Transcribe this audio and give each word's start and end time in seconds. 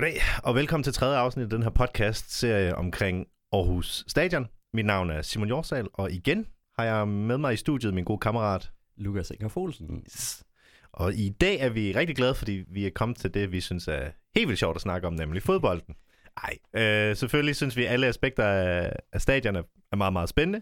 Goddag, 0.00 0.20
og 0.44 0.54
velkommen 0.54 0.84
til 0.84 0.92
tredje 0.92 1.18
afsnit 1.18 1.44
af 1.44 1.50
den 1.50 1.62
her 1.62 1.70
podcast-serie 1.70 2.76
omkring 2.76 3.26
Aarhus 3.52 4.04
Stadion. 4.08 4.46
Mit 4.74 4.86
navn 4.86 5.10
er 5.10 5.22
Simon 5.22 5.48
Jorsal, 5.48 5.88
og 5.92 6.12
igen 6.12 6.46
har 6.78 6.84
jeg 6.84 7.08
med 7.08 7.38
mig 7.38 7.52
i 7.52 7.56
studiet 7.56 7.94
min 7.94 8.04
gode 8.04 8.18
kammerat. 8.18 8.70
Lukas 8.96 9.30
Inger 9.30 9.48
Folsen. 9.48 10.04
Yes. 10.06 10.44
Og 10.92 11.14
i 11.14 11.28
dag 11.28 11.60
er 11.60 11.68
vi 11.68 11.92
rigtig 11.92 12.16
glade, 12.16 12.34
fordi 12.34 12.64
vi 12.68 12.86
er 12.86 12.90
kommet 12.94 13.18
til 13.18 13.34
det, 13.34 13.52
vi 13.52 13.60
synes 13.60 13.88
er 13.88 14.10
helt 14.34 14.48
vildt 14.48 14.58
sjovt 14.58 14.76
at 14.76 14.82
snakke 14.82 15.06
om, 15.06 15.12
nemlig 15.12 15.42
fodbolden. 15.42 15.94
Ej, 16.36 16.56
øh, 16.82 17.16
selvfølgelig 17.16 17.56
synes 17.56 17.76
vi, 17.76 17.84
at 17.84 17.92
alle 17.92 18.06
aspekter 18.06 18.44
af, 18.44 18.92
af 19.12 19.20
stadion 19.20 19.56
er 19.56 19.96
meget, 19.96 20.12
meget 20.12 20.28
spændende. 20.28 20.60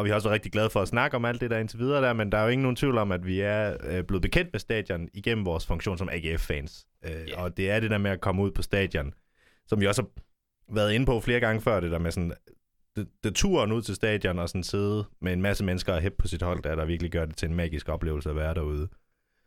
Og 0.00 0.04
vi 0.04 0.10
har 0.10 0.14
også 0.14 0.28
været 0.28 0.34
rigtig 0.34 0.52
glade 0.52 0.70
for 0.70 0.80
at 0.80 0.88
snakke 0.88 1.16
om 1.16 1.24
alt 1.24 1.40
det 1.40 1.50
der 1.50 1.58
indtil 1.58 1.78
videre 1.78 2.02
der, 2.02 2.12
men 2.12 2.32
der 2.32 2.38
er 2.38 2.42
jo 2.42 2.48
ingen 2.48 2.62
nogen 2.62 2.76
tvivl 2.76 2.98
om, 2.98 3.12
at 3.12 3.26
vi 3.26 3.40
er 3.40 3.76
øh, 3.84 4.04
blevet 4.04 4.22
bekendt 4.22 4.52
med 4.52 4.60
stadion 4.60 5.08
igennem 5.14 5.44
vores 5.44 5.66
funktion 5.66 5.98
som 5.98 6.08
AGF-fans. 6.12 6.86
Øh, 7.04 7.10
yeah. 7.10 7.42
Og 7.42 7.56
det 7.56 7.70
er 7.70 7.80
det 7.80 7.90
der 7.90 7.98
med 7.98 8.10
at 8.10 8.20
komme 8.20 8.42
ud 8.42 8.50
på 8.50 8.62
stadion, 8.62 9.14
som 9.66 9.80
vi 9.80 9.86
også 9.86 10.02
har 10.02 10.08
været 10.74 10.92
inde 10.92 11.06
på 11.06 11.20
flere 11.20 11.40
gange 11.40 11.60
før, 11.60 11.80
det 11.80 11.90
der 11.90 11.98
med 11.98 12.10
sådan, 12.10 12.32
det, 12.96 13.08
det 13.24 13.34
turen 13.34 13.72
ud 13.72 13.82
til 13.82 13.94
stadion 13.94 14.38
og 14.38 14.48
sådan 14.48 14.62
sidde 14.62 15.04
med 15.20 15.32
en 15.32 15.42
masse 15.42 15.64
mennesker 15.64 15.94
og 15.94 16.00
hæppe 16.00 16.16
på 16.18 16.28
sit 16.28 16.42
hold, 16.42 16.62
der, 16.62 16.74
der 16.74 16.84
virkelig 16.84 17.12
gør 17.12 17.24
det 17.24 17.36
til 17.36 17.48
en 17.48 17.54
magisk 17.54 17.88
oplevelse 17.88 18.30
at 18.30 18.36
være 18.36 18.54
derude. 18.54 18.88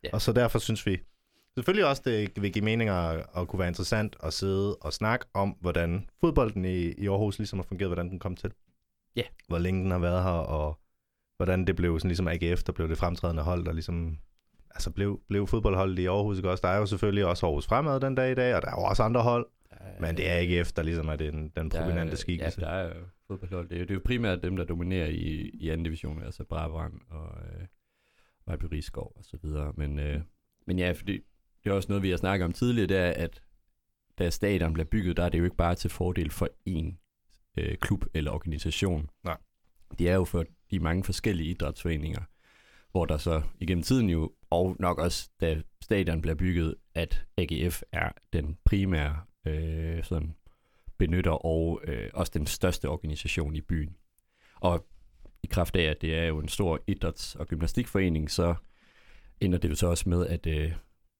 Yeah. 0.04 0.12
Og 0.12 0.22
så 0.22 0.32
derfor 0.32 0.58
synes 0.58 0.86
vi 0.86 1.00
selvfølgelig 1.54 1.86
også, 1.86 2.02
det 2.04 2.42
vil 2.42 2.52
give 2.52 2.64
mening 2.64 2.90
at, 2.90 3.26
at 3.36 3.48
kunne 3.48 3.58
være 3.58 3.68
interessant 3.68 4.16
at 4.22 4.32
sidde 4.32 4.76
og 4.76 4.92
snakke 4.92 5.26
om, 5.34 5.56
hvordan 5.60 6.08
fodbolden 6.20 6.64
i, 6.64 6.92
i 6.92 7.08
Aarhus 7.08 7.38
ligesom 7.38 7.58
har 7.58 7.66
fungeret, 7.68 7.88
hvordan 7.88 8.10
den 8.10 8.18
kom 8.18 8.36
til. 8.36 8.52
Ja. 9.16 9.20
Yeah. 9.20 9.30
Hvor 9.48 9.58
længe 9.58 9.82
den 9.82 9.90
har 9.90 9.98
været 9.98 10.22
her, 10.22 10.30
og 10.30 10.80
hvordan 11.36 11.64
det 11.64 11.76
blev 11.76 11.98
sådan 11.98 12.08
ligesom 12.08 12.28
AGF, 12.28 12.62
der 12.62 12.72
blev 12.72 12.88
det 12.88 12.98
fremtrædende 12.98 13.42
hold, 13.42 13.64
der 13.64 13.72
ligesom 13.72 14.18
altså 14.70 14.90
blev, 14.90 15.20
blev 15.28 15.46
fodboldholdet 15.46 15.98
i 15.98 16.06
Aarhus, 16.06 16.36
ikke 16.36 16.50
også? 16.50 16.62
Der 16.62 16.68
er 16.68 16.78
jo 16.78 16.86
selvfølgelig 16.86 17.26
også 17.26 17.46
Aarhus 17.46 17.66
Fremad 17.66 18.00
den 18.00 18.14
dag 18.14 18.32
i 18.32 18.34
dag, 18.34 18.54
og 18.54 18.62
der 18.62 18.68
er 18.68 18.80
jo 18.80 18.84
også 18.84 19.02
andre 19.02 19.22
hold, 19.22 19.46
ja, 19.72 19.76
men 20.00 20.16
det 20.16 20.30
er 20.30 20.58
AGF, 20.58 20.72
der 20.72 20.82
ligesom 20.82 21.08
er 21.08 21.16
den, 21.16 21.52
den 21.56 21.70
prominente 21.70 22.16
skikkelse. 22.16 22.60
Ja, 22.60 22.66
der 22.66 22.72
er 22.72 22.88
jo 22.88 23.04
fodboldhold. 23.26 23.68
Det 23.68 23.76
er, 23.76 23.80
det 23.80 23.90
er 23.90 23.94
jo 23.94 24.00
primært 24.04 24.42
dem, 24.42 24.56
der 24.56 24.64
dominerer 24.64 25.06
i, 25.06 25.50
i 25.54 25.68
anden 25.68 25.84
division, 25.84 26.22
altså 26.22 26.44
Brabrand 26.44 27.00
og 27.10 27.38
øh, 27.44 27.66
Vejby 28.46 28.64
Rigskov 28.64 29.12
og 29.16 29.24
så 29.24 29.36
videre. 29.42 29.72
Men, 29.76 29.98
øh, 29.98 30.20
men 30.66 30.78
ja, 30.78 30.92
fordi 30.92 31.12
det 31.64 31.70
er 31.70 31.74
også 31.74 31.88
noget, 31.88 32.02
vi 32.02 32.10
har 32.10 32.16
snakket 32.16 32.44
om 32.44 32.52
tidligere, 32.52 32.88
det 32.88 32.96
er, 32.96 33.10
at 33.10 33.42
da 34.18 34.30
stadion 34.30 34.72
bliver 34.72 34.86
bygget, 34.86 35.16
der 35.16 35.24
er 35.24 35.28
det 35.28 35.38
jo 35.38 35.44
ikke 35.44 35.56
bare 35.56 35.74
til 35.74 35.90
fordel 35.90 36.30
for 36.30 36.48
én 36.68 37.03
øh, 37.56 37.76
klub 37.76 38.04
eller 38.14 38.30
organisation. 38.30 39.10
Nej. 39.24 39.36
Det 39.98 40.08
er 40.08 40.14
jo 40.14 40.24
for 40.24 40.44
de 40.70 40.80
mange 40.80 41.04
forskellige 41.04 41.50
idrætsforeninger, 41.50 42.22
hvor 42.90 43.06
der 43.06 43.16
så 43.16 43.42
igennem 43.60 43.82
tiden 43.82 44.10
jo, 44.10 44.32
og 44.50 44.76
nok 44.78 44.98
også 44.98 45.30
da 45.40 45.62
stadion 45.82 46.20
bliver 46.20 46.34
bygget, 46.34 46.74
at 46.94 47.26
AGF 47.36 47.82
er 47.92 48.12
den 48.32 48.56
primære 48.64 49.16
øh, 49.46 50.04
sådan 50.04 50.34
benytter 50.98 51.46
og 51.46 51.80
øh, 51.84 52.10
også 52.14 52.32
den 52.34 52.46
største 52.46 52.88
organisation 52.88 53.56
i 53.56 53.60
byen. 53.60 53.96
Og 54.60 54.86
i 55.42 55.46
kraft 55.46 55.76
af, 55.76 55.82
at 55.82 56.02
det 56.02 56.14
er 56.14 56.24
jo 56.24 56.38
en 56.38 56.48
stor 56.48 56.80
idræts- 56.88 57.36
og 57.38 57.46
gymnastikforening, 57.46 58.30
så 58.30 58.54
ender 59.40 59.58
det 59.58 59.70
jo 59.70 59.74
så 59.74 59.86
også 59.86 60.08
med, 60.08 60.26
at 60.26 60.46
øh, 60.46 60.72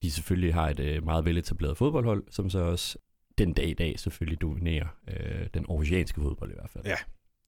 de 0.03 0.11
selvfølgelig 0.11 0.55
har 0.55 0.71
et 0.71 0.81
øh, 0.81 1.05
meget 1.05 1.25
veletableret 1.25 1.77
fodboldhold, 1.77 2.25
som 2.31 2.51
så 2.51 2.59
også 2.59 2.99
den 3.39 3.53
dag 3.53 3.69
i 3.69 3.75
dag 3.75 3.99
selvfølgelig 3.99 4.41
dominerer 4.41 4.87
øh, 5.09 5.47
den 5.55 5.65
oceanske 5.69 6.21
fodbold 6.21 6.51
i 6.51 6.55
hvert 6.55 6.71
fald. 6.71 6.87
Ja, 6.87 6.97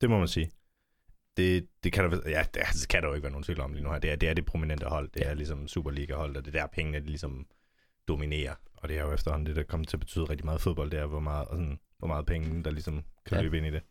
det 0.00 0.10
må 0.10 0.18
man 0.18 0.28
sige. 0.28 0.50
Det, 1.36 1.66
det 1.84 1.92
kan 1.92 2.10
der, 2.10 2.30
ja, 2.30 2.44
det, 2.54 2.62
det 2.72 2.88
kan 2.88 3.02
der 3.02 3.08
jo 3.08 3.14
ikke 3.14 3.22
være 3.22 3.32
nogen 3.32 3.44
tvivl 3.44 3.60
om 3.60 3.72
lige 3.72 3.84
nu 3.84 3.90
her. 3.90 3.98
Det 3.98 4.10
er 4.10 4.16
det, 4.16 4.28
er 4.28 4.34
det 4.34 4.44
prominente 4.44 4.86
hold. 4.86 5.10
Det 5.14 5.20
ja. 5.20 5.26
er 5.26 5.34
ligesom 5.34 5.68
Superliga-hold, 5.68 6.36
og 6.36 6.44
det 6.44 6.54
er 6.54 6.60
der 6.60 6.66
pengene 6.66 7.00
de 7.00 7.06
ligesom 7.06 7.46
dominerer. 8.08 8.54
Og 8.76 8.88
det 8.88 8.98
er 8.98 9.02
jo 9.02 9.12
efterhånden 9.12 9.46
det, 9.46 9.56
der 9.56 9.62
kommer 9.62 9.84
til 9.84 9.96
at 9.96 10.00
betyde 10.00 10.24
rigtig 10.24 10.44
meget 10.44 10.60
fodbold, 10.60 10.90
det 10.90 10.98
er, 10.98 11.06
hvor 11.06 11.20
meget, 11.20 11.48
sådan, 11.50 11.78
hvor 11.98 12.08
meget 12.08 12.26
penge, 12.26 12.64
der 12.64 12.70
ligesom 12.70 13.02
kan 13.26 13.36
ja. 13.36 13.42
løbe 13.42 13.56
ind 13.56 13.66
i 13.66 13.70
det. 13.70 13.82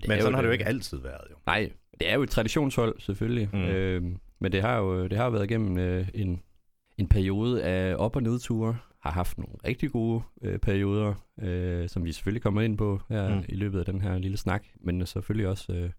det 0.00 0.08
men 0.08 0.20
sådan 0.20 0.34
har 0.34 0.42
det 0.42 0.48
jo 0.48 0.52
ikke 0.52 0.66
altid 0.66 0.98
været, 0.98 1.24
jo. 1.30 1.36
Nej, 1.46 1.72
det 2.00 2.10
er 2.10 2.14
jo 2.14 2.22
et 2.22 2.30
traditionshold, 2.30 3.00
selvfølgelig. 3.00 3.48
Mm. 3.52 3.64
Øh, 3.64 4.02
men 4.38 4.52
det 4.52 4.62
har 4.62 4.78
jo 4.78 5.06
det 5.06 5.18
har 5.18 5.30
været 5.30 5.44
igennem 5.44 5.78
øh, 5.78 6.08
en, 6.14 6.42
en 6.98 7.08
periode 7.08 7.64
af 7.64 7.94
op- 7.98 8.16
og 8.16 8.22
nedture 8.22 8.78
har 9.02 9.10
haft 9.10 9.38
nogle 9.38 9.54
rigtig 9.64 9.90
gode 9.90 10.22
øh, 10.42 10.58
perioder, 10.58 11.14
øh, 11.42 11.88
som 11.88 12.04
vi 12.04 12.12
selvfølgelig 12.12 12.42
kommer 12.42 12.62
ind 12.62 12.78
på 12.78 13.00
her 13.08 13.34
mm. 13.34 13.44
i 13.48 13.54
løbet 13.54 13.78
af 13.78 13.84
den 13.84 14.00
her 14.00 14.18
lille 14.18 14.36
snak, 14.36 14.64
men 14.80 15.06
selvfølgelig 15.06 15.48
også 15.48 15.72
øh, 15.72 15.90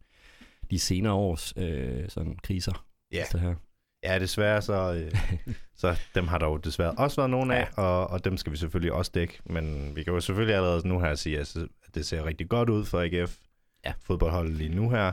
de 0.72 0.80
senere 0.80 1.14
års 1.14 1.54
øh, 1.58 2.10
sådan 2.10 2.38
kriser. 2.44 2.86
Ja. 3.12 3.24
Det 3.32 3.40
her. 3.40 3.56
Ja, 4.04 4.20
desværre 4.20 4.62
så, 4.62 4.94
øh, 4.94 5.12
så 5.82 6.00
dem 6.16 6.28
har 6.28 6.38
der 6.38 6.46
jo 6.46 6.58
desværre 6.58 6.92
også 6.92 7.16
været 7.16 7.30
nogle 7.30 7.56
af, 7.56 7.70
ja. 7.78 7.84
og, 7.84 8.08
og 8.08 8.26
dem 8.26 8.38
skal 8.38 8.52
vi 8.52 8.58
selvfølgelig 8.58 8.94
også 8.94 9.12
dække, 9.14 9.40
men 9.46 9.96
vi 9.96 10.04
kan 10.04 10.14
jo 10.14 10.20
selvfølgelig 10.20 10.56
allerede 10.56 10.88
nu 10.88 11.00
her 11.00 11.16
sige, 11.16 11.40
at 11.40 11.58
det 11.96 12.06
ser 12.06 12.26
rigtig 12.26 12.50
godt 12.50 12.70
ud 12.70 12.86
for 12.86 13.02
AGF. 13.02 13.38
Ja. 13.86 13.94
Fodboldholdet 14.00 14.54
lige 14.54 14.76
nu 14.76 14.90
her. 14.90 15.12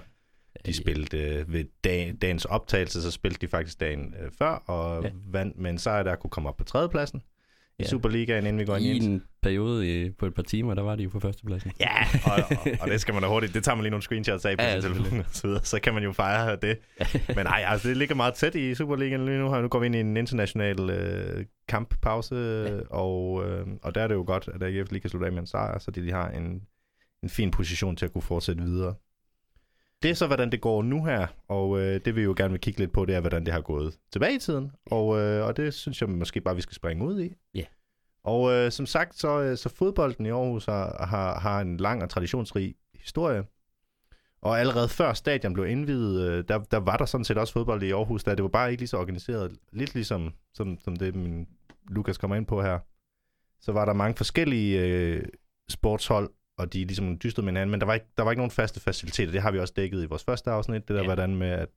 De 0.67 0.73
spillede 0.73 1.19
øh, 1.19 1.53
ved 1.53 1.65
dag, 1.85 2.15
dagens 2.23 2.45
optagelse, 2.45 3.03
så 3.03 3.11
spillede 3.11 3.47
de 3.47 3.51
faktisk 3.51 3.81
dagen 3.81 4.15
øh, 4.21 4.31
før, 4.39 4.51
og 4.51 5.05
ja. 5.05 5.11
vandt 5.27 5.59
med 5.59 5.71
en 5.71 5.79
sejr, 5.79 6.03
der 6.03 6.17
kunne 6.17 6.31
komme 6.31 6.49
op 6.49 6.57
på 6.57 6.65
tredjepladsen 6.65 7.23
i 7.79 7.83
ja. 7.83 7.89
Superligaen, 7.89 8.47
inden 8.47 8.59
vi 8.59 8.65
går 8.65 8.77
ind 8.77 9.03
i 9.03 9.07
en 9.07 9.23
periode 9.43 10.13
på 10.19 10.27
et 10.27 10.35
par 10.35 10.43
timer, 10.43 10.75
der 10.75 10.83
var 10.83 10.97
de 10.97 11.03
jo 11.03 11.09
på 11.11 11.21
førstepladsen. 11.21 11.73
Ja, 11.81 11.97
og, 12.25 12.33
og, 12.33 12.67
og, 12.81 12.89
det 12.89 13.01
skal 13.01 13.15
man 13.15 13.23
da 13.23 13.29
hurtigt. 13.29 13.55
Det 13.55 13.65
tager 13.65 13.77
man 13.77 13.83
lige 13.83 13.91
nogle 13.91 14.03
screenshots 14.03 14.45
af 14.45 14.59
på 14.59 14.65
ja, 14.65 14.81
sin 14.81 14.93
telefon 14.93 15.19
og 15.19 15.25
så 15.31 15.47
videre. 15.47 15.65
Så 15.65 15.81
kan 15.81 15.95
man 15.95 16.03
jo 16.03 16.13
fejre 16.13 16.57
det. 16.63 16.79
Men 17.37 17.47
nej, 17.47 17.65
altså 17.67 17.89
det 17.89 17.97
ligger 17.97 18.15
meget 18.15 18.35
tæt 18.35 18.55
i 18.55 18.75
Superligaen 18.75 19.27
lige 19.27 19.39
nu. 19.39 19.61
Nu 19.61 19.69
går 19.69 19.79
vi 19.79 19.87
ind 19.87 19.97
i 19.97 20.01
en 20.01 20.17
international 20.17 20.91
øh, 20.91 21.45
kamppause, 21.69 22.35
ja. 22.35 22.97
og, 22.97 23.45
øh, 23.49 23.67
og 23.83 23.95
der 23.95 24.03
er 24.03 24.09
det 24.09 24.15
jo 24.15 24.25
godt, 24.27 24.49
at 24.55 24.63
AGF 24.63 24.91
lige 24.91 25.01
kan 25.01 25.11
slutte 25.11 25.27
af 25.27 25.33
med 25.33 25.41
en 25.41 25.47
sejr, 25.47 25.79
så 25.79 25.91
de 25.91 26.01
lige 26.01 26.15
har 26.15 26.29
en, 26.29 26.63
en 27.23 27.29
fin 27.29 27.51
position 27.51 27.97
til 27.97 28.05
at 28.05 28.13
kunne 28.13 28.23
fortsætte 28.23 28.63
videre. 28.63 28.95
Det 30.03 30.11
er 30.11 30.15
så, 30.15 30.27
hvordan 30.27 30.53
det 30.53 30.61
går 30.61 30.83
nu 30.83 31.05
her, 31.05 31.27
og 31.49 31.81
øh, 31.81 32.01
det 32.05 32.17
vi 32.17 32.23
jo 32.23 32.35
gerne 32.37 32.51
vil 32.51 32.61
kigge 32.61 32.81
lidt 32.81 32.93
på, 32.93 33.05
det 33.05 33.15
er, 33.15 33.21
hvordan 33.21 33.45
det 33.45 33.53
har 33.55 33.61
gået 33.61 33.99
tilbage 34.13 34.35
i 34.35 34.39
tiden, 34.39 34.73
og, 34.87 35.19
øh, 35.21 35.47
og 35.47 35.57
det 35.57 35.75
synes 35.75 36.01
jeg 36.01 36.09
måske 36.09 36.41
bare, 36.41 36.55
vi 36.55 36.61
skal 36.61 36.75
springe 36.75 37.05
ud 37.05 37.21
i. 37.21 37.35
Ja. 37.55 37.59
Yeah. 37.59 37.69
Og 38.25 38.53
øh, 38.53 38.71
som 38.71 38.87
sagt, 38.87 39.19
så, 39.19 39.41
øh, 39.41 39.57
så 39.57 39.69
fodbolden 39.69 40.27
i 40.27 40.31
Aarhus 40.31 40.65
har, 40.65 41.07
har, 41.07 41.41
har 41.41 41.61
en 41.61 41.77
lang 41.77 42.03
og 42.03 42.11
traditionsrig 42.11 42.75
historie, 42.95 43.45
og 44.43 44.61
allerede 44.61 44.89
før 44.89 45.13
stadion 45.13 45.55
blev 45.55 45.67
indvidet, 45.67 46.31
øh, 46.31 46.45
der, 46.49 46.59
der 46.59 46.77
var 46.77 46.97
der 46.97 47.05
sådan 47.05 47.25
set 47.25 47.39
også 47.39 47.53
fodbold 47.53 47.83
i 47.83 47.91
Aarhus, 47.91 48.25
der 48.25 48.35
det 48.35 48.43
var 48.43 48.49
bare 48.49 48.71
ikke 48.71 48.81
lige 48.81 48.89
så 48.89 48.97
organiseret, 48.97 49.57
lidt 49.73 49.95
ligesom 49.95 50.35
som, 50.55 50.79
som 50.79 50.97
det, 50.97 51.15
min 51.15 51.49
Lukas 51.89 52.19
kommer 52.19 52.37
ind 52.37 52.47
på 52.47 52.63
her. 52.63 52.79
Så 53.61 53.73
var 53.73 53.85
der 53.85 53.93
mange 53.93 54.17
forskellige 54.17 54.81
øh, 54.81 55.25
sportshold, 55.69 56.31
og 56.57 56.73
de 56.73 56.85
ligesom 56.85 57.19
dystede 57.19 57.45
med 57.45 57.53
hinanden, 57.53 57.71
men 57.71 57.81
der 57.81 57.87
var, 57.87 57.95
ikke, 57.95 58.07
der 58.17 58.23
var 58.23 58.31
ikke 58.31 58.41
nogen 58.41 58.51
faste 58.51 58.81
faciliteter. 58.81 59.33
Det 59.33 59.43
har 59.43 59.51
vi 59.51 59.59
også 59.59 59.75
dækket 59.77 60.03
i 60.03 60.07
vores 60.07 60.25
første 60.25 60.51
afsnit, 60.51 60.89
det 60.89 60.95
der 60.95 61.01
ja. 61.01 61.05
hvordan 61.05 61.37
med, 61.37 61.51
at 61.51 61.69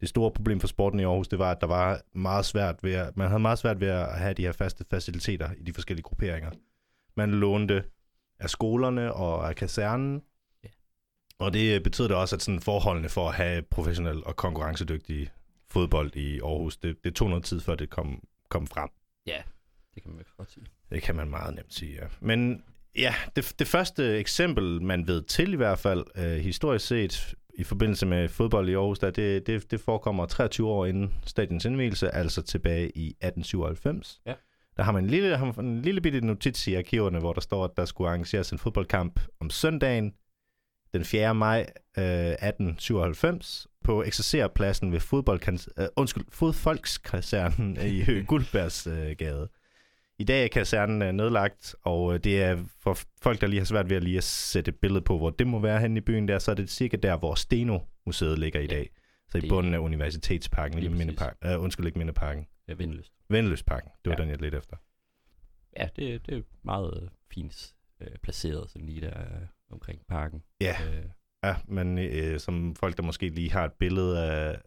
det 0.00 0.08
store 0.08 0.30
problem 0.30 0.60
for 0.60 0.66
sporten 0.66 1.00
i 1.00 1.04
Aarhus, 1.04 1.28
det 1.28 1.38
var, 1.38 1.50
at 1.50 1.60
der 1.60 1.66
var 1.66 2.00
meget 2.12 2.44
svært 2.44 2.82
ved 2.82 2.92
at, 2.92 3.16
man 3.16 3.28
havde 3.28 3.40
meget 3.40 3.58
svært 3.58 3.80
ved 3.80 3.88
at 3.88 4.18
have 4.18 4.34
de 4.34 4.42
her 4.42 4.52
faste 4.52 4.84
faciliteter 4.90 5.50
i 5.58 5.62
de 5.62 5.72
forskellige 5.72 6.02
grupperinger. 6.02 6.50
Man 7.16 7.30
lånte 7.30 7.84
af 8.38 8.50
skolerne 8.50 9.12
og 9.12 9.48
af 9.48 9.56
kasernen, 9.56 10.22
ja. 10.64 10.68
og 11.38 11.52
det 11.52 11.82
betød 11.82 12.08
det 12.08 12.16
også, 12.16 12.36
at 12.36 12.42
sådan 12.42 12.60
forholdene 12.60 13.08
for 13.08 13.28
at 13.28 13.34
have 13.34 13.62
professionel 13.62 14.24
og 14.24 14.36
konkurrencedygtig 14.36 15.30
fodbold 15.68 16.16
i 16.16 16.40
Aarhus, 16.40 16.76
det, 16.76 17.04
det 17.04 17.14
tog 17.14 17.28
noget 17.28 17.44
tid, 17.44 17.60
før 17.60 17.74
det 17.74 17.90
kom, 17.90 18.22
kom 18.48 18.66
frem. 18.66 18.88
Ja, 19.26 19.42
det 19.94 20.02
kan 20.02 20.12
man 20.12 20.24
godt 20.36 20.50
sige. 20.50 20.66
Det 20.90 21.02
kan 21.02 21.16
man 21.16 21.28
meget 21.28 21.54
nemt 21.54 21.74
sige, 21.74 21.94
ja. 21.94 22.06
Men 22.20 22.64
Ja, 22.96 23.14
det, 23.36 23.54
det 23.58 23.66
første 23.66 24.18
eksempel, 24.18 24.82
man 24.82 25.06
ved 25.06 25.22
til 25.22 25.52
i 25.52 25.56
hvert 25.56 25.78
fald, 25.78 26.04
øh, 26.16 26.36
historisk 26.36 26.86
set, 26.86 27.34
i 27.54 27.64
forbindelse 27.64 28.06
med 28.06 28.28
fodbold 28.28 28.68
i 28.68 28.74
Aarhus, 28.74 28.98
der, 28.98 29.10
det, 29.10 29.46
det, 29.46 29.70
det 29.70 29.80
forekommer 29.80 30.26
23 30.26 30.68
år 30.68 30.86
inden 30.86 31.14
stadions 31.26 31.64
indvielse, 31.64 32.14
altså 32.14 32.42
tilbage 32.42 32.90
i 32.98 33.06
1897. 33.06 34.20
Ja. 34.26 34.34
Der 34.76 34.82
har 34.82 34.92
man 34.92 35.04
en 35.04 35.10
lille, 35.10 35.36
har 35.36 35.52
man 35.56 35.64
en 35.64 35.82
lille 35.82 36.00
bitte 36.00 36.20
notits 36.20 36.68
i 36.68 36.74
arkiverne, 36.74 37.18
hvor 37.18 37.32
der 37.32 37.40
står, 37.40 37.64
at 37.64 37.70
der 37.76 37.84
skulle 37.84 38.08
arrangeres 38.08 38.50
en 38.50 38.58
fodboldkamp 38.58 39.20
om 39.40 39.50
søndagen, 39.50 40.12
den 40.92 41.04
4. 41.04 41.34
maj 41.34 41.66
øh, 41.98 42.04
1897, 42.04 43.66
på 43.84 44.02
Eksercerpladsen 44.02 44.92
ved 44.92 45.00
fodbold, 45.00 45.68
øh, 45.78 45.86
undskyld, 45.96 46.24
fodfolkskasernen 46.28 47.78
i 47.86 48.04
Guldbergsgade. 48.30 49.42
Øh, 49.42 49.59
i 50.20 50.24
dag 50.24 50.44
er 50.44 50.48
kasernen 50.48 51.02
øh, 51.02 51.12
nedlagt, 51.12 51.74
og 51.82 52.14
øh, 52.14 52.20
det 52.24 52.42
er 52.42 52.64
for 52.78 52.98
folk, 53.22 53.40
der 53.40 53.46
lige 53.46 53.60
har 53.60 53.64
svært 53.64 53.90
ved 53.90 53.96
at 53.96 54.04
lige 54.04 54.16
at 54.16 54.24
sætte 54.24 54.68
et 54.68 54.76
billede 54.76 55.00
på, 55.00 55.18
hvor 55.18 55.30
det 55.30 55.46
må 55.46 55.58
være 55.58 55.80
hen 55.80 55.96
i 55.96 56.00
byen 56.00 56.28
der, 56.28 56.38
så 56.38 56.50
er 56.50 56.54
det 56.54 56.70
cirka 56.70 56.96
der, 56.96 57.16
hvor 57.16 57.34
Steno-museet 57.34 58.38
ligger 58.38 58.60
i 58.60 58.66
dag. 58.66 58.90
Så 59.28 59.38
i 59.38 59.48
bunden 59.48 59.74
af 59.74 59.78
Universitetsparken, 59.78 60.78
lige 60.78 60.90
Mindeparken. 60.90 61.54
Uh, 61.54 61.62
undskyld, 61.62 61.86
ikke 61.86 61.98
Mindeparken. 61.98 62.46
Ja, 62.68 62.74
Vindeløst. 62.74 63.12
Vindeløstparken, 63.28 63.90
det 64.04 64.10
var 64.10 64.16
ja. 64.16 64.22
den, 64.22 64.30
jeg 64.30 64.40
lidt 64.40 64.54
efter. 64.54 64.76
Ja, 65.78 65.88
det, 65.96 66.26
det 66.26 66.36
er 66.36 66.42
meget 66.62 67.10
fint 67.34 67.74
øh, 68.00 68.08
placeret, 68.22 68.70
sådan 68.70 68.86
lige 68.86 69.00
der 69.00 69.20
øh, 69.20 69.46
omkring 69.70 70.00
parken. 70.08 70.42
Ja, 70.60 70.76
øh. 70.94 71.04
ja 71.44 71.56
men 71.68 71.98
øh, 71.98 72.40
som 72.40 72.74
folk, 72.76 72.96
der 72.96 73.02
måske 73.02 73.28
lige 73.28 73.52
har 73.52 73.64
et 73.64 73.72
billede 73.72 74.24
af, 74.24 74.60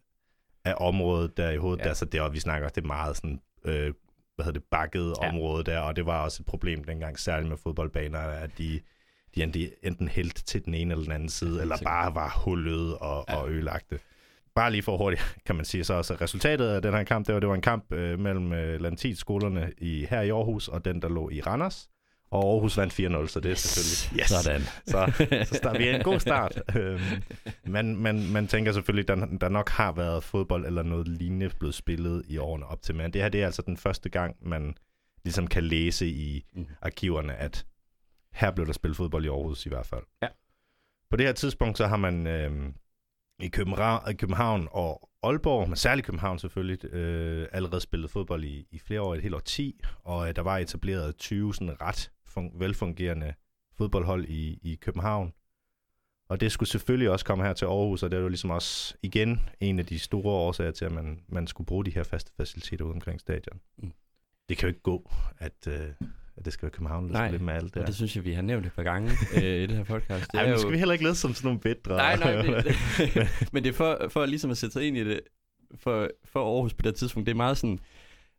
af 0.66 0.76
området 0.78 1.38
der 1.38 1.50
i 1.50 1.58
hovedet, 1.58 1.80
ja. 1.80 1.88
der, 1.88 1.94
så 1.94 2.06
det, 2.06 2.22
og 2.22 2.34
vi 2.34 2.40
snakker, 2.40 2.70
det 2.70 2.84
er 2.84 2.88
meget 2.88 3.18
sådan 3.18 3.42
øh, 3.66 3.94
hvad 4.36 4.46
hedder 4.46 4.60
det, 4.60 4.68
bakket 4.72 5.14
Ja. 5.22 5.30
område 5.30 5.64
der, 5.64 5.80
og 5.80 5.96
det 5.96 6.06
var 6.06 6.24
også 6.24 6.44
et 6.44 6.46
problem 6.46 6.84
dengang, 6.84 7.20
særligt 7.20 7.50
med 7.50 7.58
fodboldbaner, 7.58 8.20
at 8.20 8.58
de, 8.58 8.80
de 9.36 9.44
enten- 9.84 10.08
hældt 10.08 10.36
til 10.46 10.66
den 10.66 10.74
ene 10.74 10.92
eller 10.92 11.04
den 11.04 11.12
anden 11.14 11.30
side, 11.30 11.62
eller 11.62 11.78
bare 11.84 12.16
var 12.16 12.42
hullet 12.46 12.98
og, 12.98 13.26
Ja. 13.30 13.36
og 13.36 13.50
ødelagte. 13.52 14.00
Bare 14.56 14.72
lige 14.72 14.84
for 14.84 14.98
hurtigt, 14.98 15.22
kan 15.46 15.56
man 15.56 15.66
sige 15.66 15.84
så 15.84 15.94
også, 15.94 16.14
at 16.14 16.22
resultatet 16.22 16.68
af 16.68 16.82
den 16.82 16.94
her 16.94 17.04
kamp, 17.04 17.28
det 17.28 17.34
var, 17.34 17.40
det 17.40 17.50
var 17.50 17.56
en 17.56 17.62
kamp 17.62 17.92
øh, 17.94 18.20
mellem 18.20 18.54
øh, 18.54 18.82
Lantit-skolerne 18.82 19.72
i, 19.78 20.06
her 20.10 20.22
i 20.22 20.30
Aarhus, 20.30 20.68
og 20.68 20.86
den, 20.86 21.02
der 21.02 21.10
lå 21.10 21.30
i 21.30 21.42
Randers. 21.42 21.90
Og 22.34 22.54
Aarhus 22.54 22.78
vandt 22.78 22.94
4-0, 22.94 23.28
så 23.28 23.40
det 23.40 23.52
er 23.52 23.56
selvfølgelig... 23.56 24.28
Sådan. 24.28 24.62
Så, 24.86 25.26
så 25.50 25.56
start, 25.56 25.80
vi 25.80 25.88
er 25.88 25.96
en 25.96 26.04
god 26.04 26.20
start. 26.20 26.62
Øhm, 26.76 27.00
man, 27.66 27.96
man, 27.96 28.32
man 28.32 28.48
tænker 28.48 28.72
selvfølgelig, 28.72 29.10
at 29.10 29.18
der, 29.18 29.26
der 29.38 29.50
nok 29.50 29.70
har 29.70 29.92
været 29.92 30.24
fodbold 30.24 30.66
eller 30.66 30.84
noget 30.84 31.08
lignende 31.08 31.50
blevet 31.60 31.76
spillet 31.76 32.24
i 32.28 32.38
årene 32.38 32.66
op 32.66 32.82
til. 32.82 32.96
Men 32.96 33.14
det 33.14 33.22
her 33.22 33.30
det 33.30 33.42
er 33.42 33.46
altså 33.46 33.62
den 33.62 33.78
første 33.78 34.10
gang, 34.10 34.36
man 34.42 34.76
ligesom 35.24 35.48
kan 35.48 35.64
læse 35.64 36.08
i 36.08 36.46
Mm. 36.54 36.66
arkiverne, 36.82 37.36
at 37.36 37.66
her 38.34 38.52
blev 38.52 38.68
der 38.68 38.74
spillet 38.74 38.98
fodbold 38.98 39.26
i 39.26 39.28
Aarhus 39.28 39.66
i 39.66 39.70
hvert 39.70 39.86
fald. 39.86 40.04
Ja. 40.22 40.28
På 41.10 41.18
det 41.18 41.26
her 41.26 41.34
tidspunkt, 41.34 41.78
så 41.78 41.88
har 41.88 41.98
man 41.98 42.28
øhm, 42.28 42.74
i 43.40 43.48
København, 43.48 44.18
København 44.18 44.68
og 44.72 45.10
Aalborg, 45.24 45.70
men 45.70 45.76
særligt 45.76 46.06
København 46.06 46.40
selvfølgelig, 46.40 46.86
øh, 46.86 47.48
allerede 47.52 47.82
spillet 47.82 48.12
fodbold 48.12 48.44
i, 48.44 48.68
i 48.72 48.80
flere 48.80 49.02
år, 49.02 49.16
et 49.16 49.22
helt 49.22 49.36
år 49.36 49.40
10, 49.40 49.80
og 50.04 50.30
øh, 50.30 50.36
der 50.36 50.42
var 50.42 50.58
etableret 50.58 51.18
20 51.18 51.54
sådan 51.54 51.82
ret 51.82 52.12
fun- 52.38 52.60
velfungerende 52.60 53.34
fodboldhold 53.78 54.26
i, 54.26 54.60
i 54.64 54.76
København. 54.76 55.34
Og 56.30 56.42
det 56.42 56.52
skulle 56.52 56.70
selvfølgelig 56.70 57.10
også 57.10 57.26
komme 57.26 57.44
her 57.44 57.54
til 57.54 57.66
Aarhus, 57.66 58.04
og 58.04 58.12
det 58.12 58.18
er 58.18 58.22
jo 58.22 58.28
ligesom 58.28 58.50
også 58.50 58.96
igen 59.02 59.40
en 59.60 59.80
af 59.80 59.86
de 59.86 60.00
store 60.00 60.32
årsager 60.34 60.72
til, 60.72 60.86
at 60.86 60.92
man, 60.92 61.20
man 61.28 61.48
skulle 61.48 61.66
bruge 61.66 61.86
de 61.86 61.92
her 61.92 62.04
faste 62.04 62.32
faciliteter 62.38 62.86
ude 62.86 62.94
omkring 62.94 63.20
stadion. 63.20 63.60
Mm. 63.78 63.92
Det 64.50 64.58
kan 64.58 64.68
jo 64.68 64.68
ikke 64.68 64.82
gå, 64.82 65.12
at, 65.38 65.68
øh, 65.68 66.08
at 66.38 66.46
det 66.46 66.54
skal 66.54 66.64
være 66.66 66.72
København, 66.72 67.06
der 67.08 67.12
Nej, 67.14 67.28
skal 67.28 67.32
lidt 67.32 67.44
med 67.44 67.54
alt 67.54 67.74
det 67.74 67.88
det 67.88 67.96
synes 67.96 68.16
jeg, 68.16 68.26
vi 68.26 68.34
har 68.34 68.42
nævnt 68.42 68.66
et 68.66 68.74
par 68.74 68.84
gange 68.84 69.12
øh, 69.36 69.44
i 69.44 69.68
det 69.68 69.78
her 69.78 69.84
podcast. 69.84 70.32
Det 70.32 70.38
Ej, 70.40 70.44
men 70.44 70.52
jo- 70.54 70.58
skal 70.60 70.72
vi 70.72 70.78
heller 70.78 70.94
ikke 70.94 71.04
lede 71.06 71.16
som 71.16 71.34
sådan 71.34 71.48
nogle 71.48 71.60
bedre. 71.60 71.98
Nej, 71.98 72.16
nej, 72.16 72.42
det, 72.42 72.66
det, 72.66 73.28
men 73.54 73.64
det 73.64 73.70
er 73.70 73.74
for, 73.74 74.08
for 74.10 74.26
ligesom 74.26 74.52
at 74.52 74.58
sætte 74.58 74.74
sig 74.74 74.88
ind 74.88 74.98
i 74.98 75.04
det, 75.04 75.20
for, 75.76 76.10
for 76.26 76.54
Aarhus 76.56 76.74
på 76.74 76.82
det 76.82 76.96
tidspunkt, 76.96 77.26
det 77.28 77.32
er 77.32 77.36
meget 77.38 77.58
sådan, 77.58 77.80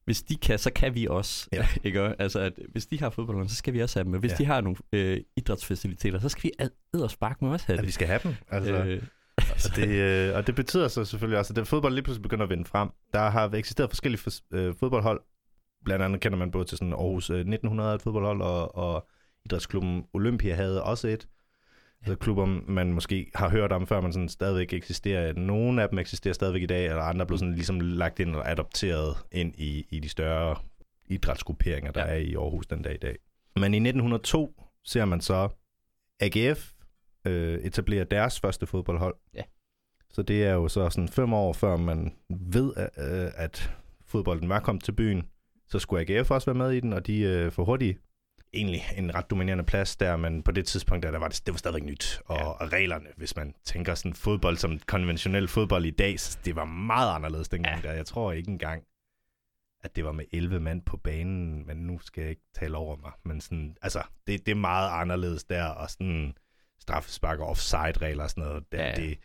hvis 0.04 0.22
de 0.22 0.36
kan, 0.36 0.58
så 0.58 0.72
kan 0.72 0.94
vi 0.94 1.06
også. 1.10 1.48
Ja. 1.52 1.68
Ikke? 1.84 2.00
Altså, 2.18 2.40
at 2.40 2.52
hvis 2.72 2.86
de 2.86 3.00
har 3.00 3.10
fodbolderne, 3.10 3.48
så 3.48 3.56
skal 3.56 3.74
vi 3.74 3.82
også 3.82 3.98
have 3.98 4.04
dem. 4.04 4.12
Og 4.12 4.20
hvis 4.20 4.32
Ja. 4.32 4.36
de 4.36 4.44
har 4.44 4.60
nogle 4.60 4.76
øh, 4.92 5.20
idrætsfaciliteter, 5.36 6.18
så 6.18 6.28
skal 6.28 6.42
vi 6.42 6.52
edderspark 6.94 7.42
med 7.42 7.50
også 7.50 7.66
have 7.66 7.74
at 7.74 7.78
det. 7.78 7.86
vi 7.86 7.92
skal 7.92 8.06
have 8.06 8.20
dem. 8.24 8.34
Altså, 8.50 8.72
Øh, 8.74 9.02
og, 9.38 9.76
det, 9.76 9.88
øh, 9.88 10.36
og 10.36 10.46
det 10.46 10.54
betyder 10.54 10.88
så 10.88 11.04
selvfølgelig 11.04 11.38
også, 11.38 11.52
at 11.52 11.56
den 11.56 11.66
fodbold 11.66 11.94
lige 11.94 12.02
pludselig 12.04 12.22
begynder 12.22 12.44
at 12.44 12.50
vinde 12.50 12.64
frem. 12.64 12.88
Der 13.12 13.30
har 13.30 13.50
eksisteret 13.54 13.90
forskellige 13.90 14.20
fos- 14.28 14.48
øh, 14.52 14.74
fodboldhold. 14.80 15.20
Blandt 15.84 16.04
andet 16.04 16.20
kender 16.20 16.38
man 16.38 16.50
både 16.50 16.64
til 16.64 16.78
sådan 16.78 16.92
Aarhus 16.92 17.30
øh, 17.30 17.36
1900 17.38 17.94
et 17.94 18.02
fodboldhold, 18.02 18.42
og, 18.42 18.74
og 18.76 19.08
idrætsklubben 19.44 20.04
Olympia 20.14 20.54
havde 20.54 20.82
også 20.82 21.08
et. 21.08 21.26
Altså 22.06 22.16
klubber, 22.16 22.46
man 22.68 22.92
måske 22.92 23.30
har 23.34 23.50
hørt 23.50 23.72
om, 23.72 23.86
før 23.86 24.00
man 24.00 24.12
sådan 24.12 24.28
stadigvæk 24.28 24.72
eksisterer. 24.72 25.32
Nogle 25.32 25.82
af 25.82 25.88
dem 25.88 25.98
eksisterer 25.98 26.34
stadigvæk 26.34 26.62
i 26.62 26.66
dag, 26.66 26.86
eller 26.86 27.02
andre 27.02 27.22
er 27.22 27.26
blevet 27.26 27.40
sådan 27.40 27.54
ligesom 27.54 27.80
lagt 27.80 28.18
ind 28.20 28.36
og 28.36 28.50
adopteret 28.50 29.16
ind 29.32 29.54
i, 29.58 29.86
i 29.90 30.00
de 30.00 30.08
større 30.08 30.56
idrætsgrupperinger, 31.06 31.92
der 31.92 32.00
Ja. 32.06 32.12
er 32.12 32.16
i 32.16 32.34
Aarhus 32.34 32.66
den 32.66 32.82
dag 32.82 32.94
i 32.94 32.98
dag. 32.98 33.16
Men 33.56 33.74
i 33.74 33.76
1902 33.76 34.62
ser 34.84 35.04
man 35.04 35.20
så 35.20 35.48
AGF 36.20 36.72
øh, 37.26 37.58
etablere 37.58 38.04
deres 38.04 38.40
første 38.40 38.66
fodboldhold. 38.66 39.14
Ja. 39.34 39.42
Så 40.10 40.22
det 40.22 40.44
er 40.44 40.52
jo 40.52 40.68
så 40.68 40.90
sådan 40.90 41.08
fem 41.08 41.32
år 41.32 41.52
før 41.52 41.76
man 41.76 42.12
ved, 42.30 42.72
øh, 42.78 43.30
at 43.36 43.72
fodbolden 44.06 44.48
var 44.48 44.60
kommet 44.60 44.84
til 44.84 44.92
byen. 44.92 45.22
Så 45.68 45.78
skulle 45.78 46.00
AGF 46.18 46.30
også 46.30 46.46
være 46.46 46.58
med 46.58 46.70
i 46.70 46.80
den, 46.80 46.92
og 46.92 47.06
de 47.06 47.20
øh, 47.20 47.52
får 47.52 47.64
hurtigt 47.64 47.98
egentlig 48.54 48.82
en 48.96 49.14
ret 49.14 49.30
dominerende 49.30 49.64
plads 49.64 49.96
der, 49.96 50.16
men 50.16 50.42
på 50.42 50.50
det 50.52 50.66
tidspunkt, 50.66 51.02
der, 51.02 51.10
der 51.10 51.18
var 51.18 51.28
det, 51.28 51.42
det 51.46 51.54
var 51.54 51.58
stadigvæk 51.58 51.82
nyt. 51.84 52.20
Og, 52.26 52.36
Ja. 52.36 52.44
og 52.44 52.72
reglerne, 52.72 53.06
hvis 53.16 53.36
man 53.36 53.54
tænker 53.64 53.94
sådan 53.94 54.14
fodbold 54.14 54.56
som 54.56 54.78
konventionel 54.78 55.48
fodbold 55.48 55.84
i 55.84 55.90
dag, 55.90 56.20
så 56.20 56.38
det 56.44 56.56
var 56.56 56.64
meget 56.64 57.14
anderledes 57.14 57.48
dengang 57.48 57.82
Ja. 57.82 57.88
der. 57.88 57.94
Jeg 57.94 58.06
tror 58.06 58.32
ikke 58.32 58.50
engang, 58.50 58.82
at 59.84 59.96
det 59.96 60.04
var 60.04 60.12
med 60.12 60.24
11 60.32 60.60
mand 60.60 60.82
på 60.82 60.96
banen, 60.96 61.66
men 61.66 61.76
nu 61.76 61.98
skal 61.98 62.20
jeg 62.20 62.30
ikke 62.30 62.42
tale 62.54 62.76
over 62.76 62.96
mig. 62.96 63.12
Men 63.24 63.40
sådan, 63.40 63.76
altså, 63.82 64.02
det, 64.26 64.46
det 64.46 64.52
er 64.52 64.56
meget 64.56 65.00
anderledes 65.00 65.44
der, 65.44 65.64
og 65.64 65.90
sådan 65.90 66.34
straffespark 66.80 67.38
og 67.40 67.46
offside-regler 67.46 68.22
og 68.24 68.30
sådan 68.30 68.44
noget, 68.44 68.64
det, 68.72 68.78
Ja. 68.78 68.94
det, 68.96 69.18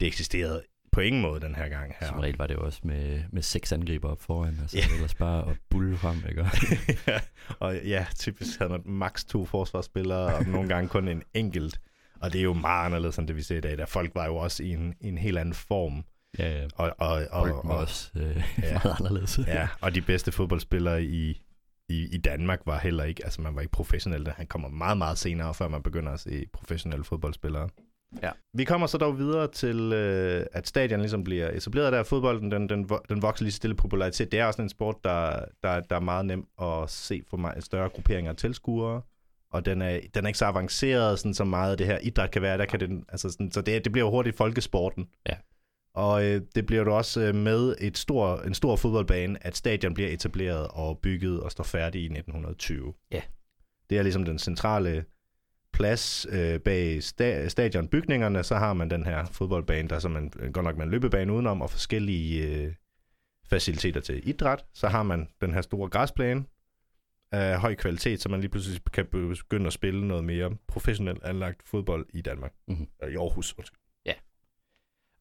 det 0.00 0.08
eksisterede 0.08 0.62
på 0.92 1.00
ingen 1.00 1.22
måde 1.22 1.40
den 1.40 1.54
her 1.54 1.68
gang 1.68 1.94
her. 2.00 2.06
Som 2.06 2.18
regel 2.18 2.36
var 2.38 2.46
det 2.46 2.54
jo 2.54 2.60
også 2.60 2.80
med, 2.84 3.22
med 3.30 3.42
seks 3.42 3.72
angriber 3.72 4.08
op 4.08 4.20
foran, 4.20 4.58
altså 4.60 4.78
yeah. 4.78 4.94
ellers 4.94 5.14
bare 5.14 5.50
at 5.50 5.56
bulle 5.70 5.96
frem, 5.96 6.16
ikke? 6.28 6.46
ja, 7.12 7.20
og 7.58 7.76
ja, 7.84 8.06
typisk 8.18 8.58
havde 8.58 8.70
man 8.70 8.82
maks 8.84 9.24
to 9.24 9.44
forsvarsspillere, 9.44 10.34
og 10.34 10.44
nogle 10.44 10.68
gange 10.68 10.88
kun 10.88 11.08
en 11.08 11.22
enkelt. 11.34 11.80
Og 12.20 12.32
det 12.32 12.38
er 12.38 12.42
jo 12.42 12.52
meget 12.52 12.86
anderledes 12.86 13.18
end 13.18 13.28
det, 13.28 13.36
vi 13.36 13.42
ser 13.42 13.56
i 13.56 13.60
dag. 13.60 13.78
Der 13.78 13.86
folk 13.86 14.14
var 14.14 14.26
jo 14.26 14.36
også 14.36 14.62
i 14.62 14.70
en, 14.70 14.94
i 15.00 15.08
en 15.08 15.18
helt 15.18 15.38
anden 15.38 15.54
form. 15.54 16.04
ja, 16.38 16.60
ja. 16.60 16.66
Og, 16.74 16.94
og, 16.98 17.26
og, 17.30 17.48
var 17.48 17.52
og, 17.52 17.78
også 17.78 18.10
øh, 18.16 18.42
ja. 18.62 18.72
meget 18.84 18.96
anderledes. 18.98 19.40
ja, 19.46 19.68
og 19.80 19.94
de 19.94 20.00
bedste 20.00 20.32
fodboldspillere 20.32 21.04
i, 21.04 21.42
i, 21.88 22.08
i 22.12 22.18
Danmark 22.18 22.60
var 22.66 22.78
heller 22.78 23.04
ikke, 23.04 23.24
altså 23.24 23.42
man 23.42 23.54
var 23.54 23.60
ikke 23.60 23.72
professionel. 23.72 24.28
Han 24.36 24.46
kommer 24.46 24.68
meget, 24.68 24.98
meget 24.98 25.18
senere, 25.18 25.54
før 25.54 25.68
man 25.68 25.82
begynder 25.82 26.12
at 26.12 26.20
se 26.20 26.46
professionelle 26.52 27.04
fodboldspillere. 27.04 27.68
Ja. 28.22 28.30
Vi 28.54 28.64
kommer 28.64 28.86
så 28.86 28.98
dog 28.98 29.18
videre 29.18 29.48
til, 29.48 29.92
øh, 29.92 30.46
at 30.52 30.68
stadion 30.68 31.00
ligesom 31.00 31.24
bliver 31.24 31.50
etableret 31.50 31.92
der. 31.92 32.02
Fodbolden, 32.02 32.50
den, 32.50 32.68
den, 32.68 32.88
den 33.08 33.22
vokser 33.22 33.44
lige 33.44 33.52
stille 33.52 33.76
popularitet. 33.76 34.32
Det 34.32 34.40
er 34.40 34.46
også 34.46 34.62
en 34.62 34.68
sport, 34.68 34.96
der, 35.04 35.44
der, 35.62 35.80
der 35.80 35.96
er 35.96 36.00
meget 36.00 36.26
nem 36.26 36.46
at 36.62 36.90
se 36.90 37.22
for 37.30 37.36
mig, 37.36 37.54
større 37.60 37.88
grupperinger 37.88 38.30
af 38.30 38.36
tilskuere. 38.36 39.02
Og 39.52 39.64
den 39.64 39.82
er, 39.82 40.00
den 40.14 40.24
er 40.24 40.28
ikke 40.28 40.38
så 40.38 40.46
avanceret, 40.46 41.18
sådan 41.18 41.34
så 41.34 41.44
meget 41.44 41.78
det 41.78 41.86
her 41.86 41.98
idræt 41.98 42.30
kan 42.30 42.42
være. 42.42 42.58
Der 42.58 42.64
kan 42.64 42.80
den, 42.80 43.04
altså 43.08 43.30
sådan, 43.30 43.52
så 43.52 43.60
det, 43.60 43.84
det 43.84 43.92
bliver 43.92 44.06
jo 44.06 44.10
hurtigt 44.10 44.36
folkesporten. 44.36 45.08
Ja. 45.28 45.34
Og 45.94 46.24
øh, 46.24 46.42
det 46.54 46.66
bliver 46.66 46.84
jo 46.84 46.96
også 46.96 47.20
øh, 47.20 47.34
med 47.34 47.74
et 47.80 47.98
stor, 47.98 48.36
en 48.36 48.54
stor 48.54 48.76
fodboldbane, 48.76 49.46
at 49.46 49.56
stadion 49.56 49.94
bliver 49.94 50.10
etableret 50.10 50.68
og 50.70 50.98
bygget 50.98 51.40
og 51.40 51.50
står 51.50 51.64
færdig 51.64 52.00
i 52.00 52.04
1920. 52.04 52.94
Ja. 53.12 53.22
Det 53.90 53.98
er 53.98 54.02
ligesom 54.02 54.24
den 54.24 54.38
centrale 54.38 55.04
plads 55.72 56.26
øh, 56.30 56.60
bag 56.60 56.98
sta- 56.98 57.48
stadionbygningerne, 57.48 58.42
så 58.42 58.54
har 58.54 58.72
man 58.72 58.90
den 58.90 59.04
her 59.04 59.24
fodboldbane, 59.24 59.88
der 59.88 59.94
er 59.94 60.00
som 60.00 60.16
en, 60.16 60.32
godt 60.52 60.64
nok 60.64 60.76
med 60.76 60.84
en 60.84 60.90
løbebane 60.90 61.32
udenom, 61.32 61.62
og 61.62 61.70
forskellige 61.70 62.48
øh, 62.48 62.72
faciliteter 63.46 64.00
til 64.00 64.28
idræt. 64.28 64.64
Så 64.74 64.88
har 64.88 65.02
man 65.02 65.28
den 65.40 65.54
her 65.54 65.60
store 65.60 65.88
græsplæne 65.88 66.44
af 67.32 67.60
høj 67.60 67.74
kvalitet, 67.74 68.22
så 68.22 68.28
man 68.28 68.40
lige 68.40 68.50
pludselig 68.50 68.80
kan 68.92 69.06
begynde 69.06 69.66
at 69.66 69.72
spille 69.72 70.08
noget 70.08 70.24
mere 70.24 70.50
professionelt 70.68 71.24
anlagt 71.24 71.62
fodbold 71.68 72.06
i 72.14 72.20
Danmark. 72.20 72.52
Mhm. 72.68 72.88
Øh, 73.02 73.12
I 73.12 73.16
Aarhus, 73.16 73.54
undskyld. 73.58 73.78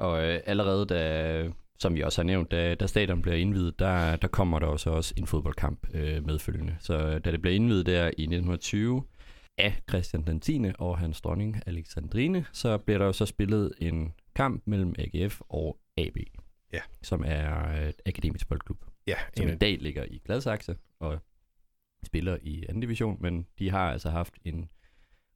Og 0.02 0.24
øh, 0.24 0.40
allerede 0.46 0.86
da, 0.86 1.50
som 1.80 1.96
vi 1.96 2.02
også 2.02 2.22
har 2.22 2.26
nævnt, 2.26 2.52
da, 2.52 2.76
da 2.76 2.88
stadion 2.88 3.22
bliver 3.22 3.38
indvidet, 3.38 3.80
der, 3.80 4.16
der 4.16 4.28
kommer 4.28 4.60
der 4.60 4.68
også, 4.68 4.90
også 4.90 5.14
en 5.18 5.28
fodboldkamp 5.28 5.88
øh, 5.94 6.26
medfølgende. 6.26 6.76
Så 6.80 6.94
øh, 6.94 7.22
da 7.26 7.32
det 7.32 7.42
bliver 7.42 7.56
indvidet 7.56 7.86
der 7.86 8.04
i 8.04 8.24
1920 8.24 9.04
af 9.58 9.82
Christian 9.90 10.28
den 10.28 10.40
10. 10.40 10.62
og 10.80 10.98
hans 10.98 11.22
dronning 11.22 11.62
Alexandrine, 11.66 12.46
så 12.54 12.78
bliver 12.78 12.98
der 12.98 13.06
jo 13.06 13.14
så 13.14 13.26
spillet 13.26 13.74
en 13.80 14.14
kamp 14.36 14.64
mellem 14.66 14.96
AGF 15.00 15.42
og 15.50 15.78
AB, 15.98 16.18
Ja. 16.74 16.80
som 17.02 17.24
er 17.26 17.72
et 17.90 18.02
akademisk 18.06 18.48
boldklub, 18.48 18.86
Ja, 19.08 19.16
som 19.38 19.48
en 19.48 19.54
i 19.54 19.58
dag 19.58 19.78
ligger 19.80 20.06
i 20.06 20.22
Gladsaxe 20.26 20.76
og 21.00 21.20
spiller 22.06 22.38
i 22.42 22.66
anden 22.70 22.82
division, 22.82 23.18
men 23.22 23.48
de 23.60 23.70
har 23.70 23.92
altså 23.92 24.10
haft 24.10 24.34
en 24.46 24.70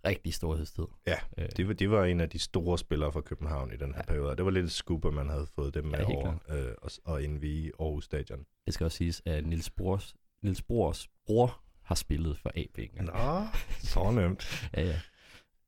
rigtig 0.06 0.34
storhedstid. 0.34 0.84
Ja, 1.08 1.16
øh, 1.38 1.50
det 1.58 1.68
var, 1.68 1.74
det 1.74 1.90
var 1.92 2.06
en 2.06 2.22
af 2.22 2.30
de 2.30 2.40
store 2.40 2.78
spillere 2.78 3.12
fra 3.12 3.22
København 3.22 3.74
i 3.74 3.78
den 3.78 3.94
her 3.94 4.02
Ja. 4.02 4.06
periode. 4.08 4.36
Det 4.36 4.46
var 4.46 4.52
lidt 4.52 4.72
scoop, 4.72 5.06
at 5.06 5.14
man 5.14 5.30
havde 5.30 5.48
fået 5.56 5.74
dem 5.74 5.86
med 5.86 6.00
Ja, 6.00 6.06
over 6.16 6.34
øh, 6.50 6.74
og, 6.82 6.92
og 7.06 7.24
indvige 7.24 7.72
Aarhus 7.80 8.06
Stadion. 8.06 8.46
Det 8.66 8.74
skal 8.74 8.86
også 8.86 8.98
siges, 8.98 9.22
at 9.26 9.46
Nils 9.46 9.70
Brors, 9.70 10.16
Nils 10.44 10.62
Brors 10.62 11.08
bror 11.26 11.62
har 11.86 11.96
spillet 11.96 12.38
for 12.42 12.52
AB. 12.56 12.78
engang. 12.80 13.06
Nå, 13.18 13.46
så 13.80 14.12
nemt. 14.12 14.68
Ja, 14.78 14.82
ja. 14.82 14.96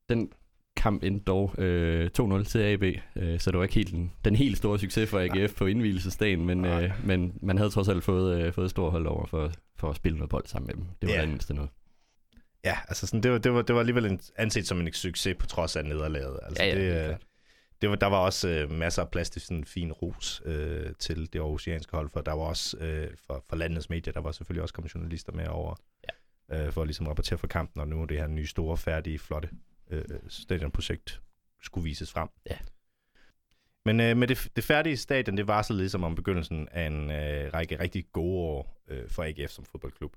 Den 0.10 0.32
kamp 0.76 1.04
endte 1.04 1.24
dog 1.26 1.56
øh, 1.58 2.10
2-0 2.20 2.44
til 2.44 2.60
AB, 2.60 2.84
øh, 3.16 3.40
så 3.40 3.52
det 3.52 3.58
var 3.58 3.64
ikke 3.64 3.76
helt 3.76 3.92
den, 3.92 4.12
den 4.26 4.36
helt 4.36 4.58
store 4.58 4.80
succes 4.80 5.10
for 5.10 5.20
AGF 5.20 5.36
Nej. 5.36 5.48
på 5.58 5.66
indvielsesdagen, 5.66 6.46
men, 6.46 6.58
Nej. 6.58 6.84
øh, 6.84 6.92
men 7.06 7.34
man 7.42 7.58
havde 7.58 7.70
trods 7.70 7.88
alt 7.90 8.04
fået, 8.04 8.42
øh, 8.42 8.54
fået 8.54 8.66
et 8.66 8.72
stort 8.72 8.92
hold 8.92 9.08
over 9.08 9.26
for, 9.26 9.52
for 9.76 9.90
at 9.90 9.96
spille 9.96 10.18
noget 10.18 10.30
bold 10.30 10.46
sammen 10.46 10.68
med 10.68 10.76
dem. 10.76 10.84
Det 11.02 11.10
var 11.10 11.16
Ja. 11.16 11.22
det 11.22 11.30
mindste 11.30 11.54
noget. 11.54 11.70
Ja, 12.66 12.78
altså 12.88 13.08
sådan, 13.08 13.24
det, 13.24 13.32
var, 13.32 13.38
det, 13.38 13.54
var, 13.54 13.62
det 13.62 13.74
var 13.76 13.80
alligevel 13.80 14.06
en, 14.06 14.20
anset 14.38 14.68
som 14.68 14.80
en 14.82 14.94
succes 14.94 15.36
på 15.40 15.46
trods 15.46 15.76
af 15.76 15.86
nederlaget. 15.86 16.40
Altså, 16.44 16.64
Ja, 16.64 16.70
ja, 16.70 16.98
det, 17.00 17.06
klart. 17.08 17.22
Det 17.82 17.90
var, 17.90 17.96
der 17.96 18.08
var 18.08 18.18
også 18.18 18.50
øh, 18.50 18.72
masser 18.72 19.02
af 19.02 19.10
plads 19.10 19.30
til 19.30 19.42
sådan 19.42 19.58
en 19.58 19.66
fin 19.66 19.92
ros 19.92 20.42
øh, 20.46 20.94
til 21.00 21.34
det 21.34 21.40
aarhusianske 21.40 21.96
hold, 21.96 22.10
for 22.10 22.22
der 22.22 22.32
var 22.32 22.44
også 22.44 22.78
øh, 22.78 23.18
for, 23.28 23.46
for 23.50 23.56
landets 23.56 23.90
medier, 23.90 24.14
der 24.14 24.22
var 24.22 24.32
selvfølgelig 24.32 24.62
også 24.62 24.74
kommet 24.74 24.96
journalister 24.96 25.32
med 25.32 25.48
over, 25.48 25.76
ja. 26.50 26.66
øh, 26.66 26.72
for 26.72 26.82
at 26.82 26.88
ligesom 26.88 27.08
rapportere 27.08 27.38
for 27.40 27.48
kampen, 27.48 27.82
og 27.82 27.88
nu 27.88 28.06
det 28.06 28.18
her 28.18 28.28
nye, 28.28 28.48
store, 28.48 28.78
færdige, 28.78 29.20
flotte 29.20 29.50
øh, 29.90 30.04
stadionprojekt 30.28 31.22
skulle 31.62 31.84
vises 31.84 32.12
frem. 32.12 32.30
Ja. 32.50 32.58
Men 33.86 34.00
øh, 34.00 34.18
med 34.18 34.28
det, 34.28 34.50
det 34.56 34.64
færdige 34.64 34.98
stadion, 34.98 35.38
det 35.38 35.48
varslede 35.48 35.80
ligesom 35.80 36.04
om 36.04 36.16
begyndelsen 36.16 36.68
af 36.72 36.88
en 36.88 37.12
øh, 37.12 37.54
række 37.54 37.80
rigtig 37.80 38.06
gode 38.12 38.38
år 38.38 38.84
øh, 38.88 39.10
for 39.10 39.24
AGF 39.24 39.52
som 39.52 39.66
fodboldklub. 39.66 40.16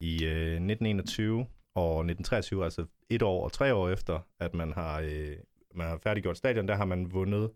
I 0.00 0.24
øh, 0.24 0.30
1921 0.30 1.46
og 1.74 2.00
1923, 2.00 2.64
altså 2.64 2.86
et 3.10 3.22
år 3.22 3.44
og 3.44 3.52
tre 3.52 3.74
år 3.74 3.88
efter, 3.88 4.20
at 4.38 4.54
man 4.54 4.72
har, 4.72 5.00
øh, 5.00 5.36
man 5.74 5.86
har 5.86 5.98
færdiggjort 6.02 6.36
stadion, 6.36 6.68
der 6.68 6.74
har 6.74 6.84
man 6.84 7.12
vundet, 7.12 7.50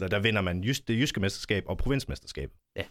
eller 0.00 0.08
der 0.08 0.18
vinder 0.18 0.40
man 0.40 0.60
just, 0.60 0.88
det 0.88 0.94
jyske 0.98 1.20
mesterskab 1.20 1.64
og 1.66 1.78
provinsmesterskabet. 1.78 2.56
Ja. 2.76 2.84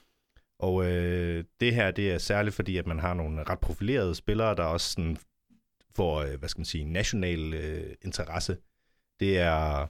Og 0.60 0.86
øh, 0.86 1.44
det 1.60 1.76
her, 1.76 1.92
det 1.92 2.12
er 2.12 2.18
særligt 2.18 2.56
fordi, 2.56 2.78
at 2.78 2.88
man 2.88 3.00
har 3.00 3.14
nogle 3.14 3.44
ret 3.44 3.60
profilerede 3.60 4.16
spillere, 4.16 4.56
der 4.56 4.64
også 4.64 4.92
sådan 4.92 5.18
får, 5.96 6.22
øh, 6.22 6.40
hvad 6.40 6.50
skal 6.50 6.60
man 6.60 6.66
sige, 6.66 6.86
national 6.86 7.54
øh, 7.54 7.94
interesse. 8.02 8.58
Det 9.20 9.40
er 9.40 9.88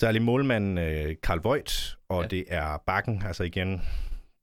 særlig 0.00 0.22
målmanden 0.22 0.78
øh, 0.78 1.16
Karl 1.22 1.40
Voigt, 1.42 1.98
og 2.08 2.16
Ja. 2.16 2.22
ja. 2.22 2.28
det 2.28 2.44
er 2.48 2.82
Bakken, 2.86 3.22
altså 3.26 3.44
igen, 3.44 3.80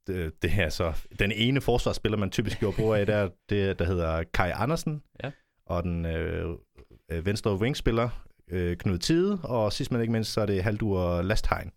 det, 0.07 0.41
det 0.41 0.49
her 0.51 0.69
så, 0.69 0.93
den 1.19 1.31
ene 1.31 1.61
forsvarsspiller, 1.61 2.17
man 2.17 2.31
typisk 2.31 2.59
gjorde 2.59 2.75
brug 2.77 2.93
af, 2.95 3.05
der, 3.05 3.29
det, 3.49 3.79
der 3.79 3.85
hedder 3.85 4.23
Kai 4.23 4.51
Andersen, 4.53 5.03
Ja. 5.23 5.31
og 5.65 5.83
den 5.83 6.05
øh, 6.05 6.55
øh, 7.11 7.25
venstre 7.25 7.55
wingspiller, 7.55 8.26
øh, 8.51 8.77
Knud 8.77 8.97
Tide, 8.97 9.39
og 9.43 9.73
sidst 9.73 9.91
men 9.91 10.01
ikke 10.01 10.11
mindst, 10.11 10.33
så 10.33 10.41
er 10.41 10.45
det 10.45 10.63
Haldur 10.63 11.21
Lastheim. 11.21 11.71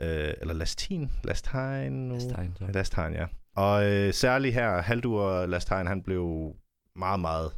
Øh, 0.00 0.34
eller 0.40 0.54
Lastin? 0.54 1.10
Lastheim 1.24 1.92
nu? 1.92 2.14
Lastheim, 2.14 2.56
så. 2.56 2.66
Lastheim, 2.74 3.12
ja. 3.12 3.26
Og 3.56 3.84
øh, 3.84 4.14
særligt 4.14 4.54
her, 4.54 4.80
Haldur 4.80 5.46
Lastheim, 5.46 5.86
han 5.86 6.02
blev 6.02 6.54
meget, 6.96 7.20
meget, 7.20 7.52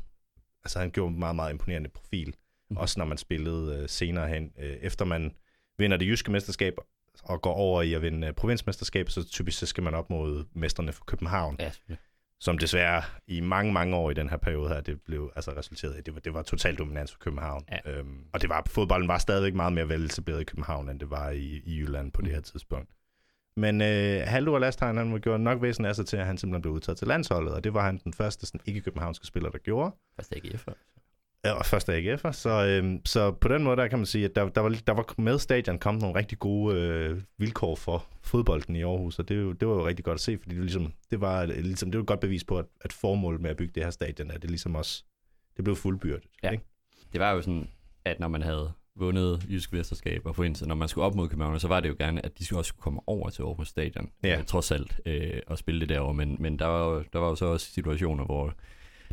altså 0.65 0.79
han 0.79 0.91
gjorde 0.91 1.13
en 1.13 1.19
meget, 1.19 1.37
meget 1.37 1.51
imponerende 1.51 1.89
profil. 1.89 2.35
Mm. 2.71 2.77
Også 2.77 3.01
når 3.01 3.07
man 3.07 3.19
spillede 3.19 3.83
øh, 3.83 3.89
senere 3.89 4.29
hen. 4.29 4.53
Øh, 4.59 4.77
efter 4.81 5.05
man 5.05 5.33
vinder 5.79 5.97
det 5.97 6.07
jyske 6.07 6.33
mesterskab 6.33 6.75
og 7.23 7.43
går 7.43 7.53
over 7.53 7.83
i 7.83 7.93
at 7.93 8.03
vinde 8.03 8.27
øh, 8.27 8.33
provinsmesterskab, 8.33 9.11
så 9.11 9.29
typisk 9.29 9.59
så 9.59 9.67
skal 9.67 9.83
man 9.83 9.95
op 9.95 10.11
mod 10.11 10.45
mesterne 10.55 10.93
for 10.93 11.05
København, 11.05 11.57
Ja, 11.59 11.71
selvfølgelig. 11.71 11.99
Som 12.43 12.59
desværre 12.59 13.03
i 13.27 13.41
mange, 13.41 13.73
mange 13.73 13.97
år 13.97 14.11
i 14.11 14.15
den 14.15 14.29
her 14.29 14.37
periode 14.37 14.69
her, 14.69 14.81
det 14.81 15.03
blev 15.03 15.33
altså 15.37 15.51
resulteret 15.51 15.99
i, 15.99 16.01
det 16.01 16.15
var, 16.15 16.21
det 16.21 16.35
var 16.35 16.43
total 16.43 16.77
dominans 16.77 17.13
for 17.13 17.19
København. 17.19 17.65
Ja. 17.73 17.91
Øhm, 17.91 18.25
og 18.33 18.43
det 18.43 18.49
var, 18.49 18.63
fodbolden 18.67 19.09
var 19.09 19.19
stadigvæk 19.19 19.55
meget 19.55 19.73
mere 19.73 19.89
veletableret 19.89 20.41
i 20.41 20.45
København, 20.45 20.89
end 20.89 21.01
det 21.01 21.11
var 21.11 21.31
i, 21.31 21.63
i 21.65 21.79
Jylland 21.79 22.13
på 22.13 22.23
det 22.23 22.31
her 22.33 22.41
tidspunkt. 22.41 22.91
Men 23.57 23.83
øh, 23.83 24.23
Haldur 24.27 24.59
Lastheim, 24.59 24.97
han 24.97 25.21
gjorde 25.21 25.43
nok 25.43 25.63
væsen 25.63 25.85
af 25.85 25.97
sig 25.97 26.07
til, 26.07 26.17
at 26.17 26.27
han 26.27 26.39
simpelthen 26.39 26.63
blev 26.63 26.75
udtaget 26.75 26.99
til 26.99 27.09
landsholdet, 27.09 27.55
og 27.55 27.65
det 27.65 27.75
var 27.75 27.85
han 27.85 28.01
den 28.05 28.13
første 28.13 28.47
sådan, 28.47 28.61
ikke-københavnske 28.67 29.27
spiller, 29.27 29.51
der 29.51 29.59
gjorde. 29.59 29.95
Først 30.17 30.35
AGF. 30.37 30.69
Ja, 31.45 31.53
og 31.53 31.67
første 31.67 31.93
AGF'er. 31.97 32.33
Så, 32.33 32.67
øhm, 32.67 33.07
så 33.07 33.31
på 33.31 33.49
den 33.49 33.63
måde, 33.63 33.77
der 33.77 33.89
kan 33.89 33.99
man 33.99 34.07
sige, 34.07 34.25
at 34.25 34.35
der, 34.35 34.49
der, 34.49 34.61
var, 34.61 34.69
der 34.87 34.93
var 34.93 35.15
med 35.19 35.39
stadion 35.39 35.79
kommet 35.79 36.03
nogle 36.03 36.19
rigtig 36.19 36.39
gode 36.39 36.77
øh, 36.81 37.21
vilkår 37.39 37.75
for 37.75 38.07
fodbolden 38.23 38.77
i 38.77 38.83
Aarhus, 38.83 39.19
og 39.19 39.29
det, 39.29 39.37
er 39.37 39.53
det 39.53 39.69
var 39.69 39.75
jo 39.75 39.87
rigtig 39.87 40.05
godt 40.05 40.15
at 40.15 40.21
se, 40.21 40.39
fordi 40.43 40.55
det, 40.55 40.65
ligesom, 40.65 40.93
det, 41.11 41.21
var, 41.21 41.47
ligesom, 41.47 41.91
det 41.91 41.99
var 41.99 42.03
et 42.03 42.07
godt 42.09 42.21
bevis 42.21 42.45
på, 42.45 42.59
at, 42.59 42.65
at 42.81 42.93
formålet 42.93 43.41
med 43.41 43.51
at 43.51 43.57
bygge 43.57 43.73
det 43.75 43.83
her 43.83 43.91
stadion, 43.91 44.31
at 44.31 44.43
det 44.43 44.51
ligesom 44.51 44.75
også 44.75 45.05
det 45.57 45.65
blev 45.65 45.77
fuldbyrdet. 45.77 46.25
Ja. 46.43 46.51
Ikke? 46.51 46.65
Det 47.13 47.21
var 47.21 47.33
jo 47.33 47.43
sådan, 47.43 47.69
at 48.05 48.21
når 48.21 48.29
man 48.29 48.43
havde 48.43 48.73
vundet 48.97 49.47
Jysk 49.51 49.73
Mesterskab 49.73 50.27
og 50.27 50.37
forenet 50.37 50.67
når 50.67 50.75
man 50.75 50.89
skulle 50.89 51.05
op 51.05 51.15
mod 51.15 51.29
København, 51.29 51.61
så 51.61 51.69
var 51.69 51.81
det 51.81 51.89
jo 51.89 51.95
gerne, 51.99 52.25
at 52.27 52.39
de 52.39 52.45
skulle 52.45 52.61
også 52.61 52.69
skulle 52.69 52.83
komme 52.83 53.01
over 53.07 53.31
til 53.31 53.43
Aarhus 53.43 53.69
Stadion, 53.69 54.11
Ja. 54.25 54.39
øh, 54.39 54.45
trods 54.45 54.71
alt, 54.71 55.01
øh, 55.07 55.41
og 55.47 55.59
spille 55.59 55.81
det 55.81 55.89
derovre. 55.89 56.15
Men, 56.15 56.37
men 56.41 56.59
der, 56.59 56.67
var 56.67 56.85
jo, 56.85 57.05
der 57.13 57.19
var 57.19 57.29
jo 57.29 57.35
så 57.35 57.47
også 57.47 57.67
situationer, 57.73 58.25
hvor 58.25 58.55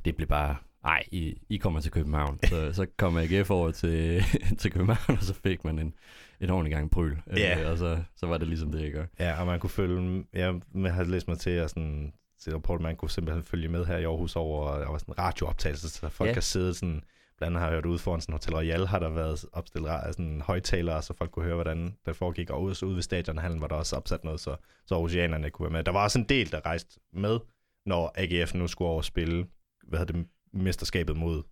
det 0.05 0.15
blev 0.15 0.27
bare, 0.27 0.55
nej, 0.83 1.03
I, 1.12 1.38
I 1.50 1.57
kommer 1.57 1.79
til 1.79 1.91
København. 1.91 2.39
Så, 2.43 2.69
så 2.74 2.88
kom 2.98 3.17
AGF 3.17 3.50
over 3.51 3.71
til, 3.71 4.24
til 4.59 4.71
København, 4.71 5.17
og 5.17 5.24
så 5.24 5.33
fik 5.33 5.63
man 5.65 5.79
en, 5.79 5.93
en 6.41 6.50
ordentlig 6.50 6.74
gang 6.75 6.91
pryl. 6.91 7.17
Ja. 7.38 7.62
Øh, 7.62 7.71
og 7.71 7.77
så, 7.77 8.03
så 8.15 8.25
var 8.27 8.38
det 8.38 8.48
ligesom 8.48 8.71
det, 8.71 8.81
jeg 8.83 8.91
gør. 8.91 9.05
Ja, 9.19 9.39
og 9.39 9.45
man 9.48 9.59
kunne 9.59 9.69
følge, 9.69 10.25
jeg 10.33 10.53
har 10.74 11.03
læst 11.03 11.27
mig 11.27 11.39
til, 11.39 11.50
at 11.50 11.69
sådan, 11.69 12.13
til 12.41 12.53
rapport, 12.53 12.81
man 12.81 12.95
kunne 12.95 13.12
simpelthen 13.12 13.43
følge 13.43 13.67
med 13.67 13.86
her 13.86 13.98
i 13.98 14.03
Aarhus 14.03 14.36
over, 14.36 14.77
der 14.79 14.91
var 14.91 14.98
sådan 14.98 15.13
en 15.13 15.19
radiooptagelse, 15.19 15.89
så 15.89 16.09
folk 16.09 16.27
Ja. 16.27 16.33
kan 16.33 16.41
sidde 16.41 16.74
sådan, 16.74 17.01
blandt 17.38 17.50
andet 17.51 17.59
har 17.59 17.67
jeg 17.67 17.75
hørt 17.75 17.86
ude 17.86 18.00
foran 18.00 18.21
sådan 18.21 18.33
Hotel 18.33 18.55
Royal, 18.55 18.86
har 18.88 19.00
der 19.00 19.09
været 19.09 19.45
opstillet 19.53 19.91
sådan 20.07 20.41
højtalere, 20.41 21.01
så 21.01 21.13
folk 21.17 21.31
kunne 21.31 21.45
høre, 21.45 21.55
hvordan 21.55 21.95
det 22.05 22.15
foregik, 22.15 22.50
og 22.50 22.62
ude, 22.63 22.86
ude 22.86 22.95
ved 22.95 23.01
stadionhallen 23.01 23.62
var 23.62 23.67
der 23.67 23.75
også 23.75 23.95
opsat 23.95 24.24
noget, 24.24 24.39
så, 24.39 24.55
så 24.86 24.95
Aarhusianerne 24.95 25.50
kunne 25.50 25.63
være 25.63 25.71
med. 25.77 25.83
Der 25.83 25.91
var 25.91 26.03
også 26.03 26.19
en 26.19 26.25
del, 26.29 26.51
der 26.51 26.65
rejste 26.65 27.00
med, 27.13 27.39
når 27.86 28.13
AGF 28.15 28.53
nu 28.53 28.67
skulle 28.67 28.89
over 28.89 28.98
og 28.98 29.05
spille, 29.05 29.45
hvad 29.88 30.00
hedder 30.00 30.13
det, 30.13 30.25
mesterskabet 30.53 31.18
mod 31.18 31.44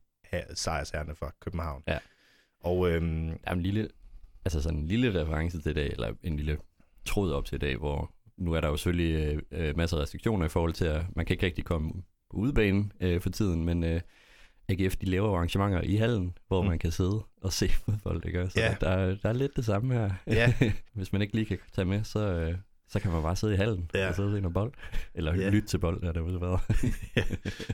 sejrsherrene 0.54 1.16
fra 1.16 1.32
København. 1.40 1.84
Ja. 1.88 1.98
Og 2.60 2.90
øhm, 2.92 3.28
Der 3.28 3.36
er 3.44 3.54
en 3.54 3.62
lille, 3.62 3.88
altså 4.46 4.62
sådan 4.62 4.80
en 4.80 4.88
lille 4.88 5.22
reference 5.22 5.62
til 5.62 5.70
i 5.72 5.74
dag, 5.74 5.88
eller 5.92 6.14
en 6.24 6.38
lille 6.38 6.58
tråd 7.06 7.32
op 7.32 7.46
til 7.46 7.56
i 7.56 7.60
dag, 7.60 7.78
hvor 7.78 8.14
nu 8.38 8.54
er 8.54 8.62
der 8.62 8.68
jo 8.68 8.78
selvfølgelig 8.78 9.34
øh, 9.52 9.68
øh, 9.70 9.78
masser 9.78 9.98
af 9.98 10.02
restriktioner 10.02 10.46
i 10.46 10.50
forhold 10.50 10.74
til, 10.74 10.86
at 10.86 11.06
man 11.16 11.26
kan 11.26 11.34
ikke 11.34 11.46
rigtig 11.46 11.66
komme 11.66 11.92
på 12.32 12.38
udebanen 12.38 12.92
øh, 13.02 13.22
for 13.22 13.30
tiden, 13.30 13.66
men 13.66 13.84
øh, 13.84 14.02
AGF 14.70 14.96
de 14.98 15.06
laver 15.06 15.36
arrangementer 15.36 15.82
i 15.82 15.96
hallen, 15.96 16.38
hvor 16.48 16.62
mm. 16.62 16.68
Man 16.68 16.80
kan 16.80 16.92
sidde 16.92 17.24
og 17.42 17.54
se 17.54 17.70
fodbold, 17.86 18.26
ikke? 18.26 18.50
Så 18.50 18.60
Ja. 18.60 18.76
der, 18.82 18.90
er- 18.90 19.16
der 19.16 19.30
er 19.30 19.34
lidt 19.34 19.56
det 19.56 19.66
samme 19.66 19.94
her. 19.94 20.12
Ja. 20.28 20.54
Hvis 20.94 21.14
man 21.14 21.22
ikke 21.22 21.36
lige 21.36 21.46
kan 21.46 21.58
tage 21.74 21.86
med, 21.86 22.04
så, 22.04 22.20
øh, 22.20 22.58
så 22.90 23.00
kan 23.00 23.12
man 23.12 23.22
bare 23.22 23.36
sidde 23.36 23.54
i 23.54 23.58
hallen 23.58 23.92
Ja. 23.94 24.08
og 24.10 24.16
sidde 24.16 24.28
og 24.30 24.34
se 24.36 24.42
noget 24.42 24.54
bold. 24.54 24.74
Eller 25.14 25.36
Ja. 25.36 25.50
lytte 25.50 25.68
til 25.68 25.78
bold, 25.78 26.04
er 26.04 26.12
det 26.12 26.20
jo 26.34 26.38
været. 26.38 26.60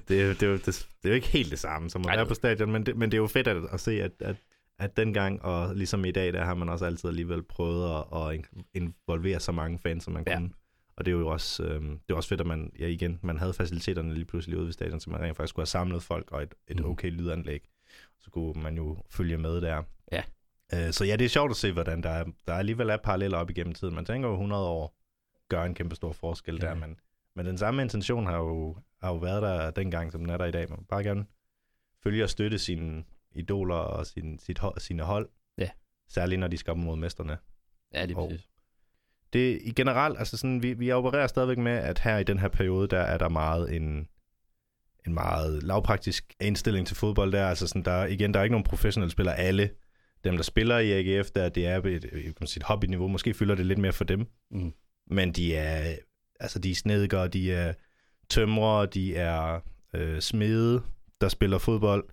det, 0.08 0.22
er 0.22 0.34
det, 0.34 0.44
er 0.44 0.58
det, 0.58 0.66
det 0.66 0.86
er 1.04 1.10
jo 1.10 1.14
ikke 1.16 1.28
helt 1.28 1.52
det 1.52 1.60
samme 1.60 1.90
som 1.90 2.02
at 2.02 2.06
Nej, 2.06 2.16
være 2.16 2.26
på 2.26 2.34
stadion, 2.34 2.72
men 2.72 2.86
det, 2.86 2.98
men 2.98 3.12
det 3.12 3.18
er 3.18 3.22
jo 3.22 3.28
fedt 3.28 3.48
at, 3.48 3.58
at 3.74 3.80
se, 3.80 4.02
at, 4.02 4.12
at, 4.20 4.36
at 4.80 4.98
dengang, 4.98 5.42
og 5.42 5.76
ligesom 5.76 6.06
i 6.06 6.12
dag, 6.12 6.34
der 6.34 6.46
har 6.46 6.54
man 6.54 6.70
også 6.70 6.86
altid 6.86 7.10
alligevel 7.10 7.44
prøvet 7.44 7.96
at, 7.98 8.22
at 8.22 8.36
in- 8.36 8.64
involvere 8.74 9.40
så 9.40 9.52
mange 9.52 9.80
fans, 9.80 10.04
som 10.04 10.14
man 10.14 10.24
Ja. 10.28 10.38
kunne. 10.38 10.50
Og 10.98 11.06
det 11.06 11.12
er 11.14 11.16
jo 11.18 11.28
også, 11.28 11.64
øhm, 11.64 11.90
det 11.90 12.14
er 12.14 12.16
også 12.16 12.30
fedt, 12.30 12.42
at 12.42 12.48
man, 12.48 12.72
ja 12.80 12.88
igen, 12.88 13.20
man 13.24 13.38
havde 13.38 13.54
faciliteterne 13.54 14.14
lige 14.14 14.26
pludselig 14.26 14.58
ude 14.58 14.66
ved 14.66 14.74
stadion, 14.74 15.00
så 15.00 15.10
man 15.10 15.22
rent 15.22 15.38
faktisk 15.38 15.50
skulle 15.50 15.62
have 15.64 15.68
samlet 15.68 16.04
folk 16.04 16.32
og 16.32 16.44
et, 16.44 16.54
et 16.68 16.80
Mhm. 16.80 16.90
okay 16.90 17.10
lydanlæg. 17.12 17.62
Så 18.20 18.30
kunne 18.32 18.64
man 18.64 18.76
jo 18.78 18.98
følge 19.10 19.38
med 19.38 19.62
der. 19.62 19.84
Ja. 20.12 20.24
Øh, 20.74 20.92
så 20.94 21.06
ja, 21.06 21.16
det 21.16 21.26
er 21.26 21.30
sjovt 21.30 21.52
at 21.52 21.56
se, 21.58 21.72
hvordan 21.72 22.04
der, 22.04 22.10
er, 22.10 22.24
der 22.48 22.54
alligevel 22.54 22.90
er 22.90 22.98
paralleller 22.98 23.38
op 23.38 23.50
igennem 23.50 23.74
tiden. 23.74 23.96
Man 23.96 24.06
tænker 24.06 24.28
jo 24.28 24.34
100 24.34 24.64
år 24.68 24.98
gør 25.56 25.64
en 25.64 25.74
kæmpe 25.74 25.96
stor 25.96 26.12
forskel 26.12 26.60
Ja. 26.62 26.68
der, 26.68 26.76
men, 26.76 27.00
men 27.36 27.46
den 27.46 27.58
samme 27.58 27.82
intention 27.82 28.26
har 28.26 28.38
jo, 28.38 28.78
har 29.02 29.10
jo 29.10 29.16
været 29.18 29.42
der 29.42 29.72
dengang, 29.72 30.12
som 30.12 30.22
den 30.22 30.30
er 30.30 30.38
der 30.38 30.46
i 30.46 30.52
dag. 30.52 30.70
Man 30.70 30.80
vil 30.80 30.86
bare 30.86 31.04
gerne 31.04 31.26
følge 32.04 32.24
og 32.24 32.30
støtte 32.30 32.60
sine 32.60 33.04
idoler 33.36 33.76
og 33.76 34.06
sin, 34.06 34.40
sit, 34.40 34.60
hold- 34.60 34.80
sine 34.80 35.04
hold. 35.04 35.30
Ja. 35.58 35.70
Særligt 36.08 36.40
når 36.40 36.48
de 36.48 36.58
skal 36.58 36.72
op 36.72 36.78
mod 36.78 36.96
mesterne. 36.98 37.38
ja, 37.94 38.02
det 38.06 38.12
er 38.12 38.20
Og- 38.20 38.28
præcis. 38.30 38.50
Det 39.34 39.60
i 39.64 39.72
generelt, 39.72 40.20
altså 40.20 40.38
sådan, 40.38 40.64
vi, 40.64 40.74
vi 40.74 40.92
opererer 40.92 41.28
stadigvæk 41.28 41.58
med, 41.58 41.72
at 41.72 42.00
her 42.00 42.18
i 42.18 42.24
den 42.24 42.40
her 42.40 42.48
periode, 42.48 42.88
der 42.88 43.00
er 43.00 43.18
der 43.18 43.30
meget 43.30 43.76
en, 43.76 44.08
en 45.08 45.14
meget 45.14 45.64
lavpraktisk 45.64 46.34
indstilling 46.42 46.88
til 46.88 46.96
fodbold 46.96 47.32
der. 47.32 47.48
Altså 47.48 47.68
sådan, 47.68 47.82
der, 47.84 48.06
igen, 48.06 48.34
der 48.34 48.40
er 48.40 48.44
ikke 48.44 48.52
nogen 48.54 48.64
professionelle 48.64 49.12
spillere. 49.12 49.36
Alle 49.38 49.70
dem, 50.24 50.36
der 50.36 50.44
spiller 50.44 50.78
i 50.80 50.92
AGF, 51.18 51.32
der, 51.32 51.50
det 51.50 51.68
er 51.68 51.78
et, 51.78 51.86
et, 51.96 52.36
sige, 52.50 52.60
et 52.62 52.64
hobbyniveau. 52.64 53.08
Måske 53.08 53.34
fylder 53.34 53.56
det 53.56 53.66
lidt 53.66 53.80
mere 53.80 53.94
for 53.94 54.04
dem. 54.04 54.28
Mm. 54.52 54.74
Men 55.08 55.32
de 55.32 55.56
er, 55.56 55.96
altså 56.40 56.60
de 56.60 56.72
er 56.72 56.76
snedikere, 56.76 57.28
de 57.28 57.52
er 57.54 57.74
tømrere, 58.30 58.86
de 58.86 59.16
er 59.16 59.60
øh, 59.94 60.22
smede, 60.22 60.84
der 61.22 61.30
spiller 61.30 61.58
fodbold. 61.58 62.10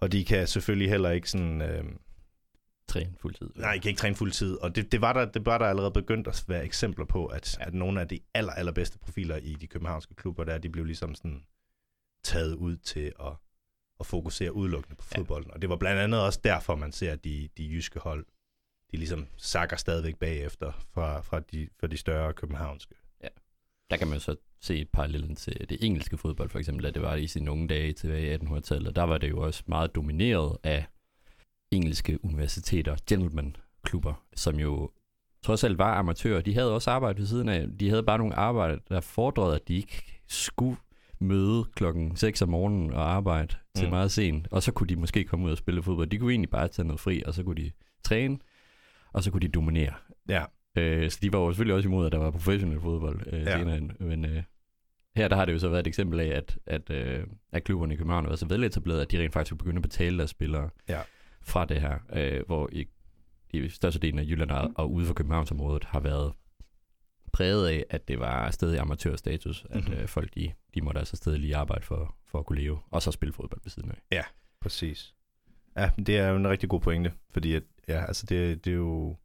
Og 0.00 0.12
de 0.12 0.24
kan 0.24 0.46
selvfølgelig 0.46 0.88
heller 0.90 1.10
ikke 1.10 1.30
sådan... 1.30 1.62
Øh, 1.62 1.84
Træne 2.88 3.12
fuldtid. 3.20 3.50
Nej, 3.56 3.72
I 3.72 3.78
kan 3.78 3.88
ikke 3.88 3.98
træne 3.98 4.16
fuld 4.16 4.32
tid, 4.32 4.56
og 4.56 4.76
det, 4.76 4.92
det, 4.92 5.00
var 5.00 5.12
der, 5.12 5.24
det 5.24 5.46
var 5.46 5.58
der 5.58 5.66
allerede 5.66 5.90
begyndt 5.90 6.28
at 6.28 6.44
være 6.48 6.64
eksempler 6.64 7.04
på, 7.04 7.26
at, 7.26 7.56
Ja. 7.58 7.62
ja. 7.64 7.68
at 7.68 7.74
nogle 7.74 8.00
af 8.00 8.08
de 8.08 8.20
aller, 8.34 8.52
allerbedste 8.52 8.98
profiler 8.98 9.36
i 9.36 9.54
de 9.54 9.66
københavnske 9.66 10.14
klubber, 10.14 10.44
der 10.44 10.58
de 10.58 10.68
blev 10.70 10.84
ligesom 10.84 11.14
sådan 11.14 11.42
taget 12.24 12.54
ud 12.54 12.76
til 12.76 13.12
at, 13.20 13.32
at 14.00 14.06
fokusere 14.06 14.52
udelukkende 14.54 14.96
på 14.96 15.04
Ja. 15.12 15.18
fodbolden. 15.18 15.50
Og 15.50 15.62
det 15.62 15.70
var 15.70 15.76
blandt 15.76 16.00
andet 16.00 16.20
også 16.20 16.40
derfor, 16.44 16.76
man 16.76 16.92
ser, 16.92 17.12
at 17.12 17.24
de, 17.24 17.48
de 17.58 17.64
jyske 17.70 17.98
hold, 17.98 18.26
de 18.92 18.96
ligesom 18.96 19.26
sakker 19.36 19.76
stadigvæk 19.76 20.16
bagefter 20.16 20.72
fra, 20.94 21.20
fra, 21.20 21.40
de, 21.40 21.68
fra 21.80 21.86
de 21.86 21.96
større 21.96 22.32
københavnske. 22.32 22.94
Der 23.90 23.96
kan 23.98 24.08
man 24.08 24.20
så 24.20 24.36
se 24.60 24.78
et 24.80 24.88
parallel 24.88 25.34
til 25.36 25.66
det 25.68 25.78
engelske 25.80 26.18
fodbold, 26.18 26.48
for 26.50 26.58
eksempel, 26.58 26.86
at 26.86 26.94
det 26.94 27.02
var 27.02 27.14
i 27.14 27.26
sine 27.26 27.50
unge 27.50 27.68
dage 27.68 27.92
tilbage 27.92 28.32
i 28.34 28.36
1800-tallet. 28.36 28.96
Der 28.96 29.02
var 29.02 29.18
det 29.18 29.30
jo 29.30 29.40
også 29.40 29.62
meget 29.66 29.94
domineret 29.94 30.56
af 30.62 30.84
engelske 31.70 32.24
universiteter, 32.24 32.96
gentleman-klubber, 33.08 34.14
som 34.36 34.56
jo 34.58 34.90
trods 35.42 35.64
alt 35.64 35.78
var 35.78 35.94
amatører. 35.94 36.40
De 36.40 36.54
havde 36.54 36.74
også 36.74 36.90
arbejde 36.90 37.18
ved 37.18 37.26
siden 37.26 37.48
af. 37.48 37.66
De 37.80 37.88
havde 37.88 38.02
bare 38.02 38.18
nogle 38.18 38.34
arbejde, 38.34 38.80
der 38.88 39.00
fordrede, 39.00 39.54
at 39.54 39.68
de 39.68 39.74
ikke 39.74 40.20
skulle 40.28 40.76
møde 41.18 41.64
klokken 41.74 42.16
6 42.16 42.42
om 42.42 42.48
morgenen 42.48 42.92
og 42.92 43.10
arbejde 43.12 43.54
til 43.76 43.84
Mm. 43.86 43.90
meget 43.90 44.12
sent. 44.12 44.48
Og 44.50 44.62
så 44.62 44.72
kunne 44.72 44.86
de 44.88 44.96
måske 44.96 45.24
komme 45.24 45.46
ud 45.46 45.50
og 45.50 45.58
spille 45.58 45.82
fodbold. 45.82 46.08
De 46.08 46.18
kunne 46.18 46.32
egentlig 46.32 46.50
bare 46.50 46.68
tage 46.68 46.86
noget 46.86 47.00
fri, 47.00 47.22
og 47.26 47.34
så 47.34 47.42
kunne 47.42 47.62
de 47.62 47.70
træne, 48.04 48.38
og 49.12 49.22
så 49.22 49.30
kunne 49.30 49.40
de 49.40 49.48
dominere. 49.48 49.94
Ja, 50.28 50.44
Øh, 50.78 51.10
så 51.10 51.18
de 51.22 51.32
var 51.32 51.38
jo 51.38 51.50
selvfølgelig 51.52 51.74
også 51.76 51.88
imod, 51.88 52.06
at 52.06 52.12
der 52.12 52.18
var 52.18 52.30
professionel 52.30 52.80
fodbold 52.80 53.26
øh, 53.32 53.40
Ja. 53.42 53.58
senere 53.58 53.74
hen. 53.74 53.92
Men 54.00 54.24
øh, 54.24 54.42
her 55.16 55.28
der 55.28 55.36
har 55.36 55.44
det 55.44 55.52
jo 55.52 55.58
så 55.58 55.68
været 55.68 55.80
et 55.80 55.86
eksempel 55.86 56.20
af, 56.20 56.26
at, 56.26 56.58
at, 56.66 56.90
øh, 56.90 57.26
at 57.52 57.64
klubberne 57.64 57.94
i 57.94 57.96
København 57.96 58.26
er 58.26 58.36
så 58.36 58.46
veletableret, 58.46 59.00
at 59.00 59.10
de 59.12 59.18
rent 59.18 59.32
faktisk 59.32 59.58
begynder 59.58 59.78
at 59.78 59.82
betale 59.82 60.18
deres 60.18 60.30
spillere 60.30 60.70
Ja. 60.88 61.00
fra 61.42 61.64
det 61.64 61.80
her. 61.80 61.98
Øh, 62.12 62.46
hvor 62.46 62.68
i, 62.72 62.86
i 63.50 63.68
største 63.68 64.00
delen 64.00 64.18
af 64.18 64.24
Jylland 64.24 64.50
og, 64.50 64.70
og 64.74 64.92
ude 64.92 65.06
for 65.06 65.14
Københavnsområdet 65.14 65.84
har 65.84 66.00
været 66.00 66.32
præget 67.32 67.68
af, 67.68 67.84
at 67.90 68.08
det 68.08 68.18
var 68.20 68.50
stadig 68.50 68.78
amatørstatus, 68.80 69.66
at 69.70 69.84
Mhm. 69.88 69.92
øh, 69.94 70.08
folk 70.08 70.34
de, 70.34 70.52
de 70.74 70.80
måtte 70.82 70.98
altså 70.98 71.16
stadig 71.16 71.40
lige 71.40 71.56
arbejde 71.56 71.84
for, 71.84 72.14
for 72.26 72.38
at 72.38 72.46
kunne 72.46 72.60
leve, 72.60 72.78
og 72.90 73.02
så 73.02 73.10
spille 73.12 73.32
fodbold 73.32 73.60
ved 73.64 73.70
siden 73.70 73.90
af. 73.90 73.96
Præcis. 74.60 75.14
Ja, 75.76 75.90
det 76.06 76.18
er 76.18 76.28
jo 76.28 76.36
en 76.36 76.48
rigtig 76.48 76.68
god 76.68 76.80
pointe, 76.80 77.12
fordi 77.30 77.54
at, 77.54 77.62
ja, 77.88 78.04
altså 78.06 78.26
det, 78.26 78.64
det 78.64 78.70
er 78.70 78.74
jo 78.76 79.16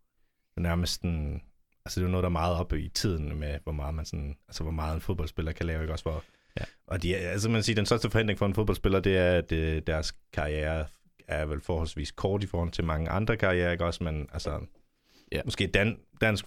nærmest 0.58 1.02
en, 1.02 1.42
altså 1.86 2.00
det 2.00 2.06
er 2.06 2.08
jo 2.08 2.12
noget, 2.12 2.24
der 2.24 2.30
er 2.30 2.32
meget 2.32 2.56
oppe 2.56 2.82
i 2.82 2.88
tiden 2.90 3.40
med, 3.40 3.60
hvor 3.64 3.72
meget 3.72 3.96
man 3.96 4.06
sådan, 4.06 4.38
altså 4.48 4.64
hvor 4.64 4.72
meget 4.72 4.96
en 4.96 5.02
fodboldspiller 5.02 5.52
kan 5.52 5.66
lave, 5.66 5.82
ikke 5.82 5.94
også 5.94 6.04
for, 6.04 6.24
Ja. 6.60 6.64
og 6.88 7.04
de, 7.04 7.16
altså 7.16 7.50
man 7.50 7.64
siger, 7.64 7.76
den 7.76 7.86
største 7.86 8.10
forhindring 8.10 8.40
for 8.40 8.46
en 8.46 8.54
fodboldspiller, 8.54 9.00
det 9.00 9.18
er, 9.18 9.32
at 9.38 9.52
øh, 9.52 9.82
deres 9.88 10.12
karriere 10.34 10.86
er 11.28 11.46
vel 11.46 11.62
forholdsvis 11.62 12.12
kort 12.12 12.44
i 12.44 12.48
forhold 12.48 12.72
til 12.72 12.84
mange 12.84 13.10
andre 13.10 13.38
karrierer, 13.38 13.72
ikke 13.72 13.86
også, 13.86 14.04
men 14.04 14.30
altså, 14.34 14.66
Ja. 15.32 15.42
måske 15.46 15.68
dan, 15.68 16.00
dansk, 16.22 16.46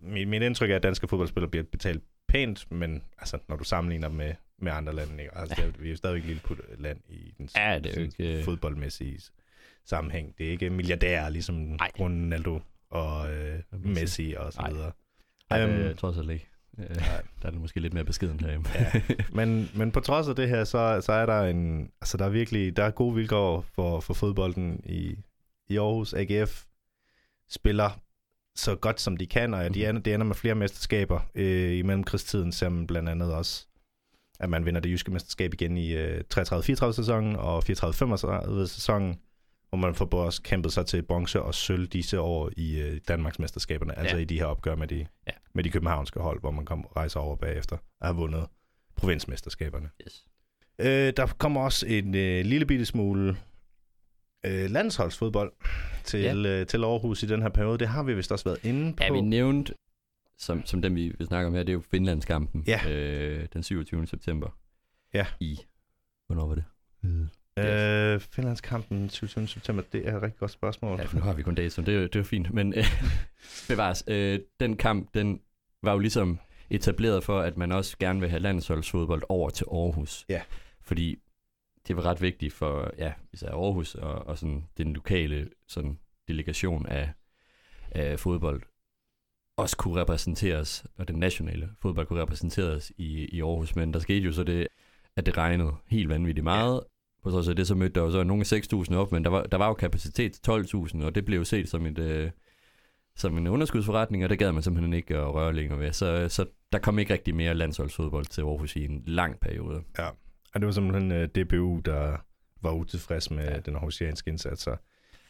mit, 0.00 0.28
mit 0.28 0.42
indtryk 0.42 0.70
er, 0.70 0.76
at 0.76 0.82
danske 0.82 1.08
fodboldspillere 1.08 1.50
bliver 1.50 1.64
betalt 1.72 2.02
pænt, 2.28 2.70
men 2.70 3.02
altså, 3.18 3.38
når 3.48 3.56
du 3.56 3.64
sammenligner 3.64 4.08
med, 4.08 4.34
med 4.58 4.72
andre 4.72 4.92
lande, 4.94 5.22
ikke? 5.22 5.36
altså, 5.38 5.54
det 5.56 5.64
er, 5.64 5.78
vi 5.78 5.86
er 5.86 5.90
jo 5.90 5.96
stadigvæk 5.96 6.22
et 6.22 6.28
lille 6.48 6.62
land 6.78 7.00
i 7.08 7.34
den 7.38 7.48
Ja, 7.56 7.78
det 7.78 7.92
er 7.96 8.00
jo 8.00 8.06
ikke, 8.06 8.38
øh, 8.38 8.44
fodboldmæssige 8.44 9.20
sammenhæng. 9.86 10.34
Det 10.38 10.46
er 10.46 10.50
ikke 10.50 10.70
milliardærer, 10.70 11.28
ligesom 11.28 11.54
Nej. 11.54 11.90
Ronaldo 12.00 12.60
og 12.90 13.32
øh, 13.34 13.58
Messi. 13.72 14.34
Og 14.38 14.52
så 14.52 14.60
Nej. 14.60 14.70
videre. 14.72 14.92
Ej, 15.50 15.62
Øhm, 15.62 15.72
det 15.82 15.98
tror 15.98 16.08
jeg 16.08 16.24
så 16.24 16.30
ikke. 16.30 16.48
Øh, 16.78 16.96
Nej. 16.96 17.22
der 17.42 17.46
er 17.48 17.50
det 17.50 17.60
måske 17.60 17.80
lidt 17.80 17.94
mere 17.94 18.04
beskeden 18.04 18.40
herhjemme. 18.40 18.66
Ja. 18.74 18.92
Men, 19.32 19.70
men 19.74 19.92
på 19.92 20.00
trods 20.00 20.28
af 20.28 20.36
det 20.36 20.48
her, 20.48 20.64
så, 20.64 21.00
så 21.00 21.12
er 21.12 21.26
der 21.26 21.40
en, 21.42 21.90
altså 22.00 22.16
der 22.16 22.24
er 22.24 22.28
virkelig, 22.28 22.76
der 22.76 22.84
er 22.84 22.90
gode 22.90 23.14
vilkår 23.14 23.64
for, 23.74 24.00
for 24.00 24.14
fodbolden 24.14 24.80
i, 24.84 25.16
i 25.68 25.76
Aarhus. 25.76 26.14
AGF 26.14 26.64
spiller 27.50 28.00
så 28.56 28.74
godt 28.76 29.00
som 29.00 29.16
de 29.16 29.26
kan, 29.26 29.54
og 29.54 29.74
de 29.74 29.80
Mhm. 29.80 29.88
ender, 29.88 30.02
de 30.02 30.14
ender 30.14 30.26
med 30.26 30.34
flere 30.34 30.54
mesterskaber 30.54 31.20
øh, 31.34 31.76
i 31.78 31.82
mellemkrigstiden, 31.82 32.52
som 32.52 32.86
blandt 32.86 33.08
andet 33.08 33.34
også, 33.34 33.66
at 34.40 34.50
man 34.50 34.66
vinder 34.66 34.80
det 34.80 34.90
jyske 34.90 35.10
mesterskab 35.12 35.54
igen 35.54 35.76
i 35.76 35.92
øh, 35.92 36.20
33-34 36.34 36.92
sæsonen 36.92 37.36
og 37.36 37.58
34-35 37.58 38.66
sæsonen, 38.66 39.18
hvor 39.76 39.86
man 39.86 39.94
får 39.94 40.08
også 40.12 40.42
kæmpet 40.42 40.72
sig 40.72 40.86
til 40.86 41.02
bronze 41.02 41.42
og 41.42 41.54
sølv 41.54 41.86
disse 41.86 42.20
år 42.20 42.50
i 42.56 42.80
øh, 42.80 43.00
Danmarks 43.08 43.38
mesterskaberne, 43.38 43.98
altså 43.98 44.16
Ja. 44.16 44.22
i 44.22 44.24
de 44.24 44.38
her 44.38 44.44
opgør 44.46 44.76
med 44.76 44.88
de, 44.88 45.06
Ja. 45.26 45.32
med 45.54 45.64
de 45.64 45.70
københavnske 45.70 46.20
hold, 46.20 46.40
hvor 46.40 46.50
man 46.50 46.64
kom, 46.64 46.80
rejser 46.96 47.20
over 47.20 47.36
bagefter 47.36 47.76
og 48.00 48.06
har 48.06 48.12
vundet 48.12 48.46
provinsmesterskaberne. 48.96 49.90
Yes. 50.06 50.24
Øh, 50.78 51.12
der 51.16 51.26
kommer 51.38 51.60
også 51.60 51.86
en 51.86 52.14
øh, 52.14 52.44
lille 52.44 52.66
bitte 52.66 52.84
smule 52.84 53.36
øh, 54.46 54.70
landsholdsfodbold 54.70 55.52
til, 56.04 56.20
ja. 56.20 56.34
øh, 56.60 56.66
til 56.66 56.84
Aarhus 56.84 57.22
i 57.22 57.26
den 57.26 57.42
her 57.42 57.48
periode. 57.48 57.78
Det 57.78 57.88
har 57.88 58.02
vi 58.02 58.14
vist 58.14 58.32
også 58.32 58.44
været 58.44 58.64
inde 58.64 58.92
på. 58.96 59.02
Ja, 59.04 59.12
vi 59.12 59.20
nævnte, 59.20 59.74
som, 60.38 60.66
som 60.66 60.82
den 60.82 60.96
vi 60.96 61.14
vil 61.18 61.26
snakke 61.26 61.46
om 61.46 61.54
her, 61.54 61.60
det 61.62 61.68
er 61.68 61.72
jo 61.74 61.82
Finlandskampen. 61.90 62.64
Ja. 62.66 62.80
Øh, 62.90 63.46
den 63.52 63.62
27. 63.62 64.06
september. 64.06 64.58
Ja. 65.14 65.26
I, 65.40 65.58
hvornår 66.26 66.46
var 66.46 66.54
det? 66.54 66.64
Øh, 67.58 68.20
Finlandskampen 68.20 69.10
27. 69.10 69.46
september, 69.46 69.82
det 69.92 70.08
er 70.08 70.16
et 70.16 70.22
rigtig 70.22 70.38
godt 70.38 70.50
spørgsmål. 70.50 70.98
Ja, 70.98 71.04
for 71.04 71.16
nu 71.16 71.22
har 71.22 71.32
vi 71.32 71.42
kun 71.42 71.54
dato, 71.54 71.82
det 71.82 71.88
er, 71.94 71.98
jo- 71.98 72.02
det 72.06 72.16
er 72.16 72.20
jo 72.20 72.24
fint. 72.24 72.52
Men 72.54 72.74
øh, 72.74 72.84
bevares, 73.68 74.04
øh, 74.06 74.40
den 74.60 74.76
kamp, 74.76 75.14
den 75.14 75.40
var 75.82 75.92
jo 75.92 75.98
ligesom 75.98 76.38
etableret 76.70 77.24
for, 77.24 77.40
at 77.40 77.56
man 77.56 77.72
også 77.72 77.96
gerne 77.98 78.20
vil 78.20 78.28
have 78.30 78.40
landsholdsfodbold 78.42 79.22
over 79.28 79.50
til 79.50 79.66
Aarhus. 79.72 80.24
Ja. 80.28 80.42
Fordi 80.82 81.18
det 81.88 81.96
var 81.96 82.02
ret 82.06 82.22
vigtigt 82.22 82.52
for, 82.52 82.90
ja, 82.98 83.12
især 83.32 83.50
Aarhus 83.50 83.94
og, 83.94 84.12
og 84.26 84.38
sådan 84.38 84.64
den 84.78 84.92
lokale 84.92 85.48
sådan, 85.68 85.98
delegation 86.28 86.86
af, 86.86 87.10
af 87.90 88.20
fodbold 88.20 88.62
også 89.56 89.76
kunne 89.76 90.00
repræsenteres, 90.00 90.86
og 90.96 91.08
den 91.08 91.16
nationale 91.16 91.70
fodbold 91.82 92.06
kunne 92.06 92.22
repræsenteres 92.22 92.92
i, 92.98 93.24
i 93.24 93.40
Aarhus. 93.42 93.76
Men 93.76 93.92
der 93.94 93.98
skete 94.00 94.24
jo 94.24 94.32
så 94.32 94.44
det, 94.44 94.68
at 95.16 95.26
det 95.26 95.36
regnede 95.36 95.72
helt 95.86 96.08
vanvittigt 96.08 96.44
meget. 96.44 96.80
På 97.24 97.30
trods 97.30 97.48
af 97.48 97.56
det, 97.56 97.66
så 97.66 97.74
mødte 97.74 97.94
der 97.94 98.06
jo 98.06 98.10
så 98.12 98.24
nogle 98.24 98.44
6.000 98.44 98.94
op, 98.94 99.12
men 99.12 99.24
der 99.24 99.30
var, 99.30 99.42
der 99.42 99.56
var 99.58 99.66
jo 99.68 99.74
kapacitet 99.74 100.32
til 100.32 100.50
12.000, 100.50 101.04
og 101.04 101.14
det 101.14 101.24
blev 101.24 101.38
jo 101.38 101.44
set 101.44 101.68
som 101.68 101.86
et... 101.86 101.98
Øh, 101.98 102.30
som 103.16 103.38
en 103.38 103.46
underskudsforretning, 103.46 104.24
og 104.24 104.30
det 104.30 104.38
gad 104.38 104.52
man 104.52 104.62
simpelthen 104.62 104.92
ikke 104.92 105.16
at 105.16 105.34
røre 105.34 105.52
længere 105.52 105.78
ved. 105.78 105.92
Så, 105.92 106.28
så 106.28 106.46
der 106.72 106.78
kom 106.78 106.98
ikke 106.98 107.12
rigtig 107.12 107.34
mere 107.34 107.54
landsholdsfodbold 107.54 108.24
til 108.26 108.40
Aarhus 108.42 108.76
i 108.76 108.84
en 108.84 109.02
lang 109.06 109.40
periode. 109.40 109.82
Ja, 109.98 110.06
og 110.54 110.60
det 110.60 110.66
var 110.66 110.72
simpelthen 110.72 111.12
uh, 111.12 111.24
DBU, 111.24 111.80
der 111.84 112.16
var 112.62 112.72
utilfreds 112.72 113.30
med 113.30 113.44
Ja. 113.44 113.58
den 113.58 113.74
aarhusianske 113.74 114.30
indsats. 114.30 114.66
Og 114.66 114.78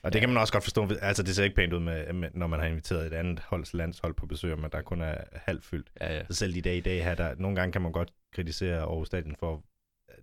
det 0.04 0.14
Ja. 0.14 0.20
kan 0.20 0.28
man 0.28 0.38
også 0.38 0.52
godt 0.52 0.64
forstå. 0.64 0.88
Altså, 1.02 1.22
det 1.22 1.34
ser 1.36 1.44
ikke 1.44 1.56
pænt 1.56 1.72
ud, 1.72 1.80
med, 1.80 2.12
med, 2.12 2.28
når 2.34 2.46
man 2.46 2.60
har 2.60 2.66
inviteret 2.66 3.06
et 3.06 3.12
andet 3.12 3.40
holds 3.40 3.74
landshold 3.74 4.14
på 4.14 4.26
besøg, 4.26 4.58
men 4.58 4.70
der 4.72 4.82
kun 4.82 5.00
er 5.00 5.14
halvt 5.32 5.64
fyldt. 5.64 5.88
Ja, 6.00 6.14
ja. 6.16 6.22
Så 6.30 6.34
selv 6.34 6.56
i 6.56 6.60
dag 6.60 6.76
i 6.76 6.80
dag 6.80 7.04
her, 7.04 7.14
der, 7.14 7.34
nogle 7.38 7.56
gange 7.56 7.72
kan 7.72 7.82
man 7.82 7.92
godt 7.92 8.12
kritisere 8.34 8.78
Aarhus 8.80 9.06
Stadion 9.06 9.36
for, 9.38 9.62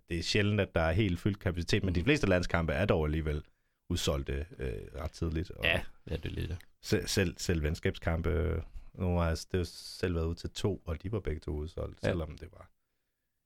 det 0.08 0.18
er 0.18 0.22
sjældent, 0.22 0.60
at 0.60 0.74
der 0.74 0.80
er 0.80 0.92
helt 0.92 1.20
fyldt 1.20 1.38
kapacitet, 1.38 1.84
men 1.84 1.94
de 1.94 2.00
Mhm. 2.00 2.04
fleste 2.04 2.26
landskampe 2.26 2.72
er 2.72 2.84
dog 2.86 3.04
alligevel 3.04 3.42
udsolgte 3.90 4.46
øh, 4.58 4.72
ret 5.02 5.10
tidligt. 5.10 5.50
Og 5.50 5.64
Ja, 5.64 5.80
ja, 6.10 6.16
det 6.16 6.24
er 6.24 6.30
lidt. 6.30 6.52
Selv, 6.82 7.06
selv, 7.06 7.34
selv 7.38 7.62
venskabskampe, 7.62 8.30
øh, 8.30 8.62
nogle 8.94 9.22
af 9.26 9.30
os, 9.32 9.44
det 9.44 9.52
har 9.52 9.58
jo 9.58 9.64
selv 9.74 10.14
været 10.14 10.24
ud 10.26 10.34
til 10.34 10.50
to, 10.50 10.82
og 10.84 11.02
de 11.02 11.12
var 11.12 11.20
begge 11.20 11.40
to 11.40 11.50
udsolgt, 11.50 11.98
Ja. 12.02 12.08
ja. 12.08 12.12
selvom 12.12 12.38
det 12.38 12.48
var 12.52 12.68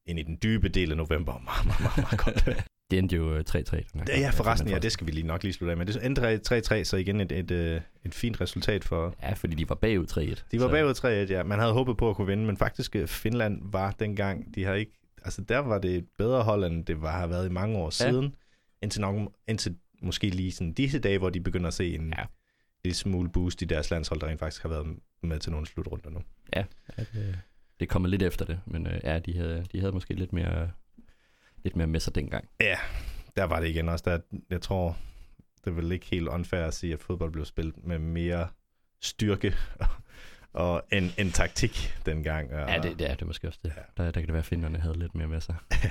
ind 0.06 0.18
i 0.18 0.22
den 0.22 0.38
dybe 0.42 0.68
del 0.68 0.90
af 0.90 0.96
november. 0.96 1.38
Meget, 1.38 1.66
meget, 1.66 1.80
meget, 1.80 1.96
meget 1.96 2.18
godt. 2.46 2.66
Det 2.90 2.98
endte 2.98 3.16
jo 3.16 3.34
øh, 3.34 3.44
3-3. 3.48 3.52
den 3.52 3.64
her 3.72 3.80
Det, 3.82 3.92
kamp. 3.94 4.08
ja, 4.08 4.30
forresten, 4.30 4.68
ja, 4.68 4.78
det 4.78 4.92
skal 4.92 5.06
vi 5.06 5.12
lige 5.12 5.26
nok 5.26 5.42
lige 5.42 5.52
slutte 5.52 5.70
af 5.70 5.76
med. 5.76 5.86
Det 5.86 6.06
endte 6.06 6.80
3-3, 6.80 6.84
så 6.84 6.96
igen 6.96 7.20
et, 7.20 7.32
et, 7.32 7.50
et, 7.50 7.82
et 8.04 8.14
fint 8.14 8.40
resultat 8.40 8.84
for... 8.84 9.14
Ja, 9.22 9.32
fordi 9.32 9.54
de 9.54 9.68
var 9.68 9.74
bagud 9.74 10.06
3-1. 10.06 10.18
De 10.52 10.60
var 10.60 10.66
så- 10.66 10.70
bagud 10.70 11.26
3-1, 11.28 11.32
ja. 11.32 11.42
Man 11.42 11.58
havde 11.58 11.72
håbet 11.72 11.96
på 11.96 12.10
at 12.10 12.16
kunne 12.16 12.26
vinde, 12.26 12.44
men 12.46 12.56
faktisk 12.56 12.96
øh, 12.96 13.08
Finland 13.08 13.60
var 13.64 13.90
dengang, 13.90 14.54
de 14.54 14.64
har 14.64 14.74
ikke... 14.74 14.92
Altså, 15.26 15.42
der 15.42 15.58
var 15.58 15.78
det 15.78 15.94
et 15.96 16.06
bedre 16.18 16.42
hold, 16.42 16.64
end 16.64 16.84
det 16.86 17.02
var, 17.02 17.18
har 17.18 17.26
været 17.26 17.46
i 17.46 17.52
mange 17.52 17.78
år 17.78 17.86
Ja. 17.86 17.90
siden. 17.90 18.34
Indtil, 18.82 19.00
nok, 19.00 19.32
indtil 19.48 19.76
måske 20.02 20.30
lige 20.30 20.52
sådan 20.52 20.72
disse 20.72 20.98
dage, 20.98 21.18
hvor 21.18 21.30
de 21.30 21.40
begynder 21.40 21.68
at 21.68 21.74
se 21.74 21.94
en 21.94 22.14
Ja. 22.18 22.24
lille 22.84 22.94
smule 22.96 23.28
boost 23.30 23.62
i 23.62 23.64
deres 23.64 23.90
landshold, 23.90 24.20
der 24.20 24.26
rent 24.26 24.38
faktisk 24.40 24.62
har 24.62 24.68
været 24.68 24.96
med 25.22 25.38
til 25.38 25.52
nogle 25.52 25.66
slutrunder 25.66 26.10
nu. 26.10 26.22
Ja, 26.56 26.64
det, 26.96 27.38
det 27.80 27.88
kommer 27.88 28.08
lidt 28.08 28.22
efter 28.22 28.44
det, 28.44 28.60
men 28.66 28.86
øh, 28.86 29.00
ja, 29.04 29.18
de 29.18 29.36
havde, 29.36 29.64
de 29.72 29.80
havde 29.80 29.92
måske 29.92 30.14
lidt 30.14 30.32
mere, 30.32 30.70
lidt 31.64 31.76
mere 31.76 31.86
med 31.86 32.00
sig 32.00 32.14
dengang. 32.14 32.48
Ja, 32.60 32.76
der 33.36 33.44
var 33.44 33.60
det 33.60 33.68
igen 33.68 33.88
også. 33.88 34.02
Der, 34.06 34.18
jeg 34.50 34.60
tror, 34.60 34.98
det 35.64 35.70
er 35.70 35.74
vel 35.74 35.92
ikke 35.92 36.06
helt 36.06 36.28
unfair 36.28 36.60
at 36.64 36.74
sige, 36.74 36.92
at 36.92 37.00
fodbold 37.00 37.32
blev 37.32 37.44
spillet 37.44 37.74
med 37.86 37.98
mere 37.98 38.48
styrke 39.02 39.54
og 40.56 40.82
en, 40.92 41.12
en 41.18 41.30
taktik 41.30 41.94
dengang. 42.06 42.52
Og, 42.52 42.68
Ja, 42.68 42.78
det, 42.82 42.98
det 42.98 43.10
er 43.10 43.14
det 43.14 43.26
måske 43.26 43.48
også 43.48 43.60
det. 43.62 43.72
Ja. 43.76 44.02
Der, 44.04 44.10
der 44.10 44.20
kan 44.20 44.22
det 44.26 44.32
være, 44.32 44.38
at 44.38 44.44
finderne 44.46 44.78
havde 44.78 44.98
lidt 44.98 45.14
mere 45.14 45.28
med 45.28 45.40
sig. 45.40 45.54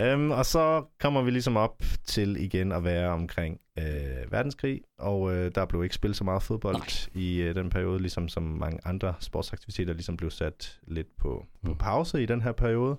Øhm, 0.00 0.30
og 0.30 0.46
så 0.46 0.84
kommer 1.00 1.22
vi 1.22 1.30
ligesom 1.30 1.56
op 1.56 1.82
til 2.04 2.36
igen 2.36 2.72
at 2.72 2.84
være 2.84 3.08
omkring 3.08 3.60
øh, 3.78 4.32
verdenskrig, 4.32 4.80
og 4.98 5.34
øh, 5.34 5.50
der 5.54 5.64
blev 5.64 5.82
ikke 5.84 5.94
spillet 5.94 6.16
så 6.16 6.24
meget 6.24 6.42
fodbold 6.42 6.76
Nej. 6.76 7.22
i 7.22 7.36
øh, 7.40 7.54
den 7.54 7.70
periode, 7.70 7.98
ligesom 8.00 8.28
som 8.28 8.42
mange 8.42 8.80
andre 8.84 9.14
sportsaktiviteter 9.20 9.92
ligesom 9.92 10.16
blev 10.16 10.30
sat 10.30 10.80
lidt 10.86 11.16
på, 11.16 11.46
på 11.64 11.70
Mm. 11.70 11.78
pause 11.78 12.22
i 12.22 12.26
den 12.26 12.42
her 12.42 12.52
periode. 12.52 12.96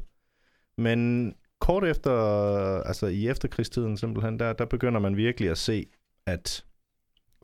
Men 0.78 1.34
kort 1.60 1.84
efter, 1.84 2.12
altså 2.82 3.08
i 3.08 3.28
efterkrigstiden 3.28 3.98
simpelthen, 3.98 4.40
der, 4.40 4.54
der 4.54 4.66
begynder 4.66 5.00
man 5.00 5.18
virkelig 5.18 5.50
at 5.50 5.58
se, 5.58 5.86
at 6.26 6.66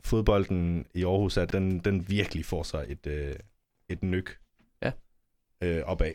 fodbolden 0.03 0.85
i 0.93 1.03
Aarhus, 1.03 1.37
at 1.37 1.53
den, 1.53 1.79
den 1.79 2.09
virkelig 2.09 2.45
får 2.45 2.63
sig 2.63 2.85
et, 2.89 3.07
øh, 3.07 3.35
et 3.89 4.03
nyk 4.03 4.37
Ja. 4.81 4.91
øh, 5.61 5.83
opad. 5.85 6.11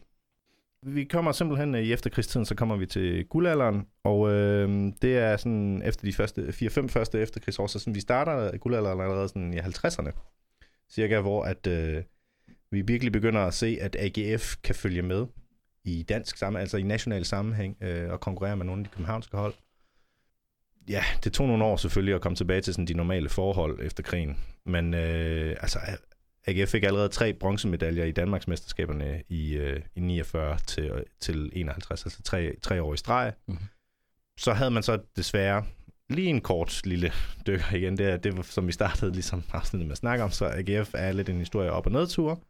Vi 0.83 1.05
kommer 1.05 1.33
simpelthen 1.33 1.75
øh, 1.75 1.83
i 1.83 1.93
efterkrigstiden, 1.93 2.47
så 2.47 2.55
kommer 2.55 2.77
vi 2.77 2.87
til 2.87 3.27
guldalderen, 3.27 3.87
og 4.05 4.33
øh, 4.33 4.93
det 5.03 5.19
er 5.19 5.37
sådan 5.37 5.83
efter 5.85 6.05
de 6.07 6.13
første 6.13 6.43
4-5 6.49 6.87
første 6.87 7.21
efterkrigsår, 7.21 7.67
så 7.67 7.79
sådan, 7.79 7.95
vi 7.95 8.01
starter 8.01 8.57
guldalderen 8.57 9.01
allerede 9.01 9.29
sådan 9.29 9.55
i 9.55 9.59
50'erne, 9.59 10.11
cirka, 10.91 11.21
hvor 11.21 11.45
at 11.45 11.67
øh, 11.67 12.03
vi 12.71 12.81
virkelig 12.81 13.13
begynder 13.13 13.41
at 13.41 13.55
se, 13.55 13.79
at 13.81 13.97
AGF 13.99 14.57
kan 14.63 14.75
følge 14.75 15.03
med 15.03 15.27
i 15.85 16.03
dansk 16.03 16.37
sammen, 16.37 16.61
altså 16.61 16.77
i 16.77 16.83
national 16.83 17.25
sammenhæng, 17.25 17.77
øh, 17.81 18.11
og 18.11 18.21
konkurrere 18.21 18.57
med 18.57 18.67
nogle 18.67 18.81
af 18.81 18.85
de 18.85 18.91
københavnske 18.91 19.37
hold. 19.37 19.55
Ja, 20.89 21.05
det 21.25 21.33
tog 21.33 21.47
nogle 21.47 21.65
år 21.65 21.77
selvfølgelig 21.77 22.15
at 22.15 22.21
komme 22.21 22.37
tilbage 22.37 22.61
til 22.61 22.75
sådan 22.75 22.87
de 22.87 22.95
normale 22.95 23.29
forhold 23.29 23.79
efter 23.83 24.03
krigen, 24.03 24.37
men 24.67 24.95
øh, 24.95 25.57
altså 25.61 25.79
AGF 26.47 26.71
fik 26.71 26.83
allerede 26.83 27.09
tre 27.09 27.33
bronzemedaljer 27.33 28.05
i 28.05 28.13
Danmarksmesterskaberne 28.13 29.23
i, 29.29 29.55
øh, 29.55 29.81
i 29.97 30.01
49 30.01 30.59
til, 30.67 31.05
til 31.21 31.51
51, 31.53 32.07
altså 32.07 32.23
tre, 32.23 32.53
tre 32.63 32.83
år 32.83 32.95
i 32.95 32.97
streg. 32.97 33.33
Mhm. 33.49 33.59
Så 34.39 34.53
havde 34.53 34.71
man 34.71 34.83
så 34.83 34.99
desværre 35.17 35.65
lige 36.11 36.29
en 36.29 36.41
kort 36.41 36.81
lille 36.85 37.13
dykker 37.47 37.75
igen. 37.75 37.99
Det 37.99 38.07
er 38.07 38.17
det, 38.17 38.45
som 38.45 38.67
vi 38.67 38.73
startede 38.73 39.13
ligesom 39.13 39.43
afsnittet 39.53 39.87
med 39.87 39.93
at 39.93 39.99
snakke 39.99 40.25
om, 40.25 40.31
så 40.31 40.45
AGF 40.47 40.91
er 40.95 41.13
lidt 41.13 41.29
en 41.29 41.39
historie 41.39 41.73
op- 41.73 41.87
og 41.87 41.93
nedtur. 41.93 42.41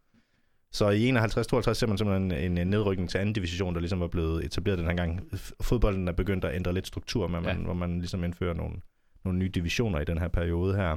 Så 0.73 0.91
i 0.91 1.11
51-52 1.11 1.73
ser 1.73 1.87
man 1.87 1.99
simpelthen 1.99 2.33
en, 2.33 2.59
en 2.59 2.67
nedrykning 2.67 3.11
til 3.11 3.19
anden 3.19 3.33
division, 3.33 3.75
der 3.75 3.81
ligesom 3.81 4.01
var 4.01 4.09
blevet 4.09 4.45
etableret 4.45 4.79
den 4.79 4.87
her 4.87 4.95
gang. 4.95 5.29
Fodbolden 5.61 6.09
er 6.09 6.13
begyndt 6.13 6.45
at 6.45 6.55
ændre 6.55 6.73
lidt 6.75 6.87
struktur, 6.87 7.27
med, 7.27 7.41
man, 7.41 7.57
Ja. 7.59 7.65
hvor 7.65 7.75
man 7.75 7.99
ligesom 7.99 8.25
indfører 8.25 8.55
nogle, 8.55 8.77
nogle 9.25 9.39
nye 9.39 9.49
divisioner 9.49 10.01
i 10.01 10.05
den 10.05 10.19
her 10.19 10.29
periode 10.29 10.77
her. 10.77 10.97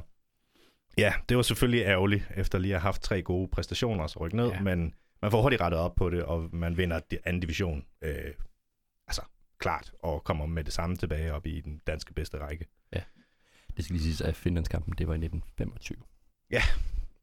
Ja, 0.98 1.14
det 1.30 1.38
var 1.38 1.44
selvfølgelig 1.44 1.82
ærgerligt, 1.84 2.24
efter 2.36 2.60
lige 2.60 2.76
at 2.76 2.82
have 2.82 2.88
haft 2.88 3.02
tre 3.02 3.22
gode 3.22 3.48
præstationer 3.48 4.04
og 4.04 4.10
så 4.10 4.20
rykke 4.20 4.36
ned, 4.36 4.48
Ja. 4.48 4.54
ja. 4.56 4.62
men 4.62 4.94
man 5.22 5.32
får 5.32 5.42
hurtigt 5.42 5.62
rettet 5.62 5.80
op 5.80 5.96
på 5.96 6.10
det, 6.10 6.24
og 6.24 6.50
man 6.54 6.78
vinder 6.78 7.00
anden 7.26 7.40
division, 7.40 7.86
øh, 8.02 8.16
altså 9.08 9.22
klart, 9.60 9.92
og 10.04 10.24
kommer 10.24 10.46
med 10.46 10.64
det 10.64 10.74
samme 10.74 10.96
tilbage 10.96 11.34
op 11.34 11.46
i 11.48 11.62
den 11.62 11.82
danske 11.88 12.14
bedste 12.14 12.38
række. 12.38 12.66
Det 13.78 13.86
skal 13.86 13.94
lige 13.94 14.04
siges, 14.04 14.22
at 14.22 14.36
Finlandskampen, 14.36 14.94
det 14.98 15.08
var 15.08 15.14
i 15.14 15.18
1925. 15.18 15.98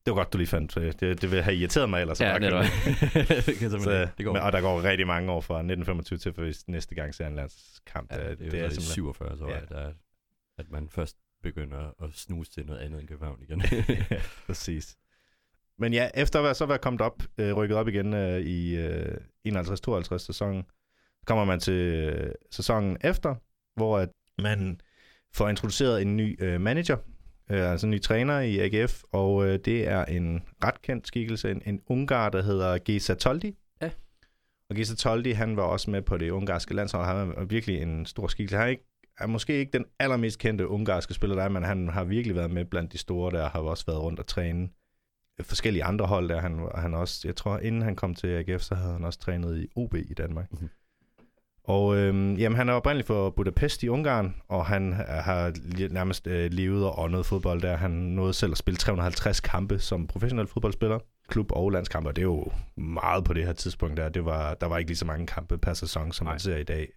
Det 0.06 0.10
var 0.10 0.14
godt, 0.14 0.32
du 0.32 0.38
lige 0.38 0.48
fandt. 0.48 0.76
øh, 0.76 0.84
Det, 0.86 1.00
det 1.00 1.22
ville 1.22 1.42
have 1.42 1.56
irriteret 1.56 1.90
mig 1.90 2.00
ellers. 2.00 2.20
Ja, 2.20 2.34
at 2.34 2.42
det 3.46 3.56
kan- 3.58 3.70
så, 3.70 4.08
det 4.18 4.24
går. 4.26 4.32
men, 4.32 4.42
og 4.42 4.52
der 4.52 4.60
går 4.60 4.82
rigtig 4.82 5.06
mange 5.06 5.32
år 5.32 5.40
fra 5.40 5.54
1925 5.54 6.18
til, 6.18 6.32
for 6.34 6.70
næste 6.70 6.94
gang 6.94 7.14
ser 7.14 7.26
en 7.26 7.34
landskamp. 7.34 8.12
Ja, 8.12 8.30
det, 8.30 8.38
det 8.38 8.46
er, 8.46 8.50
det 8.50 8.60
er 8.60 8.68
simpelthen... 8.68 8.92
47, 8.94 9.38
så 9.38 9.46
Ja. 9.48 9.56
at, 9.88 9.94
at 10.58 10.70
man 10.70 10.88
først 10.88 11.16
begynder 11.42 11.78
at 12.04 12.10
snuse 12.14 12.50
til 12.52 12.66
noget 12.66 12.80
andet 12.80 13.00
end 13.00 13.08
København 13.08 13.38
igen. 13.42 13.62
Præcis. 14.46 14.96
Men 15.78 15.92
ja, 15.92 16.10
efter 16.14 16.38
at 16.38 16.44
være- 16.44 16.54
så 16.54 16.66
være 16.66 16.78
kommet 16.78 17.00
op, 17.00 17.22
øh, 17.38 17.52
rykket 17.56 17.76
op 17.78 17.88
igen 17.88 18.14
øh, 18.14 18.40
i 18.40 18.76
øh, 18.76 19.16
51-52 19.48 20.18
sæsonen, 20.18 20.64
kommer 21.26 21.44
man 21.44 21.60
til 21.60 21.74
øh, 21.74 22.32
sæsonen 22.50 22.96
efter, 23.04 23.34
hvor 23.76 23.98
at 23.98 24.08
man 24.38 24.80
får 25.34 25.48
introduceret 25.48 26.02
en 26.02 26.16
ny 26.16 26.42
øh, 26.42 26.60
manager, 26.60 26.96
øh, 27.50 27.70
altså 27.70 27.86
en 27.86 27.90
ny 27.90 28.00
træner 28.00 28.40
i 28.40 28.58
AGF, 28.58 29.02
og 29.12 29.46
øh, 29.46 29.58
det 29.64 29.88
er 29.88 30.04
en 30.04 30.42
ret 30.64 30.82
kendt 30.82 31.06
skikkelse, 31.06 31.50
en, 31.50 31.62
en 31.66 31.80
ungar, 31.86 32.28
der 32.28 32.42
hedder 32.42 32.78
Gesa 32.84 33.14
Toldi. 33.14 33.56
Ja. 33.82 33.90
Og 34.70 34.76
Gesa 34.76 34.94
Toldi, 34.94 35.30
han 35.30 35.56
var 35.56 35.62
også 35.62 35.90
med 35.90 36.02
på 36.02 36.16
det 36.16 36.30
ungarske 36.30 36.74
landshold, 36.74 37.06
han 37.06 37.28
var 37.36 37.44
virkelig 37.44 37.82
en 37.82 38.06
stor 38.06 38.26
skikkelse. 38.26 38.56
Han 38.56 38.66
er, 38.66 38.70
ikke, 38.70 38.84
er 39.18 39.26
måske 39.26 39.58
ikke 39.58 39.72
den 39.72 39.84
allermest 39.98 40.38
kendte 40.38 40.68
ungarske 40.68 41.14
spiller, 41.14 41.36
der 41.36 41.42
er, 41.42 41.48
men 41.48 41.62
han 41.62 41.88
har 41.88 42.04
virkelig 42.04 42.36
været 42.36 42.50
med 42.50 42.64
blandt 42.64 42.92
de 42.92 42.98
store, 42.98 43.30
der 43.30 43.48
har 43.48 43.60
også 43.60 43.86
været 43.86 44.00
rundt 44.00 44.20
og 44.20 44.26
træne 44.26 44.68
forskellige 45.40 45.84
andre 45.84 46.06
hold, 46.06 46.28
der 46.28 46.40
han, 46.40 46.68
han 46.74 46.94
også, 46.94 47.20
jeg 47.24 47.36
tror, 47.36 47.58
inden 47.58 47.82
han 47.82 47.96
kom 47.96 48.14
til 48.14 48.26
AGF, 48.26 48.62
så 48.62 48.74
havde 48.74 48.92
han 48.92 49.04
også 49.04 49.18
trænet 49.18 49.62
i 49.62 49.68
OB 49.76 49.94
i 49.94 50.14
Danmark. 50.14 50.52
Mhm. 50.52 50.68
Og 51.64 51.96
øhm, 51.96 52.34
jamen, 52.36 52.56
han 52.56 52.68
er 52.68 52.72
oprindeligt 52.72 53.06
fra 53.06 53.30
Budapest 53.30 53.82
i 53.82 53.88
Ungarn, 53.88 54.34
og 54.48 54.66
han 54.66 54.92
har 55.08 55.52
nærmest 55.92 56.26
øh, 56.26 56.50
levet 56.52 56.84
og 56.84 56.98
åndet 56.98 57.26
fodbold 57.26 57.62
der. 57.62 57.76
Han 57.76 57.90
nåede 57.90 58.34
selv 58.34 58.52
at 58.52 58.58
spille 58.58 58.76
350 58.78 59.40
kampe 59.40 59.78
som 59.78 60.06
professionel 60.06 60.46
fodboldspiller, 60.46 60.98
klub 61.28 61.52
og 61.52 61.70
landskampe, 61.70 62.08
og 62.08 62.16
det 62.16 62.22
er 62.22 62.26
jo 62.26 62.52
meget 62.76 63.24
på 63.24 63.32
det 63.32 63.44
her 63.46 63.52
tidspunkt 63.52 63.96
der. 63.96 64.08
Det 64.08 64.24
var, 64.24 64.54
der 64.54 64.66
var 64.66 64.78
ikke 64.78 64.90
lige 64.90 64.96
så 64.98 65.04
mange 65.06 65.26
kampe 65.26 65.58
per 65.58 65.74
sæson, 65.74 66.12
som 66.12 66.24
Nej. 66.24 66.32
man 66.32 66.40
ser 66.40 66.56
i 66.56 66.64
dag. 66.64 66.88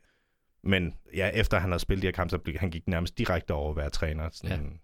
Men 0.64 0.94
ja, 1.16 1.28
efter 1.34 1.60
han 1.60 1.70
havde 1.72 1.80
spillet 1.80 2.02
de 2.02 2.08
her 2.08 2.12
kampe, 2.12 2.30
så 2.32 2.38
blev, 2.38 2.56
han 2.58 2.70
gik 2.72 2.88
nærmest 2.88 3.18
direkte 3.18 3.54
over 3.54 3.70
at 3.72 3.78
være 3.78 3.90
træner. 3.90 4.30
Sådan, 4.32 4.80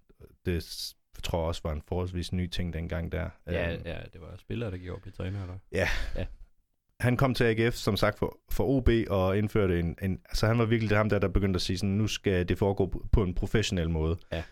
Det 0.46 0.64
s- 0.64 0.96
tror 1.24 1.40
jeg 1.40 1.48
også 1.48 1.62
var 1.64 1.72
en 1.72 1.82
forholdsvis 1.88 2.34
ny 2.34 2.48
ting 2.48 2.74
dengang 2.74 3.12
der. 3.12 3.30
ja, 3.48 3.74
Øhm, 3.74 3.82
ja, 3.86 3.98
det 4.14 4.22
var 4.22 4.36
spillere, 4.38 4.72
der 4.72 4.78
gik 4.78 4.90
op 4.90 5.08
i 5.08 5.12
træner, 5.12 5.42
eller? 5.42 5.56
Han 7.02 7.18
kom 7.18 7.34
til 7.34 7.44
AGF, 7.44 7.76
som 7.76 7.98
sagt, 7.98 8.20
for, 8.20 8.38
for 8.52 8.64
OB 8.64 8.90
og 9.10 9.38
indførte 9.38 9.80
en, 9.80 9.96
en... 10.02 10.20
Altså, 10.30 10.48
han 10.48 10.58
var 10.58 10.66
virkelig 10.66 10.90
det 10.90 10.98
ham 10.98 11.10
der, 11.10 11.20
der 11.20 11.28
begyndte 11.28 11.58
at 11.58 11.62
sige 11.62 11.78
sådan, 11.78 11.90
nu 11.96 12.08
skal 12.08 12.50
det 12.50 12.58
foregå 12.58 13.04
på- 13.12 13.24
en 13.24 13.34
professionel 13.34 13.90
måde. 13.90 14.18
Ja. 14.32 14.44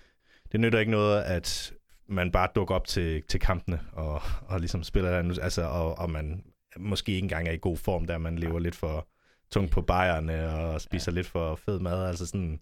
Det 0.51 0.59
nytter 0.59 0.79
ikke 0.79 0.91
noget, 0.91 1.21
at 1.21 1.73
man 2.07 2.31
bare 2.31 2.47
dukker 2.55 2.75
op 2.75 2.87
til, 2.87 3.23
til 3.23 3.39
kampene 3.39 3.79
og, 3.93 4.21
og 4.47 4.59
ligesom 4.59 4.83
spiller 4.83 5.09
der, 5.09 5.41
altså, 5.41 5.61
og, 5.61 5.99
og 5.99 6.09
man 6.09 6.43
måske 6.77 7.11
ikke 7.11 7.23
engang 7.23 7.47
er 7.47 7.51
i 7.51 7.57
god 7.61 7.77
form, 7.77 8.05
der 8.05 8.17
man 8.17 8.39
lever 8.39 8.59
lidt 8.59 8.75
for 8.75 9.07
tungt 9.51 9.71
på 9.71 9.81
bajerne 9.81 10.49
og 10.53 10.81
spiser 10.81 11.11
ja. 11.11 11.15
lidt 11.15 11.27
for 11.27 11.55
fed 11.55 11.79
mad. 11.79 12.05
Altså 12.05 12.25
sådan, 12.25 12.59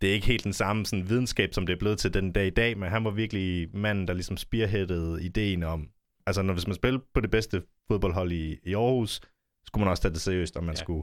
det 0.00 0.08
er 0.10 0.14
ikke 0.14 0.26
helt 0.26 0.44
den 0.44 0.52
samme 0.52 0.86
sådan, 0.86 1.08
videnskab, 1.08 1.54
som 1.54 1.66
det 1.66 1.72
er 1.72 1.78
blevet 1.78 1.98
til 1.98 2.14
den 2.14 2.32
dag 2.32 2.46
i 2.46 2.50
dag, 2.50 2.78
men 2.78 2.88
han 2.88 3.04
var 3.04 3.10
virkelig 3.10 3.68
manden, 3.76 4.08
der 4.08 4.14
ligesom 4.14 4.36
spearheadede 4.36 5.24
ideen 5.24 5.62
om, 5.62 5.88
altså 6.30 6.42
når 6.42 6.52
hvis 6.54 6.66
man 6.66 6.74
spiller 6.74 7.00
på 7.14 7.20
det 7.20 7.30
bedste 7.30 7.62
fodboldhold 7.88 8.32
i, 8.32 8.58
i 8.64 8.74
Aarhus, 8.74 9.20
skulle 9.66 9.84
man 9.84 9.90
også 9.90 10.02
tage 10.02 10.12
det 10.12 10.20
seriøst, 10.20 10.56
og 10.56 10.64
man 10.64 10.74
Ja. 10.74 10.80
skulle 10.82 11.02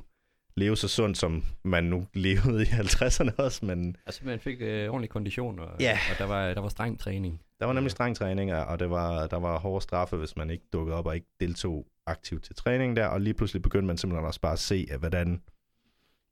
leve 0.55 0.77
så 0.77 0.87
sundt, 0.87 1.17
som 1.17 1.43
man 1.63 1.83
nu 1.83 2.07
levede 2.13 2.61
i 2.63 2.65
50'erne 2.65 3.31
også, 3.37 3.65
men 3.65 3.95
Altså, 4.05 4.21
man 4.25 4.39
fik 4.39 4.57
øh, 4.61 4.89
ordentlig 4.89 5.09
kondition, 5.09 5.59
og, 5.59 5.69
Ja. 5.79 5.97
og 6.11 6.17
der, 6.17 6.25
var, 6.25 6.53
der 6.53 6.61
var 6.61 6.69
streng 6.69 6.99
træning. 6.99 7.41
der 7.59 7.65
var 7.65 7.73
nemlig 7.73 7.91
streng 7.91 8.15
træning, 8.15 8.53
og 8.53 8.79
det 8.79 8.89
var, 8.89 9.27
der 9.27 9.37
var 9.37 9.59
hårde 9.59 9.83
straffe, 9.83 10.17
hvis 10.17 10.35
man 10.37 10.49
ikke 10.49 10.63
dukkede 10.73 10.97
op 10.97 11.05
og 11.05 11.15
ikke 11.15 11.27
deltog 11.39 11.87
aktivt 12.05 12.43
til 12.43 12.55
træning 12.55 12.95
der, 12.95 13.05
og 13.07 13.21
lige 13.21 13.33
pludselig 13.33 13.61
begyndte 13.61 13.87
man 13.87 13.97
simpelthen 13.97 14.25
også 14.27 14.41
bare 14.41 14.53
at 14.53 14.59
se, 14.59 14.87
at 14.91 14.99
hvordan 14.99 15.41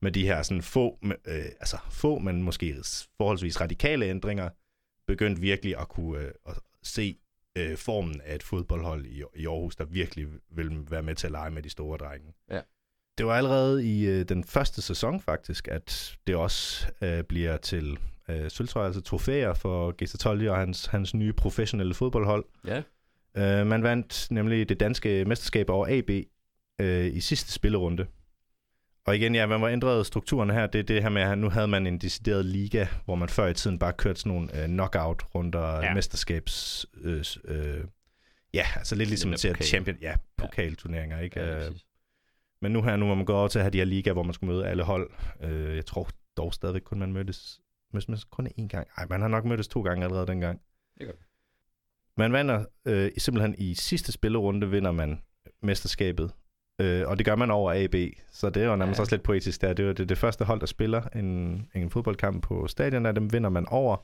med 0.02 0.12
de 0.12 0.24
her 0.26 0.42
sådan 0.42 0.62
få, 0.64 1.00
øh, 1.04 1.46
altså 1.60 1.78
få, 1.92 2.20
men 2.20 2.44
måske 2.44 2.76
forholdsvis 3.18 3.62
radikale 3.62 4.06
ændringer, 4.06 4.50
begyndte 5.08 5.42
virkelig 5.42 5.80
at 5.80 5.88
kunne 5.88 6.20
øh, 6.20 6.32
at 6.48 6.60
se 6.84 7.18
øh, 7.56 7.78
formen 7.78 8.22
af 8.26 8.36
et 8.36 8.44
fodboldhold 8.44 9.06
i, 9.06 9.24
i 9.36 9.46
Aarhus, 9.46 9.76
der 9.76 9.86
virkelig 9.86 10.28
vil 10.52 10.92
være 10.92 11.04
med 11.04 11.16
til 11.16 11.28
at 11.28 11.32
lege 11.32 11.52
med 11.52 11.64
de 11.64 11.70
store 11.70 11.98
drenge. 11.98 12.34
Ja. 12.52 12.62
Det 13.18 13.26
var 13.26 13.34
allerede 13.34 13.88
i 13.88 14.06
øh, 14.06 14.30
den 14.30 14.44
første 14.44 14.82
sæson 14.82 15.22
faktisk, 15.22 15.68
at 15.68 16.18
det 16.28 16.36
også 16.36 16.92
øh, 17.02 17.24
bliver 17.24 17.58
til 17.58 17.98
øh, 18.30 18.52
sølvtrøjer, 18.52 18.86
altså 18.86 19.02
trofæer 19.02 19.54
for 19.54 19.96
Gesta 19.98 20.18
Toldi 20.18 20.48
og 20.48 20.58
hans, 20.58 20.86
hans 20.86 21.14
nye 21.14 21.34
professionelle 21.34 21.94
fodboldhold. 21.94 22.46
Ja, 22.68 22.82
Øh, 23.38 23.68
man 23.68 23.84
vandt 23.84 24.28
nemlig 24.32 24.70
det 24.70 24.80
danske 24.80 25.26
mesterskab 25.26 25.70
over 25.70 25.88
AB 25.90 26.10
øh, 26.82 27.16
i 27.16 27.20
sidste 27.20 27.52
spillerunde. 27.52 28.08
Og 29.06 29.16
igen, 29.16 29.36
ja, 29.36 29.46
man 29.46 29.62
var 29.62 29.68
ændret 29.70 30.06
strukturen 30.06 30.50
her. 30.50 30.68
Det 30.68 30.80
er 30.80 30.84
det 30.84 31.02
her 31.02 31.10
med, 31.10 31.22
at 31.22 31.38
nu 31.38 31.50
havde 31.50 31.68
man 31.68 31.88
en 31.88 31.98
decideret 31.98 32.46
liga, 32.46 32.88
hvor 33.06 33.16
man 33.16 33.30
før 33.30 33.48
i 33.48 33.54
tiden 33.54 33.80
bare 33.80 33.94
kørte 33.94 34.20
sådan 34.20 34.32
nogle 34.32 34.62
øh, 34.62 34.66
knockout-runder, 34.68 35.82
Ja. 35.84 35.94
mesterskabs... 35.94 36.86
Øh, 37.02 37.26
øh, 37.46 37.84
ja, 38.54 38.66
altså 38.76 38.96
lidt 38.96 39.10
ligesom 39.10 39.34
til 39.34 39.50
pokal. 39.54 39.66
champion... 39.68 39.98
Ja, 40.02 40.16
pokalturneringer, 40.38 41.20
ikke? 41.20 41.40
ja, 41.40 41.56
præcis. 41.60 41.86
men 42.62 42.72
nu 42.72 42.82
her, 42.82 42.96
nu 42.96 43.06
hvor 43.06 43.16
man 43.16 43.26
går 43.26 43.38
over 43.40 43.48
til 43.48 43.60
at 43.60 43.64
have 43.64 43.72
de 43.72 43.78
her 43.78 43.86
liga, 43.86 44.14
hvor 44.14 44.24
man 44.24 44.34
skulle 44.34 44.54
møde 44.54 44.68
alle 44.68 44.84
hold. 44.84 45.10
Øh, 45.44 45.76
jeg 45.76 45.86
tror 45.86 46.10
dog 46.38 46.54
stadigvæk 46.54 46.82
kun, 46.82 47.00
man 47.00 47.14
mødtes... 47.14 47.60
Mødtes 47.94 48.08
man 48.08 48.18
kun 48.32 48.48
én 48.60 48.68
gang. 48.68 48.88
Ej, 48.98 49.06
man 49.10 49.22
har 49.22 49.28
nok 49.28 49.46
mødtes 49.46 49.68
to 49.68 49.82
gange 49.82 50.04
allerede 50.04 50.28
dengang. 50.28 50.62
Det 50.98 51.02
er 51.02 51.06
godt. 51.06 51.20
Man 52.18 52.34
vinder 52.34 52.66
øh, 52.86 53.12
simpelthen 53.18 53.56
i 53.58 53.74
sidste 53.76 54.12
spillerunde, 54.12 54.70
vinder 54.70 54.92
man 54.92 55.22
mesterskabet. 55.64 56.32
Øh, 56.82 57.08
og 57.08 57.18
det 57.18 57.26
gør 57.26 57.36
man 57.36 57.52
over 57.52 57.74
AB, 57.84 57.96
så 58.32 58.50
det 58.50 58.64
er 58.64 58.68
jo 58.68 58.76
nærmest 58.76 58.98
Ja. 58.98 59.02
også 59.02 59.16
lidt 59.16 59.24
poetisk 59.24 59.62
der. 59.62 59.74
Det 59.74 59.84
er 59.84 59.88
jo 59.88 59.94
det, 59.94 60.10
det 60.10 60.18
første 60.18 60.46
hold, 60.46 60.60
der 60.60 60.66
spiller 60.66 61.02
en, 61.16 61.66
en 61.76 61.90
fodboldkamp 61.90 62.44
på 62.44 62.68
stadion, 62.68 63.06
der 63.06 63.12
dem 63.12 63.34
vinder 63.34 63.50
man 63.50 63.66
over. 63.70 63.98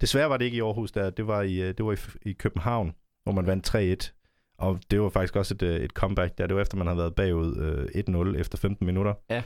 Desværre 0.00 0.30
var 0.30 0.36
det 0.36 0.44
ikke 0.44 0.56
i 0.56 0.60
Aarhus, 0.60 0.92
der. 0.92 1.10
det 1.10 1.26
var 1.26 1.42
i, 1.42 1.60
øh, 1.60 1.74
det 1.78 1.84
var 1.86 1.92
i, 1.92 2.28
i 2.28 2.32
København, 2.32 2.94
hvor 3.22 3.32
man 3.32 3.46
vandt 3.46 3.74
3-1. 4.08 4.12
Og 4.58 4.80
det 4.90 5.00
var 5.00 5.08
faktisk 5.08 5.36
også 5.36 5.54
et, 5.54 5.62
øh, 5.62 5.76
et 5.80 5.90
comeback 5.90 6.38
der. 6.38 6.46
Det 6.46 6.56
var 6.56 6.62
efter, 6.62 6.76
man 6.76 6.86
havde 6.86 6.98
været 6.98 7.14
bagud 7.14 7.56
øh, 7.94 8.32
1-0 8.34 8.40
efter 8.40 8.58
15 8.58 8.86
minutter. 8.86 9.14
Ja. 9.30 9.42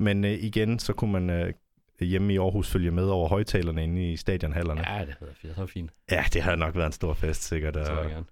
Men 0.00 0.24
øh, 0.24 0.30
igen, 0.30 0.78
så 0.78 0.92
kunne 0.92 1.12
man 1.12 1.30
øh, 1.30 1.52
hjemme 2.00 2.34
i 2.34 2.38
Aarhus 2.38 2.70
følge 2.70 2.90
med 2.90 3.04
over 3.04 3.28
højtalerne 3.28 3.82
inde 3.84 4.12
i 4.12 4.16
stadionhallerne. 4.16 4.80
Ja, 4.92 5.00
det 5.04 5.14
havde 5.18 5.32
været 5.44 5.56
så 5.56 5.66
fint. 5.66 5.90
Ja, 6.10 6.24
det 6.32 6.42
havde 6.42 6.56
nok 6.56 6.74
været 6.76 6.86
en 6.86 6.92
stor 6.92 7.14
fest, 7.14 7.44
sikkert. 7.44 7.74
Det 7.74 7.86
tror 7.86 7.94
og- 7.94 8.02
jeg 8.04 8.10
gerne. 8.12 8.26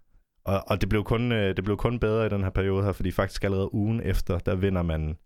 Og, 0.47 0.63
og 0.67 0.81
det, 0.81 0.89
blev 0.89 1.05
kun, 1.05 1.33
øh, 1.33 1.57
det 1.57 1.65
blev 1.65 1.77
kun 1.77 1.99
bedre 1.99 2.27
i 2.27 2.29
den 2.29 2.43
her 2.43 2.51
periode 2.51 2.85
her, 2.85 2.93
fordi 2.93 3.11
faktisk 3.11 3.45
allerede 3.45 3.75
ugen 3.75 4.01
efter, 4.01 4.39
der 4.39 4.55
vinder 4.55 4.83
man 4.83 5.17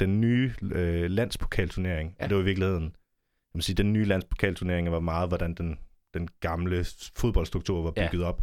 den 0.00 0.20
nye 0.20 0.52
øh, 0.62 1.10
landspokalturnering. 1.10 2.08
Ja. 2.10 2.14
Ja. 2.20 2.24
Og 2.24 2.28
det 2.30 2.36
var 2.36 2.42
i 2.42 2.44
virkeligheden, 2.44 2.82
jeg 2.84 3.58
må 3.58 3.60
sige, 3.60 3.76
den 3.76 3.92
nye 3.92 4.04
landspokalturnering 4.04 4.92
var 4.92 5.00
meget, 5.00 5.30
hvordan 5.30 5.54
den, 5.54 5.78
den 6.14 6.28
gamle 6.40 6.84
fodboldstruktur 7.16 7.82
var 7.82 7.92
Ja. 7.96 8.08
bygget 8.10 8.24
op. 8.26 8.42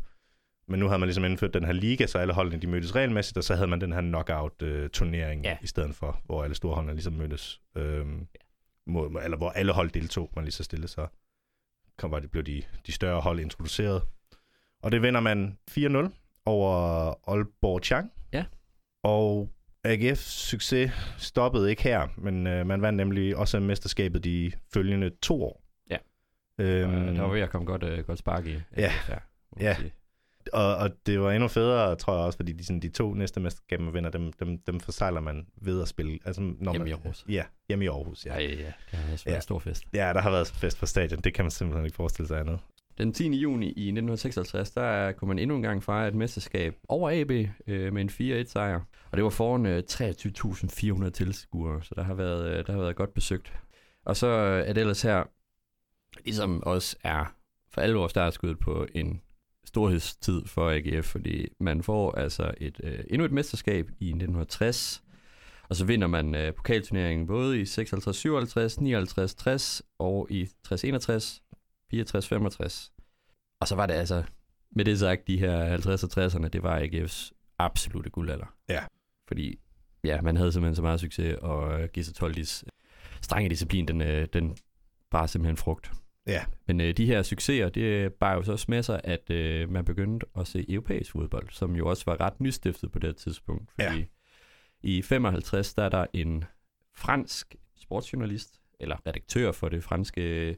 Men 0.67 0.79
nu 0.79 0.87
havde 0.87 0.99
man 0.99 1.07
ligesom 1.07 1.25
indført 1.25 1.53
den 1.53 1.65
her 1.65 1.73
liga, 1.73 2.05
så 2.07 2.17
alle 2.17 2.33
holdene 2.33 2.61
de 2.61 2.67
mødtes 2.67 2.95
regelmæssigt, 2.95 3.37
og 3.37 3.43
så 3.43 3.55
havde 3.55 3.67
man 3.67 3.81
den 3.81 3.93
her 3.93 4.01
knockout-turnering 4.01 5.43
Ja. 5.43 5.49
ja. 5.49 5.57
i 5.61 5.67
stedet 5.67 5.95
for, 5.95 6.21
hvor 6.25 6.43
alle 6.43 6.55
store 6.55 6.75
holdene 6.75 6.93
ligesom 6.93 7.13
mødtes. 7.13 7.61
Øhm, 7.75 8.27
mod, 8.87 9.21
eller 9.23 9.37
hvor 9.37 9.49
alle 9.49 9.71
hold 9.73 9.89
deltog, 9.91 10.31
man 10.35 10.43
lige 10.45 10.51
så 10.53 10.63
stille, 10.63 10.87
så 10.87 11.07
kom, 11.97 12.11
var 12.11 12.19
det, 12.19 12.31
blev 12.31 12.43
de, 12.43 12.63
de 12.87 12.91
større 12.91 13.21
hold 13.21 13.39
introduceret. 13.39 14.01
Og 14.83 14.91
det 14.91 15.01
vinder 15.01 15.19
man 15.19 15.57
4-0 15.71 16.09
over 16.47 16.69
Aalborg 17.31 17.81
Chang. 17.83 18.11
Ja. 18.33 18.45
Og 19.03 19.49
AGF's 19.87 20.15
succes 20.49 20.91
stoppede 21.17 21.69
ikke 21.69 21.83
her, 21.83 22.07
men 22.17 22.47
øh, 22.47 22.65
man 22.67 22.81
vandt 22.81 22.97
nemlig 22.97 23.37
også 23.37 23.59
mesterskabet 23.59 24.23
de 24.23 24.51
følgende 24.73 25.09
to 25.21 25.43
år. 25.43 25.63
Ja. 25.89 25.97
Øhm, 26.59 26.93
Øh, 26.93 27.15
der 27.15 27.21
var 27.21 27.33
ved 27.33 27.41
at 27.41 27.49
komme 27.49 27.65
godt, 27.65 27.83
øh, 27.83 28.05
godt 28.05 28.19
spark 28.19 28.45
i. 28.45 28.55
Ja. 28.77 28.91
må 29.09 29.15
man 29.57 29.65
Ja. 29.65 29.75
sige. 29.75 29.91
og, 30.53 30.75
og 30.75 30.89
det 31.05 31.21
var 31.21 31.31
endnu 31.31 31.47
federe, 31.47 31.95
tror 31.95 32.13
jeg 32.13 32.23
også, 32.25 32.37
fordi 32.37 32.51
de, 32.53 32.65
sådan, 32.65 32.79
de 32.79 32.89
to 32.89 33.13
næste 33.13 33.39
mesterskaber, 33.39 33.83
man 33.83 33.93
vinder, 33.93 34.09
dem, 34.09 34.33
dem, 34.33 34.57
dem 34.57 34.79
forsejler 34.79 35.19
man 35.21 35.47
ved 35.61 35.81
at 35.81 35.87
spille. 35.87 36.19
Altså, 36.25 36.41
når 36.41 36.71
Hjemme 36.71 36.77
man, 36.77 36.87
i 36.87 36.91
Aarhus. 36.91 37.25
Ja, 37.29 37.43
hjemme 37.69 37.85
i 37.85 37.87
Aarhus, 37.87 38.25
ja. 38.25 38.33
Ja, 38.33 38.39
ja, 38.41 38.49
ja. 38.49 38.55
Det 38.55 38.99
har 38.99 39.07
været 39.07 39.25
Ja. 39.25 39.35
en 39.35 39.41
stor 39.41 39.59
fest. 39.59 39.83
Ja, 39.93 40.13
der 40.13 40.21
har 40.21 40.31
været 40.31 40.47
fest 40.47 40.79
på 40.79 40.85
stadion. 40.85 41.19
Det 41.19 41.33
kan 41.33 41.45
man 41.45 41.51
simpelthen 41.51 41.85
ikke 41.85 41.95
forestille 41.95 42.27
sig 42.27 42.39
andet. 42.39 42.59
Den 42.97 43.13
10. 43.13 43.35
juni 43.35 43.65
i 43.65 43.69
1956, 43.69 44.71
der 44.71 45.11
kunne 45.11 45.27
man 45.27 45.39
endnu 45.39 45.55
en 45.55 45.61
gang 45.61 45.83
fejre 45.83 46.07
et 46.07 46.15
mesterskab 46.15 46.75
over 46.87 47.21
AB 47.21 47.31
øh, 47.67 47.93
med 47.93 48.01
en 48.01 48.41
4-1 48.41 48.47
sejr. 48.47 48.79
Og 49.11 49.17
det 49.17 49.23
var 49.23 49.29
foran 49.29 49.65
øh, 49.65 49.83
23.400 49.91 51.09
tilskuere, 51.09 51.83
så 51.83 51.93
der 51.95 52.03
har, 52.03 52.13
været, 52.13 52.51
øh, 52.51 52.67
der 52.67 52.73
har 52.73 52.79
været 52.79 52.95
godt 52.95 53.13
besøgt. 53.13 53.53
Og 54.05 54.17
så 54.17 54.27
øh, 54.27 54.67
er 54.67 54.73
det 54.73 54.81
ellers 54.81 55.01
her, 55.01 55.23
ligesom 56.25 56.63
også 56.63 56.97
er 57.03 57.35
for 57.71 57.81
alvor 57.81 58.07
startskuddet 58.07 58.59
på 58.59 58.87
en 58.93 59.21
storhedstid 59.65 60.45
for 60.45 60.71
AGF, 60.71 61.05
fordi 61.05 61.47
man 61.59 61.83
får 61.83 62.11
altså 62.11 62.51
et 62.57 62.81
øh, 62.83 62.99
endnu 63.09 63.25
et 63.25 63.31
mesterskab 63.31 63.89
i 63.99 64.07
1960, 64.07 65.03
og 65.69 65.75
så 65.75 65.85
vinder 65.85 66.07
man 66.07 66.35
øh, 66.35 66.53
pokalturneringen 66.53 67.27
både 67.27 67.61
i 67.61 67.65
56, 67.65 68.17
57, 68.17 68.81
59, 68.81 69.35
60 69.35 69.81
og 69.99 70.27
i 70.29 70.47
60, 70.63 70.83
61, 70.83 71.41
64, 71.91 72.27
65. 72.27 72.91
Og 73.59 73.67
så 73.67 73.75
var 73.75 73.85
det 73.85 73.93
altså, 73.93 74.23
med 74.71 74.85
det 74.85 74.99
sagt, 74.99 75.27
de 75.27 75.37
her 75.39 75.65
50 75.65 76.03
og 76.03 76.25
60'erne, 76.25 76.47
det 76.47 76.63
var 76.63 76.79
AGF's 76.81 77.31
absolute 77.59 78.09
guldalder. 78.09 78.55
Ja. 78.69 78.83
Fordi, 79.27 79.59
ja, 80.03 80.21
man 80.21 80.35
havde 80.37 80.51
simpelthen 80.51 80.75
så 80.75 80.81
meget 80.81 80.99
succes, 80.99 81.37
og 81.41 81.81
øh, 81.81 81.89
Gisa 81.89 82.13
Toldis 82.13 82.65
strenge 83.21 83.49
disciplin, 83.49 83.87
den, 83.87 84.01
øh, 84.01 84.27
den 84.33 84.57
bare 85.11 85.27
simpelthen 85.27 85.57
frugt. 85.57 85.91
Ja. 86.27 86.45
Men 86.67 86.81
øh, 86.81 86.97
de 86.97 87.05
her 87.05 87.21
succeser, 87.21 87.69
det 87.69 88.13
bare 88.13 88.33
jo 88.33 88.43
så 88.43 88.51
også 88.51 88.65
med 88.69 88.83
sig, 88.83 89.01
at 89.03 89.29
øh, 89.29 89.69
man 89.69 89.85
begyndte 89.85 90.25
at 90.39 90.47
se 90.47 90.65
europæisk 90.69 91.11
fodbold, 91.11 91.49
som 91.51 91.75
jo 91.75 91.87
også 91.87 92.03
var 92.05 92.21
ret 92.21 92.39
nystiftet 92.41 92.91
på 92.91 92.99
det 92.99 93.15
tidspunkt. 93.17 93.71
Fordi 93.71 93.99
Ja. 93.99 94.05
i 94.83 95.01
55, 95.01 95.73
der 95.73 95.83
er 95.83 95.89
der 95.89 96.05
en 96.13 96.43
fransk 96.95 97.55
sportsjournalist, 97.81 98.59
eller 98.79 98.97
redaktør 99.07 99.51
for 99.51 99.69
det 99.69 99.83
franske 99.83 100.21
øh, 100.21 100.55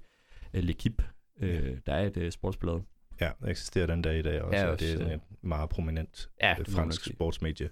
L'Equipe, 0.64 1.04
øh, 1.40 1.78
der 1.86 1.94
er 1.94 2.08
et 2.08 2.18
øh, 2.18 2.32
sportsblad. 2.32 2.82
Ja, 3.22 3.32
det 3.42 3.50
eksisterer 3.50 3.86
den 3.86 4.02
dag 4.02 4.20
i 4.20 4.22
dag 4.22 4.42
også, 4.42 4.58
Ja, 4.58 4.62
ja, 4.62 4.68
og 4.68 4.74
også, 4.74 4.86
det 4.86 4.94
er 4.94 4.98
sådan 4.98 5.12
øh, 5.12 5.16
et 5.16 5.22
meget 5.42 5.70
prominent 5.70 6.30
Ja, 6.42 6.56
øh, 6.60 6.66
fransk 6.68 7.06
sportsmedie. 7.14 7.70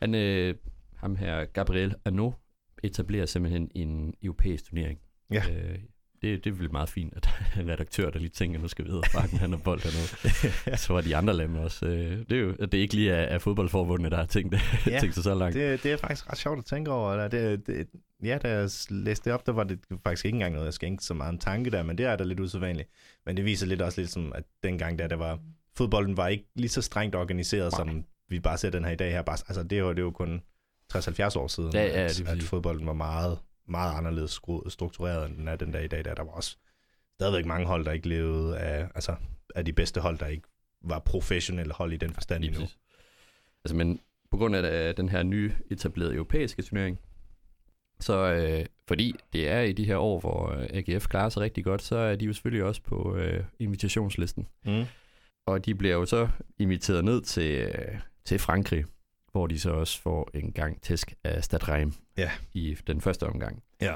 Han, 0.00 0.14
øh, 0.14 0.54
ham 0.96 1.16
her, 1.16 1.44
Gabriel 1.44 1.94
Arnaud, 2.04 2.32
etablerer 2.82 3.26
simpelthen 3.26 3.70
en 3.74 4.14
europæisk 4.22 4.64
turnering. 4.64 4.98
Ja. 5.30 5.42
Øh, 5.50 5.78
det, 6.22 6.44
det 6.44 6.50
er 6.50 6.54
vel 6.54 6.72
meget 6.72 6.88
fint, 6.88 7.14
at 7.16 7.24
der 7.24 7.30
er 7.56 7.60
en 7.60 7.70
redaktør, 7.70 8.10
der 8.10 8.18
lige 8.18 8.30
tænker, 8.30 8.60
nu 8.60 8.68
skal 8.68 8.84
vi 8.84 8.90
ud 8.90 9.02
og 9.14 9.22
han 9.22 9.50
har 9.50 9.60
bold 9.64 9.80
hernede. 9.82 10.76
Så 10.82 10.92
var 10.92 11.00
de 11.00 11.16
andre 11.16 11.34
lande 11.34 11.60
også. 11.60 11.86
Øh, 11.86 12.18
det 12.18 12.32
er 12.32 12.36
jo 12.36 12.52
det 12.52 12.74
er 12.74 12.80
ikke 12.80 12.94
lige 12.94 13.14
af, 13.14 13.34
af 13.34 13.42
fodboldforbundet, 13.42 14.12
der 14.12 14.18
har 14.18 14.26
tænkt, 14.26 14.54
ja, 14.54 14.60
Ja, 14.92 15.00
tænkt 15.00 15.14
sig 15.14 15.24
så 15.24 15.34
langt. 15.34 15.54
Det, 15.54 15.82
det 15.82 15.92
er 15.92 15.96
faktisk 15.96 16.30
ret 16.30 16.38
sjovt 16.38 16.58
at 16.58 16.64
tænke 16.64 16.90
over. 16.90 17.12
Eller 17.12 17.28
det, 17.28 17.66
det, 17.66 17.88
ja, 18.22 18.38
da 18.38 18.48
jeg 18.48 18.70
læste 18.90 19.24
det 19.24 19.32
op, 19.32 19.46
der 19.46 19.52
var 19.52 19.64
det 19.64 19.78
faktisk 20.04 20.24
ikke 20.24 20.36
engang 20.36 20.52
noget, 20.52 20.66
jeg 20.66 20.74
skænkte 20.74 21.06
så 21.06 21.14
meget 21.14 21.32
en 21.32 21.38
tanke 21.38 21.70
der, 21.70 21.82
men 21.82 21.98
det 21.98 22.06
er 22.06 22.16
da 22.16 22.24
lidt 22.24 22.40
usædvanligt. 22.40 22.88
Men 23.26 23.36
det 23.36 23.44
viser 23.44 23.66
lidt 23.66 23.82
også 23.82 24.00
lidt 24.00 24.10
som, 24.10 24.32
at 24.32 24.44
dengang 24.62 24.98
der, 24.98 25.06
der 25.08 25.16
var, 25.16 25.38
fodbolden 25.76 26.16
var 26.16 26.28
ikke 26.28 26.46
lige 26.54 26.68
så 26.68 26.82
strengt 26.82 27.14
organiseret, 27.14 27.72
Nej. 27.72 27.78
som 27.78 28.04
vi 28.28 28.40
bare 28.40 28.58
ser 28.58 28.70
den 28.70 28.84
her 28.84 28.92
i 28.92 28.96
dag 28.96 29.12
her. 29.12 29.22
Bare, 29.22 29.38
altså, 29.48 29.62
det 29.62 29.78
jo, 29.78 29.92
det 29.92 30.02
jo 30.02 30.10
kun 30.10 30.42
60-70 30.94 31.38
år 31.38 31.46
siden, 31.46 31.72
Ja, 31.72 31.84
ja, 31.84 32.04
at, 32.04 32.28
at 32.28 32.42
fodbolden 32.42 32.86
var 32.86 32.92
meget, 32.92 33.38
meget 33.68 33.98
anderledes 33.98 34.38
skru- 34.38 34.70
struktureret, 34.70 35.28
end 35.28 35.36
den 35.36 35.48
er 35.48 35.56
den 35.56 35.72
dag 35.72 35.84
i 35.84 35.88
dag. 35.88 36.04
Der, 36.04 36.14
der 36.14 36.22
var 36.24 36.32
også 36.32 36.56
stadigvæk 37.14 37.46
mange 37.46 37.66
hold, 37.66 37.84
der 37.84 37.92
ikke 37.92 38.08
levede 38.08 38.58
af, 38.58 38.88
altså, 38.94 39.14
af 39.54 39.64
de 39.64 39.72
bedste 39.72 40.00
hold, 40.00 40.18
der 40.18 40.26
ikke 40.26 40.48
var 40.82 40.98
professionelle 40.98 41.72
hold 41.72 41.92
i 41.92 41.96
den 41.96 42.14
forstand 42.14 42.42
Lige 42.42 42.52
endnu. 42.54 42.68
Altså, 43.64 43.76
men 43.76 44.00
på 44.30 44.36
grund 44.36 44.56
af 44.56 44.94
den 44.94 45.08
her 45.08 45.22
nye 45.22 45.52
etablerede 45.70 46.14
europæiske 46.14 46.62
turnering, 46.62 46.98
så 48.00 48.16
øh, 48.32 48.66
fordi 48.88 49.14
det 49.32 49.48
er 49.48 49.60
i 49.60 49.72
de 49.72 49.84
her 49.84 49.96
år, 49.96 50.20
hvor 50.20 50.50
øh, 50.52 50.66
AGF 50.70 51.06
klarer 51.06 51.28
sig 51.28 51.42
rigtig 51.42 51.64
godt, 51.64 51.82
så 51.82 51.96
er 51.96 52.16
de 52.16 52.24
jo 52.24 52.32
selvfølgelig 52.32 52.64
også 52.64 52.82
på 52.82 53.16
øh, 53.16 53.44
invitationslisten. 53.58 54.46
Mm. 54.64 54.84
Og 55.46 55.66
de 55.66 55.74
bliver 55.74 55.94
jo 55.94 56.06
så 56.06 56.28
inviteret 56.58 57.04
ned 57.04 57.22
til, 57.22 57.50
øh, 57.50 57.98
til 58.24 58.38
Frankrig, 58.38 58.84
hvor 59.32 59.46
de 59.46 59.60
så 59.60 59.70
også 59.70 60.00
får 60.00 60.30
en 60.34 60.52
gang 60.52 60.82
tæsk 60.82 61.14
af 61.24 61.44
Stade 61.44 61.64
Reims 61.72 61.94
Ja. 62.18 62.30
i 62.54 62.76
den 62.86 63.00
første 63.00 63.26
omgang. 63.26 63.62
Ja. 63.80 63.94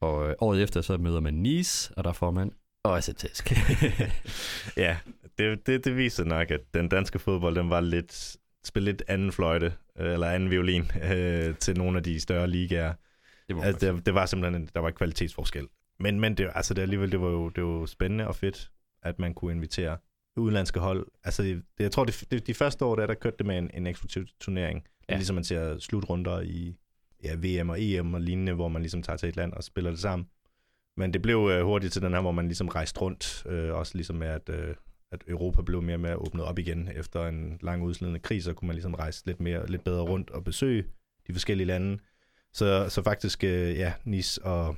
Og 0.00 0.28
øh, 0.28 0.34
året 0.38 0.62
efter 0.62 0.80
så 0.80 0.96
møder 0.96 1.20
man 1.20 1.34
Nice, 1.34 1.94
og 1.96 2.04
der 2.04 2.12
får 2.12 2.30
man 2.30 2.52
også 2.82 3.12
tæsk. 3.12 3.52
Ja, 4.76 4.96
det, 5.38 5.66
det, 5.66 5.84
det 5.84 5.96
viser 5.96 6.24
nok, 6.24 6.50
at 6.50 6.60
den 6.74 6.88
danske 6.88 7.18
fodbold, 7.18 7.56
den 7.56 7.70
var 7.70 7.80
lidt, 7.80 8.36
spille 8.64 8.84
lidt 8.90 9.02
anden 9.08 9.32
fløjte, 9.32 9.72
øh, 9.98 10.12
eller 10.12 10.26
anden 10.30 10.50
violin, 10.50 10.90
øh, 11.12 11.54
til 11.56 11.76
nogle 11.78 11.96
af 11.98 12.02
de 12.02 12.20
større 12.20 12.46
ligaer. 12.48 12.94
Det 13.48 13.64
Altså, 13.64 13.92
det, 13.92 14.06
det 14.06 14.14
var 14.14 14.26
simpelthen, 14.26 14.62
en, 14.62 14.68
der 14.74 14.80
var 14.80 14.90
kvalitetsforskel. 14.90 15.68
Men, 15.98 16.20
men 16.20 16.36
det, 16.36 16.50
altså, 16.54 16.74
det, 16.74 16.82
alligevel, 16.82 17.12
det 17.12 17.20
var, 17.20 17.28
jo, 17.28 17.48
det 17.48 17.64
var 17.64 17.70
jo 17.70 17.86
spændende 17.86 18.28
og 18.28 18.36
fedt, 18.36 18.70
at 19.02 19.18
man 19.18 19.34
kunne 19.34 19.52
invitere 19.52 19.96
udenlandske 20.36 20.80
hold. 20.80 21.06
Altså, 21.24 21.42
det, 21.42 21.62
jeg 21.78 21.90
tror, 21.92 22.04
det, 22.04 22.24
det, 22.30 22.46
de 22.46 22.54
første 22.54 22.84
år, 22.84 22.96
der, 22.96 23.06
der 23.06 23.14
kørte 23.14 23.36
det 23.38 23.46
med 23.46 23.58
en, 23.58 23.70
en 23.74 23.86
eksklusiv 23.86 24.26
turnering. 24.40 24.78
Er 25.08 25.14
Ja. 25.14 25.16
ligesom, 25.16 25.34
man 25.34 25.44
ser 25.44 25.78
slutrunder 25.78 26.40
i 26.40 26.76
ja, 27.24 27.34
VM 27.34 27.68
og 27.68 27.82
EM 27.82 28.14
og 28.14 28.20
lignende, 28.20 28.52
hvor 28.52 28.68
man 28.68 28.82
ligesom 28.82 29.02
tager 29.02 29.16
til 29.16 29.28
et 29.28 29.36
land 29.36 29.52
og 29.52 29.64
spiller 29.64 29.90
det 29.90 30.00
sammen. 30.00 30.28
Men 30.96 31.12
det 31.12 31.22
blev 31.22 31.50
øh, 31.52 31.64
hurtigt 31.64 31.92
til 31.92 32.02
den 32.02 32.12
her, 32.12 32.20
hvor 32.20 32.32
man 32.32 32.44
ligesom 32.46 32.68
rejste 32.68 33.00
rundt, 33.00 33.46
øh, 33.46 33.74
også 33.74 33.92
ligesom 33.94 34.16
med, 34.16 34.26
at, 34.28 34.48
øh, 34.48 34.74
at 35.12 35.24
Europa 35.28 35.62
blev 35.62 35.82
mere 35.82 35.96
og 35.96 36.00
mere 36.00 36.16
åbnet 36.16 36.44
op 36.44 36.58
igen 36.58 36.88
efter 36.94 37.26
en 37.26 37.58
lang 37.62 37.82
udslidende 37.82 38.20
krig, 38.20 38.42
så 38.42 38.52
kunne 38.52 38.66
man 38.66 38.74
ligesom 38.74 38.94
rejse 38.94 39.26
lidt, 39.26 39.40
mere, 39.40 39.66
lidt 39.66 39.84
bedre 39.84 40.02
rundt 40.02 40.30
og 40.30 40.44
besøge 40.44 40.84
de 41.26 41.32
forskellige 41.32 41.66
lande. 41.66 41.98
Så, 42.54 42.88
så 42.88 43.02
faktisk, 43.02 43.44
øh, 43.44 43.76
ja, 43.76 43.92
Nice 44.04 44.44
og 44.44 44.76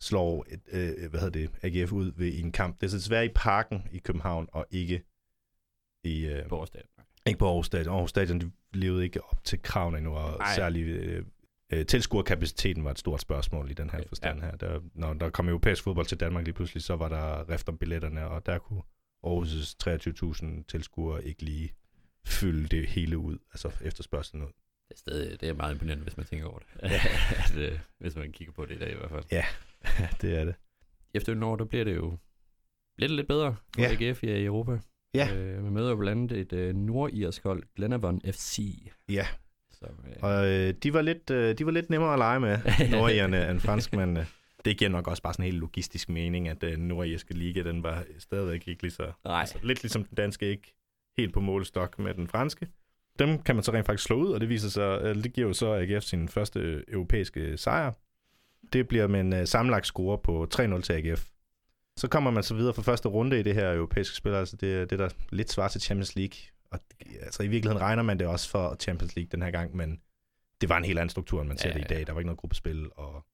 slår 0.00 0.46
et, 0.48 0.60
øh, 0.72 1.10
hvad 1.10 1.20
hedder 1.20 1.48
det, 1.48 1.50
AGF 1.62 1.92
ud 1.92 2.12
ved 2.16 2.26
i 2.26 2.40
en 2.40 2.52
kamp. 2.52 2.80
Det 2.80 2.86
er 2.86 2.90
så 2.90 2.96
desværre 2.96 3.26
i 3.26 3.30
parken 3.34 3.88
i 3.92 3.98
København, 3.98 4.48
og 4.52 4.66
ikke 4.70 5.02
i, 6.04 6.26
øh, 6.26 6.48
på 6.48 6.58
årsdagen. 6.58 6.86
ikke 7.26 7.38
på 7.38 7.46
Aarhus 7.46 7.66
Stadion. 7.66 7.94
Aarhus 7.94 8.10
Stadion 8.10 8.40
de 8.40 8.50
levede 8.72 9.04
ikke 9.04 9.24
op 9.24 9.44
til 9.44 9.62
kravene 9.62 9.98
endnu, 9.98 10.14
og 10.14 10.38
Nej. 10.38 10.54
særligt 10.54 10.88
øh, 10.88 11.24
øh, 11.72 11.86
tilskuerkapaciteten 11.86 12.84
var 12.84 12.90
et 12.90 12.98
stort 12.98 13.20
spørgsmål 13.20 13.70
i 13.70 13.74
den 13.74 13.90
her 13.90 14.00
forstand 14.08 14.40
ja. 14.40 14.46
her. 14.46 14.56
Der, 14.56 14.80
når 14.94 15.14
der 15.14 15.30
kom 15.30 15.48
europæisk 15.48 15.82
fodbold 15.82 16.06
til 16.06 16.20
Danmark 16.20 16.44
lige 16.44 16.54
pludselig, 16.54 16.82
så 16.82 16.96
var 16.96 17.08
der 17.08 17.48
rift 17.48 17.68
om 17.68 17.78
billetterne, 17.78 18.28
og 18.28 18.46
der 18.46 18.58
kunne 18.58 18.82
Aarhus' 19.26 19.74
23.000 19.84 20.64
tilskuere 20.68 21.24
ikke 21.24 21.42
lige 21.42 21.72
fylde 22.26 22.68
det 22.76 22.88
hele 22.88 23.18
ud, 23.18 23.38
altså 23.52 23.70
efterspørgselen 23.80 24.44
ud. 24.44 24.50
Det 24.94 25.10
er, 25.12 25.12
stadig, 25.12 25.40
det 25.40 25.48
er 25.48 25.54
meget 25.54 25.72
imponerende, 25.72 26.02
hvis 26.02 26.16
man 26.16 26.26
tænker 26.26 26.46
over 26.46 26.58
det. 26.58 26.90
Ja. 26.90 27.00
at, 27.44 27.56
øh, 27.72 27.78
hvis 27.98 28.16
man 28.16 28.32
kigger 28.32 28.52
på 28.52 28.64
det 28.66 28.74
i 28.74 28.78
dag 28.78 28.90
i 28.92 28.94
hvert 28.94 29.10
fald. 29.10 29.24
Ja, 29.32 29.44
det 30.22 30.38
er 30.38 30.44
det. 30.44 30.54
Efter 31.14 31.34
nogle 31.34 31.46
år, 31.52 31.56
der 31.56 31.64
bliver 31.64 31.84
det 31.84 31.96
jo 31.96 32.18
lidt 32.98 33.12
lidt 33.12 33.28
bedre 33.28 33.56
for 33.74 33.80
Ja. 33.82 33.92
AGF 34.08 34.22
i 34.24 34.44
Europa. 34.44 34.78
Ja. 35.14 35.34
Øh, 35.34 35.62
man 35.64 35.72
møder 35.72 35.90
jo 35.90 35.96
blandt 35.96 36.32
andet 36.32 36.52
et 36.52 36.58
øh, 36.58 36.74
nordirsk 36.74 37.42
hold, 37.42 37.62
Glenavon 37.76 38.20
FC. 38.32 38.58
Ja, 39.08 39.26
Så, 39.72 39.86
øh, 39.86 40.12
og 40.22 40.46
øh, 40.46 40.74
de, 40.82 40.92
var 40.94 41.02
lidt, 41.02 41.30
øh, 41.30 41.58
de 41.58 41.66
var 41.66 41.72
lidt 41.72 41.90
nemmere 41.90 42.12
at 42.12 42.18
lege 42.18 42.40
med, 42.40 42.58
nordjerne, 42.90 43.50
end 43.50 43.60
franskmændene. 43.60 44.26
Det 44.64 44.78
giver 44.78 44.90
nok 44.90 45.08
også 45.08 45.22
bare 45.22 45.32
sådan 45.34 45.44
en 45.44 45.50
helt 45.50 45.60
logistisk 45.60 46.08
mening, 46.08 46.48
at 46.48 46.60
den 46.60 46.78
nordirske 46.88 47.34
liga, 47.34 47.62
den 47.62 47.82
var 47.82 48.04
stadigvæk 48.18 48.68
ikke 48.68 48.82
lige 48.82 48.92
så... 48.92 49.12
Nej. 49.24 49.40
Altså, 49.40 49.58
lidt 49.62 49.82
ligesom 49.82 50.04
den 50.04 50.14
danske 50.16 50.46
ikke 50.46 50.74
helt 51.16 51.32
på 51.34 51.40
målestok 51.40 51.98
med 51.98 52.14
den 52.14 52.28
franske. 52.28 52.68
Dem 53.18 53.42
kan 53.42 53.54
man 53.56 53.64
så 53.64 53.72
rent 53.72 53.86
faktisk 53.86 54.04
slå 54.04 54.16
ud, 54.16 54.32
og 54.32 54.40
det 54.40 54.48
viser 54.48 54.68
sig, 54.68 54.96
eller 54.96 55.22
det 55.22 55.32
giver 55.32 55.46
jo 55.46 55.54
så 55.54 55.72
AGF 55.74 56.04
sin 56.04 56.28
første 56.28 56.84
europæiske 56.88 57.56
sejr. 57.56 57.92
Det 58.72 58.88
bliver 58.88 59.06
med 59.06 59.20
en 59.20 59.46
sammenlagt 59.46 59.86
score 59.86 60.18
på 60.18 60.46
3-0 60.54 60.80
til 60.80 60.92
AGF. 60.92 61.24
Så 61.96 62.08
kommer 62.08 62.30
man 62.30 62.42
så 62.42 62.54
videre 62.54 62.74
for 62.74 62.82
første 62.82 63.08
runde 63.08 63.40
i 63.40 63.42
det 63.42 63.54
her 63.54 63.72
europæiske 63.72 64.16
spil, 64.16 64.32
altså 64.34 64.56
det, 64.56 64.90
det 64.90 64.98
der 64.98 65.08
lidt 65.30 65.50
svarer 65.50 65.68
til 65.68 65.80
Champions 65.80 66.16
League. 66.16 66.36
Og 66.70 66.80
altså 67.22 67.42
i 67.42 67.48
virkeligheden 67.48 67.82
regner 67.82 68.02
man 68.02 68.18
det 68.18 68.26
også 68.26 68.50
for 68.50 68.76
Champions 68.80 69.16
League 69.16 69.28
den 69.32 69.42
her 69.42 69.50
gang, 69.50 69.76
men 69.76 70.00
det 70.60 70.68
var 70.68 70.76
en 70.76 70.84
helt 70.84 70.98
anden 70.98 71.10
struktur, 71.10 71.40
end 71.40 71.48
man 71.48 71.58
ser 71.58 71.68
Ja, 71.68 71.74
det 71.74 71.80
i 71.80 71.88
dag. 71.88 72.06
Der 72.06 72.12
var 72.12 72.20
ikke 72.20 72.26
noget 72.26 72.38
gruppespil, 72.38 72.88
og 72.96 73.24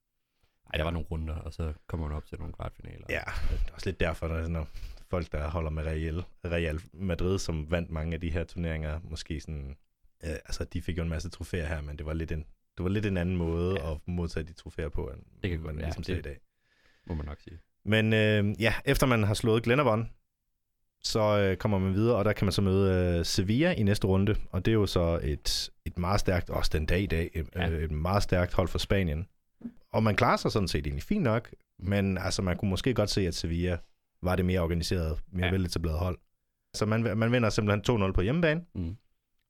Ej, 0.73 0.77
der 0.77 0.85
var 0.85 0.91
nogle 0.91 1.07
runder, 1.11 1.35
og 1.35 1.53
så 1.53 1.73
kommer 1.87 2.09
man 2.09 2.17
op 2.17 2.27
til 2.27 2.39
nogle 2.39 2.55
kvartfinaler. 2.55 3.07
Ja, 3.09 3.23
det 3.51 3.69
er 3.69 3.75
også 3.75 3.89
lidt 3.89 4.01
derfor, 4.01 4.29
når, 4.29 4.49
når 4.49 4.67
folk, 5.11 5.33
der 5.33 5.49
holder 5.51 5.71
med 5.71 5.83
Real, 5.87 6.25
Real 6.45 6.81
Madrid, 6.93 7.39
som 7.39 7.71
vandt 7.71 7.91
mange 7.91 8.15
af 8.15 8.21
de 8.21 8.31
her 8.31 8.45
turneringer, 8.45 9.01
måske 9.05 9.41
sådan, 9.41 9.77
øh, 10.25 10.31
altså 10.31 10.65
de 10.65 10.83
fik 10.83 10.99
jo 10.99 11.03
en 11.03 11.09
masse 11.09 11.29
trofæer 11.31 11.67
her, 11.67 11.81
men 11.83 11.99
det 11.99 12.07
var 12.07 12.13
lidt 12.13 12.33
en, 12.33 12.45
det 12.77 12.85
var 12.85 12.89
lidt 12.89 13.07
en 13.07 13.17
anden 13.17 13.37
måde 13.37 13.81
Ja. 13.81 13.93
at 13.93 13.99
modtage 14.07 14.45
de 14.45 14.53
trofæer 14.53 14.89
på, 14.89 15.07
end 15.07 15.21
Det 15.43 15.51
kan 15.51 15.61
man 15.61 15.79
ja, 15.79 15.85
ligesom 15.85 16.03
det- 16.03 16.19
i 16.19 16.23
dag. 16.23 16.39
Må 17.07 17.15
man 17.15 17.27
nok 17.27 17.41
sige. 17.41 17.59
Men 17.85 18.13
øh, 18.13 18.63
ja, 18.63 18.75
efter 18.85 19.07
man 19.07 19.23
har 19.25 19.35
slået 19.35 19.63
Glenavon, 19.63 20.11
så 21.03 21.21
øh, 21.39 21.57
kommer 21.57 21.79
man 21.79 21.95
videre, 21.95 22.17
og 22.17 22.25
der 22.25 22.33
kan 22.33 22.45
man 22.45 22.53
så 22.53 22.63
møde 22.63 23.17
øh, 23.19 23.25
Sevilla 23.25 23.73
i 23.73 23.83
næste 23.83 24.07
runde, 24.07 24.35
og 24.51 24.65
det 24.65 24.71
er 24.71 24.75
jo 24.75 24.87
så 24.87 25.21
et, 25.23 25.71
et 25.85 25.99
meget 25.99 26.21
stærkt, 26.21 26.51
også 26.51 26.71
den 26.75 26.87
dag 26.87 27.01
i 27.01 27.07
dag, 27.07 27.31
øh, 27.35 27.45
Ja. 27.57 27.67
et 27.69 27.91
meget 27.91 28.23
stærkt 28.23 28.53
hold 28.55 28.69
for 28.69 28.79
Spanien. 28.79 29.27
Og 29.93 30.03
man 30.03 30.17
klarer 30.17 30.37
sig 30.37 30.53
sådan 30.53 30.69
set 30.69 30.87
egentlig 30.87 31.03
fint 31.03 31.23
nok, 31.23 31.51
men 31.79 32.19
altså 32.19 32.43
man 32.43 32.57
kunne 32.57 32.69
måske 32.69 32.95
godt 32.95 33.11
se, 33.11 33.27
at 33.27 33.35
Sevilla 33.35 33.79
var 34.23 34.37
det 34.37 34.45
mere 34.45 34.61
organiseret, 34.61 35.19
mere 35.33 35.47
Ja. 35.47 35.53
veletablerede 35.53 35.99
hold. 35.99 36.19
Så 36.75 36.87
man, 36.87 37.19
man 37.19 37.33
vinder 37.33 37.51
simpelthen 37.51 38.03
2-0 38.09 38.13
på 38.13 38.21
hjemmebane. 38.21 38.65
Mm. 38.75 38.97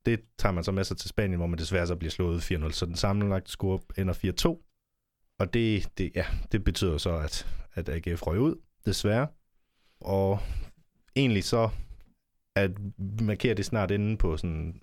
Det 0.06 0.20
tager 0.38 0.52
man 0.52 0.64
så 0.64 0.72
med 0.72 0.84
sig 0.84 0.96
til 0.96 1.08
Spanien, 1.08 1.36
hvor 1.38 1.46
man 1.46 1.58
desværre 1.58 1.86
så 1.86 1.96
bliver 1.96 2.10
slået 2.10 2.40
4-0. 2.52 2.70
Så 2.70 2.86
den 2.86 2.96
sammenlagte 2.96 3.50
score 3.50 3.80
ender 3.98 4.14
4-2. 4.14 4.66
Og 5.38 5.54
det, 5.54 5.88
det, 5.98 6.12
ja, 6.14 6.26
det 6.52 6.64
betyder 6.64 6.98
så, 6.98 7.16
at, 7.16 7.46
at 7.74 7.88
AGF 7.88 8.26
røg 8.26 8.40
ud, 8.40 8.54
desværre. 8.84 9.28
Og 10.00 10.38
egentlig 11.16 11.44
så 11.44 11.70
at 12.56 12.70
markerer 13.20 13.54
det 13.54 13.64
snart 13.64 13.90
inde 13.90 14.16
på 14.16 14.36
sådan 14.36 14.80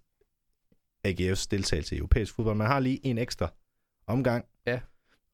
AGF's 1.08 1.48
deltagelse 1.52 1.96
i 1.96 1.98
europæisk 1.98 2.34
fodbold. 2.36 2.58
Man 2.58 2.68
har 2.68 2.80
lige 2.80 3.06
en 3.06 3.18
ekstra 3.18 3.54
omgang. 4.08 4.46
Ja. 4.66 4.80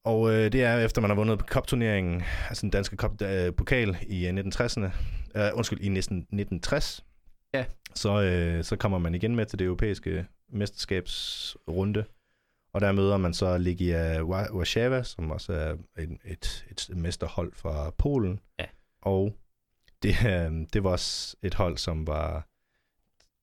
Og 0.05 0.31
øh, 0.33 0.51
det 0.51 0.63
er 0.63 0.77
efter 0.77 1.01
man 1.01 1.09
har 1.09 1.15
vundet 1.15 1.39
cup-turneringen, 1.39 2.23
altså 2.49 2.61
den 2.61 2.69
danske 2.69 2.95
cup, 2.95 3.21
øh, 3.21 3.53
pokal 3.53 3.97
i 4.07 4.27
øh, 4.27 4.33
1960'erne, 4.33 4.89
øh, 5.35 5.49
undskyld, 5.53 5.79
i 5.79 5.89
næsten 5.89 6.17
1960. 6.17 7.05
Ja. 7.53 7.65
så, 7.95 8.21
øh, 8.21 8.63
så 8.63 8.75
kommer 8.75 8.97
man 8.97 9.15
igen 9.15 9.35
med 9.35 9.45
til 9.45 9.59
det 9.59 9.65
europæiske 9.65 10.25
mesterskabsrunde. 10.49 12.05
Og 12.73 12.81
der 12.81 12.91
møder 12.91 13.17
man 13.17 13.33
så 13.33 13.57
Legia 13.57 14.19
Wa- 14.21 14.53
Warszawa, 14.55 15.03
som 15.03 15.31
også 15.31 15.53
er 15.53 15.75
et, 16.01 16.17
et, 16.25 16.65
et 16.71 16.89
mesterhold 16.97 17.53
fra 17.55 17.89
Polen. 17.97 18.39
Ja. 18.59 18.65
Og 19.01 19.35
det, 20.03 20.15
øh, 20.25 20.51
det 20.73 20.83
var 20.83 20.89
også 20.89 21.35
et 21.43 21.53
hold, 21.53 21.77
som 21.77 22.07
var 22.07 22.47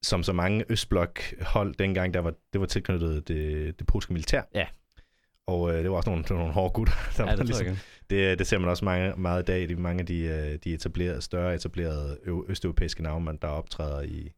som 0.02 0.22
så 0.22 0.32
mange 0.32 0.64
Østblok 0.68 1.20
hold 1.40 1.74
dengang, 1.74 2.14
der 2.14 2.20
var, 2.20 2.34
det 2.52 2.60
var 2.60 2.66
tilknyttet 2.66 3.28
det, 3.28 3.78
det 3.78 3.86
polske 3.86 4.12
militær. 4.12 4.42
Ja. 4.54 4.66
Og 5.50 5.70
øh, 5.74 5.82
det 5.82 5.90
var 5.90 5.96
også 5.96 6.10
nogle, 6.10 6.24
nogle 6.30 6.52
hårde 6.52 6.72
gutter. 6.72 6.94
Der 7.16 7.30
Ja, 7.30 7.36
det 7.36 7.46
ligesom, 7.46 7.76
det, 8.10 8.38
det 8.38 8.46
ser 8.46 8.58
man 8.58 8.68
også 8.68 8.84
mange, 8.84 9.14
meget 9.16 9.42
i 9.42 9.44
dag. 9.44 9.70
Er 9.70 9.76
mange 9.76 10.00
af 10.00 10.06
de, 10.06 10.18
øh, 10.20 10.58
de 10.64 10.74
etablerede, 10.74 11.20
større 11.22 11.54
etablerede 11.54 12.18
ø- 12.24 12.42
østeuropæiske 12.48 13.02
navne, 13.02 13.38
der 13.42 13.48
optræder 13.48 14.00
i, 14.02 14.32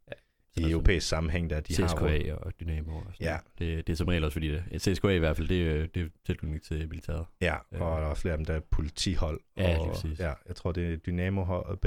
Ja. 0.57 0.66
i 0.66 0.70
europæisk 0.70 1.09
sammenhæng, 1.09 1.51
der 1.51 1.61
de 1.61 1.75
har. 1.83 1.88
CSKA 1.88 2.35
og 2.35 2.53
Dynamo. 2.61 2.92
Og 2.96 3.03
sådan 3.12 3.27
Ja. 3.27 3.37
Det, 3.59 3.87
det 3.87 3.92
er 3.92 3.96
som 3.96 4.09
regel 4.09 4.25
også 4.25 4.33
fordi, 4.35 4.48
det, 4.53 4.64
CSKA 4.83 5.09
i 5.09 5.18
hvert 5.18 5.37
fald, 5.37 5.48
det, 5.48 5.68
er- 5.70 5.87
det 5.87 6.03
er 6.03 6.07
tilknytning 6.27 6.62
til 6.62 6.88
militæret. 6.88 7.25
Ja, 7.40 7.55
og 7.55 7.62
Ja. 7.72 7.79
der 7.79 7.85
er 7.85 8.07
også 8.07 8.22
flere 8.22 8.33
af 8.33 8.38
dem, 8.38 8.44
der 8.44 8.55
er 8.55 8.61
politihold. 8.70 9.40
Ja, 9.57 9.79
og, 9.79 9.88
præcis. 9.92 10.18
ja, 10.20 10.33
jeg 10.48 10.57
tror, 10.57 10.72
det 10.72 10.92
er 10.92 10.96
Dynamo, 10.96 11.44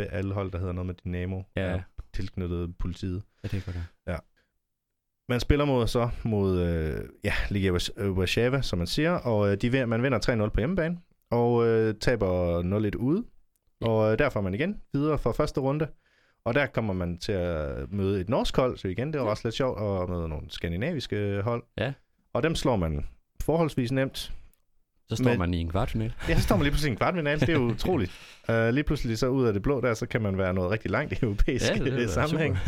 alle 0.09 0.33
hold, 0.33 0.51
der 0.51 0.57
hedder 0.59 0.73
noget 0.73 0.85
med 0.85 0.95
Dynamo, 1.05 1.41
Ja. 1.57 1.61
er 1.61 1.79
tilknyttet 2.13 2.77
politiet. 2.77 3.23
Ja, 3.43 3.47
det 3.47 3.57
er 3.57 3.71
godt. 3.71 3.77
Ja. 4.07 4.15
Man 5.29 5.39
spiller 5.39 5.65
mod 5.65 5.87
så 5.87 6.09
mod 6.23 6.59
øh, 6.61 7.01
ja, 7.23 7.33
øh, 7.97 8.11
Warszawa, 8.11 8.61
som 8.61 8.77
man 8.79 8.87
siger, 8.87 9.11
og 9.11 9.51
øh, 9.51 9.57
de, 9.57 9.85
man 9.85 10.03
vinder 10.03 10.45
3-0 10.45 10.49
på 10.49 10.59
hjemmebane, 10.59 10.97
og 11.31 11.65
øh, 11.67 11.95
taber 12.01 12.61
0-1 12.93 12.97
ude. 12.97 13.23
Og 13.81 14.11
øh, 14.11 14.19
der 14.19 14.29
får 14.29 14.41
man 14.41 14.53
igen 14.53 14.75
videre 14.93 15.17
for 15.17 15.31
første 15.31 15.59
runde. 15.61 15.87
Og 16.45 16.53
der 16.53 16.65
kommer 16.65 16.93
man 16.93 17.17
til 17.17 17.31
at 17.31 17.91
møde 17.91 18.21
et 18.21 18.29
norsk 18.29 18.55
hold, 18.57 18.77
så 18.77 18.87
igen, 18.87 19.07
det 19.13 19.19
var 19.19 19.25
Ja. 19.25 19.31
også 19.31 19.47
lidt 19.47 19.55
sjovt 19.55 20.01
at 20.03 20.09
møde 20.09 20.29
nogle 20.29 20.45
skandinaviske 20.49 21.41
hold. 21.43 21.63
Ja. 21.77 21.93
Og 22.33 22.43
dem 22.43 22.55
slår 22.55 22.75
man 22.75 23.05
forholdsvis 23.41 23.91
nemt. 23.91 24.31
Så 25.09 25.15
står 25.15 25.25
Men- 25.29 25.39
man 25.39 25.53
i 25.53 25.57
en 25.57 25.69
kvartfinal. 25.69 26.13
Ja, 26.29 26.35
så 26.35 26.41
står 26.41 26.55
man 26.55 26.63
lige 26.63 26.71
pludselig 26.71 26.89
i 26.89 26.91
en 26.91 26.97
kvartfinale. 27.03 27.39
Det 27.39 27.49
er 27.49 27.53
jo 27.53 27.59
utroligt. 27.63 28.11
Uh, 28.49 28.67
lige 28.75 28.83
pludselig 28.83 29.17
så 29.17 29.27
ud 29.27 29.45
af 29.45 29.53
det 29.53 29.61
blå 29.61 29.81
der, 29.81 29.93
så 29.93 30.05
kan 30.05 30.21
man 30.21 30.37
være 30.37 30.53
noget 30.53 30.71
rigtig 30.71 30.91
langt 30.91 31.13
i 31.13 31.17
europæisk 31.21 31.73
det 31.73 31.85
ja, 31.97 32.03
er 32.03 32.07
sammenhæng. 32.07 32.57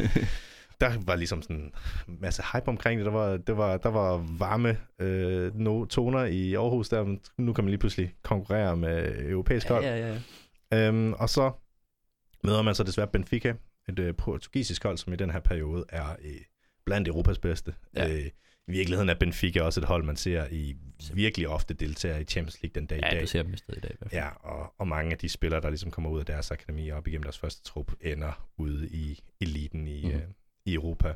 Der 0.81 0.97
var 1.05 1.15
ligesom 1.15 1.41
sådan 1.41 1.55
en 1.55 1.71
masse 2.07 2.43
hype 2.53 2.67
omkring 2.67 2.97
det. 2.99 3.05
Der 3.05 3.11
var, 3.11 3.37
det 3.37 3.57
var, 3.57 3.77
der 3.77 3.89
var 3.89 4.25
varme 4.37 4.77
øh, 4.99 5.55
no, 5.55 5.85
toner 5.85 6.25
i 6.25 6.53
Aarhus. 6.53 6.89
Der, 6.89 7.17
nu 7.37 7.53
kan 7.53 7.63
man 7.63 7.69
lige 7.69 7.79
pludselig 7.79 8.13
konkurrere 8.23 8.77
med 8.77 9.25
europæisk 9.29 9.67
ja, 9.69 9.73
hold. 9.73 9.83
ja, 9.83 9.97
ja. 10.07 10.19
ja. 10.71 10.87
Øhm, 10.87 11.13
og 11.13 11.29
så 11.29 11.51
møder 12.43 12.61
man 12.61 12.75
så 12.75 12.83
desværre 12.83 13.07
Benfica, 13.07 13.53
et 13.89 13.99
øh, 13.99 14.15
portugisisk 14.15 14.83
hold, 14.83 14.97
som 14.97 15.13
i 15.13 15.15
den 15.15 15.29
her 15.29 15.39
periode 15.39 15.85
er 15.89 16.15
øh, 16.25 16.31
blandt 16.85 17.07
Europas 17.07 17.37
bedste. 17.39 17.73
Ja. 17.95 18.09
Øh, 18.13 18.25
I 18.67 18.71
virkeligheden 18.71 19.09
er 19.09 19.15
Benfica 19.15 19.61
også 19.61 19.79
et 19.79 19.85
hold, 19.85 20.03
man 20.03 20.15
ser 20.15 20.45
i 20.51 20.75
virkelig 21.13 21.47
ofte 21.47 21.73
deltager 21.73 22.17
i 22.17 22.23
Champions 22.23 22.61
League 22.63 22.81
den 22.81 22.85
dag 22.85 22.97
i 22.97 23.01
Ja, 23.05 23.09
dag. 23.11 23.21
du 23.21 23.27
ser 23.27 23.43
dem 23.43 23.53
i 23.53 23.57
stedet 23.57 23.77
i 23.77 23.81
dag. 23.81 23.91
i 23.93 23.95
hvert 23.99 24.11
fald. 24.11 24.21
Ja, 24.21 24.29
og, 24.49 24.73
og 24.77 24.87
mange 24.87 25.11
af 25.11 25.17
de 25.17 25.29
spillere, 25.29 25.61
der 25.61 25.69
ligesom 25.69 25.91
kommer 25.91 26.09
ud 26.09 26.19
af 26.19 26.25
deres 26.25 26.51
akademi 26.51 26.89
og 26.89 26.97
op 26.97 27.07
igennem 27.07 27.23
deres 27.23 27.39
første 27.39 27.63
trup, 27.63 27.91
ender 28.01 28.47
ude 28.57 28.87
i 28.89 29.19
eliten 29.41 29.87
i, 29.87 30.01
Mhm. 30.05 30.13
mm. 30.13 30.19
øh, 30.19 30.27
i 30.67 30.73
Europa. 30.73 31.13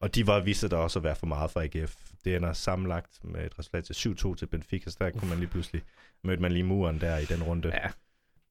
Og 0.00 0.14
de 0.14 0.26
var 0.26 0.40
viste 0.40 0.68
der 0.68 0.76
også 0.76 0.98
at 0.98 1.02
være 1.02 1.16
for 1.16 1.26
meget 1.26 1.50
for 1.50 1.60
AGF. 1.60 1.96
Det 2.24 2.36
ender 2.36 2.52
sammenlagt 2.52 3.24
med 3.24 3.46
et 3.46 3.58
resultat 3.58 3.84
til 3.84 3.92
7-2 4.10 4.34
til 4.34 4.46
Benfica, 4.46 4.90
så 4.90 4.96
der 5.00 5.10
kunne 5.10 5.28
man 5.28 5.38
lige 5.38 5.48
pludselig, 5.48 5.82
mødte 6.24 6.42
man 6.42 6.52
lige 6.52 6.64
muren 6.64 7.00
der 7.00 7.18
i 7.18 7.24
den 7.24 7.42
runde. 7.42 7.68
Ja, 7.68 7.90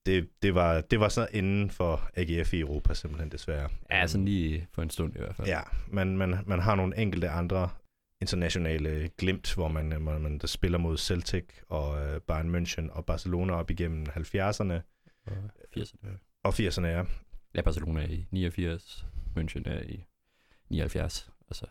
Det, 0.06 0.30
det, 0.42 0.56
var, 0.56 0.82
det 0.82 1.00
var 1.00 1.10
så 1.10 1.28
inden 1.32 1.70
for 1.70 2.10
AGF 2.16 2.54
i 2.54 2.60
Europa 2.60 2.94
simpelthen 2.94 3.32
desværre. 3.32 3.70
ja 3.92 4.08
sådan 4.08 4.26
lige 4.26 4.68
for 4.72 4.82
en 4.82 4.90
stund 4.90 5.16
i 5.16 5.20
hvert 5.20 5.36
fald. 5.36 5.48
Ja, 5.48 5.62
man, 5.88 6.18
man, 6.18 6.38
man 6.46 6.60
har 6.60 6.76
nogle 6.76 6.98
enkelte 6.98 7.30
andre 7.30 7.70
internationale 8.22 9.10
glimt, 9.18 9.54
hvor 9.54 9.68
man, 9.68 9.92
hvor 10.02 10.18
man 10.18 10.38
der 10.38 10.48
spiller 10.48 10.78
mod 10.78 10.98
Celtic 10.98 11.46
og 11.70 12.02
øh, 12.06 12.22
Bayern 12.22 12.56
München 12.56 12.92
og 12.92 13.06
Barcelona 13.06 13.54
op 13.54 13.72
igennem 13.72 14.06
70'erne 14.10 14.74
Og 15.28 15.34
80'erne. 15.78 16.08
og 16.44 16.54
80'erne, 16.54 16.86
ja. 16.86 17.04
Ja, 17.56 17.62
Barcelona 17.62 18.02
er 18.04 18.08
i 18.08 18.28
89, 18.32 19.06
München 19.38 19.62
er 19.70 19.82
i 19.82 20.04
79. 20.70 21.30
Altså, 21.50 21.66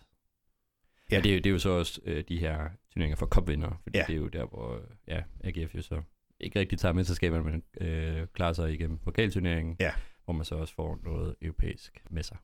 ja. 1.11 1.17
Ja. 1.17 1.17
ja 1.17 1.23
det, 1.23 1.31
er, 1.31 1.35
jo- 1.35 1.39
det 1.41 1.47
er 1.47 1.51
jo 1.53 1.59
så 1.59 1.71
også 1.71 2.01
øh, 2.05 2.25
de 2.29 2.39
her 2.39 2.69
turneringer 2.93 3.17
for 3.17 3.27
cupvindere, 3.27 3.77
fordi 3.83 3.99
Ja. 3.99 4.03
ja. 4.03 4.07
det 4.07 4.13
er 4.15 4.19
jo 4.23 4.29
der, 4.29 4.45
hvor 4.47 4.83
ja, 5.09 5.23
AGF 5.45 5.75
jo 5.75 5.83
så 5.83 6.03
ikke 6.41 6.61
rigtig 6.61 6.79
tager 6.79 6.93
mesterskaberne, 6.93 7.45
men 7.45 7.63
øh, 7.89 8.27
klarer 8.35 8.53
sig 8.53 8.73
igennem 8.75 8.99
pokalturneringen, 8.99 9.77
Ja. 9.81 9.93
hvor 10.25 10.35
man 10.35 10.45
så 10.45 10.55
også 10.55 10.75
får 10.75 10.99
noget 11.05 11.35
europæisk 11.43 12.03
med 12.11 12.23
sig. 12.23 12.37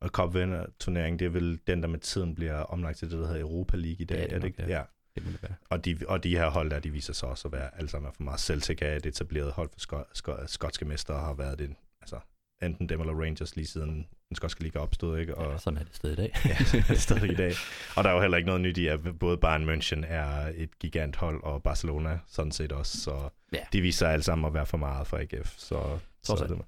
Og 0.00 0.08
Cup-vinder-turneringen, 0.08 1.18
det 1.18 1.24
er 1.24 1.30
vel 1.30 1.60
den, 1.66 1.82
der 1.82 1.88
med 1.88 1.98
tiden 1.98 2.34
bliver 2.34 2.54
omlagt 2.54 2.98
til 2.98 3.10
det, 3.10 3.18
der 3.18 3.26
hedder 3.26 3.40
Europa 3.40 3.76
League 3.76 4.00
i 4.00 4.04
dag. 4.04 4.16
Ja, 4.18 4.22
det 4.24 4.32
er 4.32 4.36
er 4.36 4.40
det 4.40 4.46
ikke? 4.46 4.62
ja. 4.62 4.68
ja. 4.78 4.82
Det 5.14 5.24
det. 5.42 5.54
Og, 5.70 5.84
de, 5.84 5.98
og 6.08 6.24
de 6.24 6.36
her 6.36 6.50
hold 6.50 6.70
der, 6.70 6.80
de 6.80 6.90
viser 6.90 7.12
sig 7.12 7.28
også 7.28 7.48
at 7.48 7.52
være 7.52 7.76
alle 7.76 7.88
sammen 7.88 8.12
for 8.12 8.22
meget. 8.22 8.40
Celtic 8.40 8.78
er 8.82 8.96
et 8.96 9.06
etableret 9.06 9.52
hold 9.52 9.70
for 9.72 9.80
sko- 9.80 10.04
sko- 10.14 10.46
skotske 10.46 10.84
mester 10.84 11.14
og 11.14 11.20
har 11.20 11.34
været 11.34 11.58
det, 11.58 11.74
altså 12.00 12.20
enten 12.62 12.88
dem 12.88 13.00
eller 13.00 13.12
Rangers 13.22 13.56
lige 13.56 13.66
siden 13.66 14.06
den 14.28 14.36
skotske 14.36 14.62
liga 14.62 14.78
opstod, 14.78 15.18
ikke? 15.18 15.34
Og, 15.34 15.52
Ja, 15.52 15.58
sådan 15.58 15.78
er 15.78 15.84
det 15.84 15.96
stadig 15.96 16.12
i 16.12 16.16
dag. 16.16 16.30
ja, 16.44 16.56
det 16.72 16.90
er 16.90 16.94
stadig 16.94 17.30
i 17.32 17.34
dag. 17.34 17.52
Og 17.96 18.04
der 18.04 18.10
er 18.10 18.14
jo 18.14 18.20
heller 18.20 18.36
ikke 18.36 18.46
noget 18.46 18.60
nyt 18.60 18.78
i, 18.78 18.86
at 18.86 19.18
både 19.18 19.36
Bayern 19.36 19.68
München 19.70 20.04
er 20.06 20.52
et 20.56 20.78
giganthold, 20.78 21.42
og 21.42 21.62
Barcelona 21.62 22.18
sådan 22.26 22.52
set 22.52 22.72
også, 22.72 22.98
så 23.00 23.28
Ja. 23.52 23.58
de 23.72 23.80
viser 23.80 23.98
sig 23.98 24.12
alle 24.12 24.22
sammen 24.22 24.46
at 24.46 24.54
være 24.54 24.66
for 24.66 24.76
meget 24.76 25.06
for 25.06 25.16
AGF. 25.16 25.54
Så, 25.58 25.98
Trods 26.22 26.38
så 26.38 26.44
alt. 26.44 26.50
Det, 26.50 26.62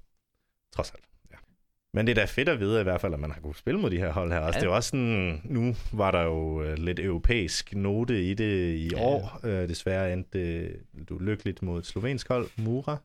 trods 0.75 0.91
alt, 0.91 1.03
ja. 1.31 1.35
Men 1.93 2.07
det 2.07 2.11
er 2.17 2.21
da 2.21 2.25
fedt 2.25 2.49
at 2.49 2.59
vide 2.59 2.79
i 2.79 2.83
hvert 2.83 3.01
fald, 3.01 3.13
at 3.13 3.19
man 3.19 3.31
har 3.31 3.41
kunnet 3.41 3.57
spille 3.57 3.79
mod 3.79 3.89
de 3.89 3.97
her 3.97 4.11
hold 4.11 4.31
her. 4.31 4.39
Altså, 4.39 4.59
Ja. 4.59 4.61
Det 4.65 4.71
er 4.71 4.75
også 4.75 4.89
sådan, 4.89 5.41
nu 5.43 5.75
var 5.93 6.11
der 6.11 6.21
jo 6.21 6.63
øh, 6.63 6.77
lidt 6.77 6.99
europæisk 6.99 7.75
note 7.75 8.23
i 8.23 8.33
det 8.33 8.75
i 8.75 8.89
Ja. 8.95 9.01
år. 9.01 9.39
Øh, 9.43 9.69
desværre 9.69 10.13
endte 10.13 10.39
det, 10.39 10.75
du 11.09 11.17
lykkeligt 11.17 11.61
mod 11.61 11.79
et 11.79 11.85
slovensk 11.85 12.27
hold, 12.27 12.47
Mura. 12.57 12.97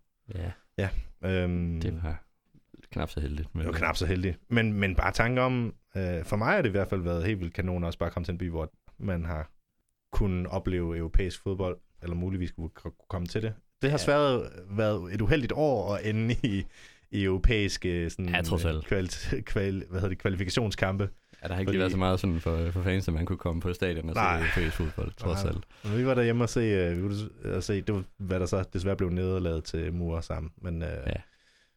ja, 0.78 0.88
Øhm, 1.24 1.80
det 1.80 2.02
var 2.02 2.24
knap 2.94 3.10
så 3.10 3.20
heldigt. 3.20 3.48
Men, 3.54 3.60
det 3.60 3.72
var 3.72 3.78
knap 3.78 3.96
så 3.96 4.06
heldigt. 4.06 4.38
Men, 4.50 4.72
men 4.72 4.94
bare 4.94 5.12
tanke 5.12 5.40
om, 5.42 5.74
øh, 5.96 6.24
for 6.24 6.36
mig 6.36 6.48
har 6.54 6.62
det 6.62 6.68
i 6.68 6.70
hvert 6.70 6.88
fald 6.88 7.00
været 7.00 7.24
helt 7.24 7.40
vildt 7.40 7.54
kanon 7.54 7.84
også 7.84 7.98
bare 7.98 8.10
komme 8.10 8.24
til 8.24 8.32
en 8.32 8.38
by, 8.38 8.50
hvor 8.50 8.70
man 8.98 9.24
har 9.24 9.50
kunnet 10.12 10.46
opleve 10.46 10.96
europæisk 10.98 11.42
fodbold, 11.42 11.76
eller 12.02 12.16
muligvis 12.16 12.50
kunne 12.52 12.70
komme 13.08 13.26
til 13.26 13.42
det. 13.42 13.54
Det 13.82 13.90
har 13.90 13.98
Ja. 13.98 14.04
svært 14.04 14.40
været 14.70 15.14
et 15.14 15.20
uheldigt 15.20 15.52
år 15.56 15.94
at 15.94 16.06
ende 16.06 16.34
i, 16.42 16.64
i 17.10 17.24
europæiske 17.24 18.10
sådan, 18.10 18.28
Ja, 18.28 18.42
trods 18.42 18.64
alt. 18.64 18.84
Kval, 18.86 19.08
kval, 19.42 19.72
hvad 19.90 20.00
hedder 20.00 20.08
det, 20.08 20.18
kvalifikationskampe. 20.18 21.08
Ja, 21.42 21.48
der 21.48 21.54
har 21.54 21.60
ikke 21.60 21.68
Fordi- 21.68 21.78
været 21.78 21.90
så 21.92 21.98
meget 21.98 22.20
sådan 22.20 22.40
for, 22.40 22.70
for 22.70 22.82
fans, 22.82 23.08
at 23.08 23.14
man 23.14 23.26
kunne 23.26 23.38
komme 23.38 23.60
på 23.60 23.72
stadion 23.72 24.08
og 24.08 24.14
Nej. 24.14 24.38
se 24.38 24.44
europæisk 24.44 24.76
fodbold, 24.76 25.12
trods 25.16 25.44
Nej. 25.44 25.52
alt. 25.52 25.64
Men 25.84 25.98
vi 25.98 26.06
var 26.06 26.14
derhjemme 26.14 26.44
og 26.44 26.48
se, 26.48 26.60
øh, 26.60 26.96
vi 26.96 27.02
var, 27.02 27.56
og 27.56 27.62
se 27.62 27.80
det 27.80 27.94
var, 27.94 28.02
hvad 28.18 28.40
der 28.40 28.46
så 28.46 28.64
desværre 28.72 28.96
blev 28.96 29.10
nederlaget 29.10 29.64
til 29.64 29.92
Mura 29.92 30.22
sammen. 30.22 30.52
Men, 30.62 30.82
øh, 30.82 30.88
Ja. 31.06 31.12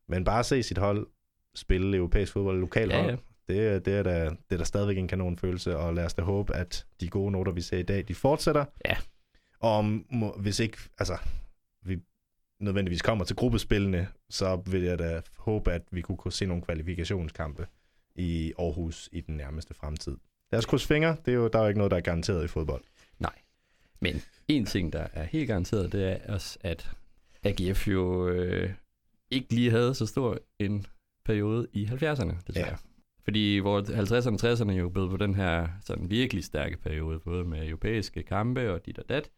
Men 0.09 0.23
bare 0.23 0.43
se 0.43 0.63
sit 0.63 0.77
hold 0.77 1.07
spille 1.55 1.97
europæisk 1.97 2.33
fodbold, 2.33 2.59
lokal 2.59 2.89
Ja, 2.89 3.01
hold, 3.01 3.09
ja. 3.09 3.17
Det, 3.47 3.67
er- 3.67 3.79
det, 3.79 3.93
er 3.93 4.03
da, 4.03 4.25
det 4.25 4.35
er 4.51 4.57
da 4.57 4.63
stadigvæk 4.63 4.97
en 4.97 5.07
kanonfølelse, 5.07 5.77
og 5.77 5.93
lad 5.93 6.05
os 6.05 6.13
da 6.13 6.21
håbe, 6.21 6.55
at 6.55 6.85
de 7.01 7.07
gode 7.09 7.31
noter, 7.31 7.51
vi 7.51 7.61
ser 7.61 7.77
i 7.77 7.83
dag, 7.83 8.05
de 8.07 8.15
fortsætter. 8.15 8.65
Ja. 8.85 8.95
Og 9.59 9.71
om, 9.71 10.05
må, 10.11 10.31
hvis 10.39 10.59
ikke, 10.59 10.77
altså, 10.99 11.17
vi 11.85 11.99
nødvendigvis 12.59 13.01
kommer 13.01 13.25
til 13.25 13.35
gruppespillene, 13.35 14.07
så 14.29 14.55
vil 14.55 14.81
jeg 14.83 14.99
da 14.99 15.21
håbe, 15.37 15.71
at 15.71 15.81
vi 15.91 16.01
kunne 16.01 16.31
se 16.31 16.45
nogle 16.45 16.63
kvalifikationskampe 16.63 17.67
i 18.15 18.53
Aarhus 18.59 19.09
i 19.11 19.21
den 19.21 19.37
nærmeste 19.37 19.73
fremtid. 19.73 20.17
Lad 20.51 20.57
os 20.57 20.65
krydse 20.65 20.87
fingre. 20.87 21.15
Det 21.25 21.31
er 21.31 21.35
jo, 21.35 21.47
der 21.47 21.59
er 21.59 21.63
jo 21.63 21.67
ikke 21.67 21.77
noget, 21.77 21.91
der 21.91 21.97
er 21.97 22.01
garanteret 22.01 22.43
i 22.43 22.47
fodbold. 22.47 22.81
Men 23.99 24.21
en 24.47 24.65
ting, 24.65 24.93
der 24.93 25.07
er 25.13 25.23
helt 25.23 25.47
garanteret, 25.47 25.91
det 25.91 26.07
er 26.11 26.33
også, 26.33 26.57
at 26.61 26.89
AGF 27.43 27.87
jo 27.87 28.27
øh, 28.27 28.69
ikke 29.31 29.53
lige 29.53 29.71
havde 29.71 29.93
så 29.93 30.05
stor 30.05 30.37
en 30.59 30.85
periode 31.25 31.67
i 31.73 31.85
70'erne, 31.85 32.35
desværre. 32.47 32.67
Ja. 32.67 32.75
Fordi 33.23 33.57
hvor 33.57 33.81
50'erne 33.81 34.45
og 34.45 34.53
60'erne 34.53 34.71
jo 34.71 34.89
blev 34.89 35.09
på 35.09 35.17
den 35.17 35.35
her 35.35 35.67
sådan 35.81 36.09
virkelig 36.09 36.43
stærke 36.43 36.77
periode, 36.77 37.19
både 37.19 37.43
med 37.43 37.67
europæiske 37.67 38.23
kampe 38.23 38.73
og 38.73 38.85
dit 38.85 38.99
og 38.99 39.09
dat, 39.09 39.29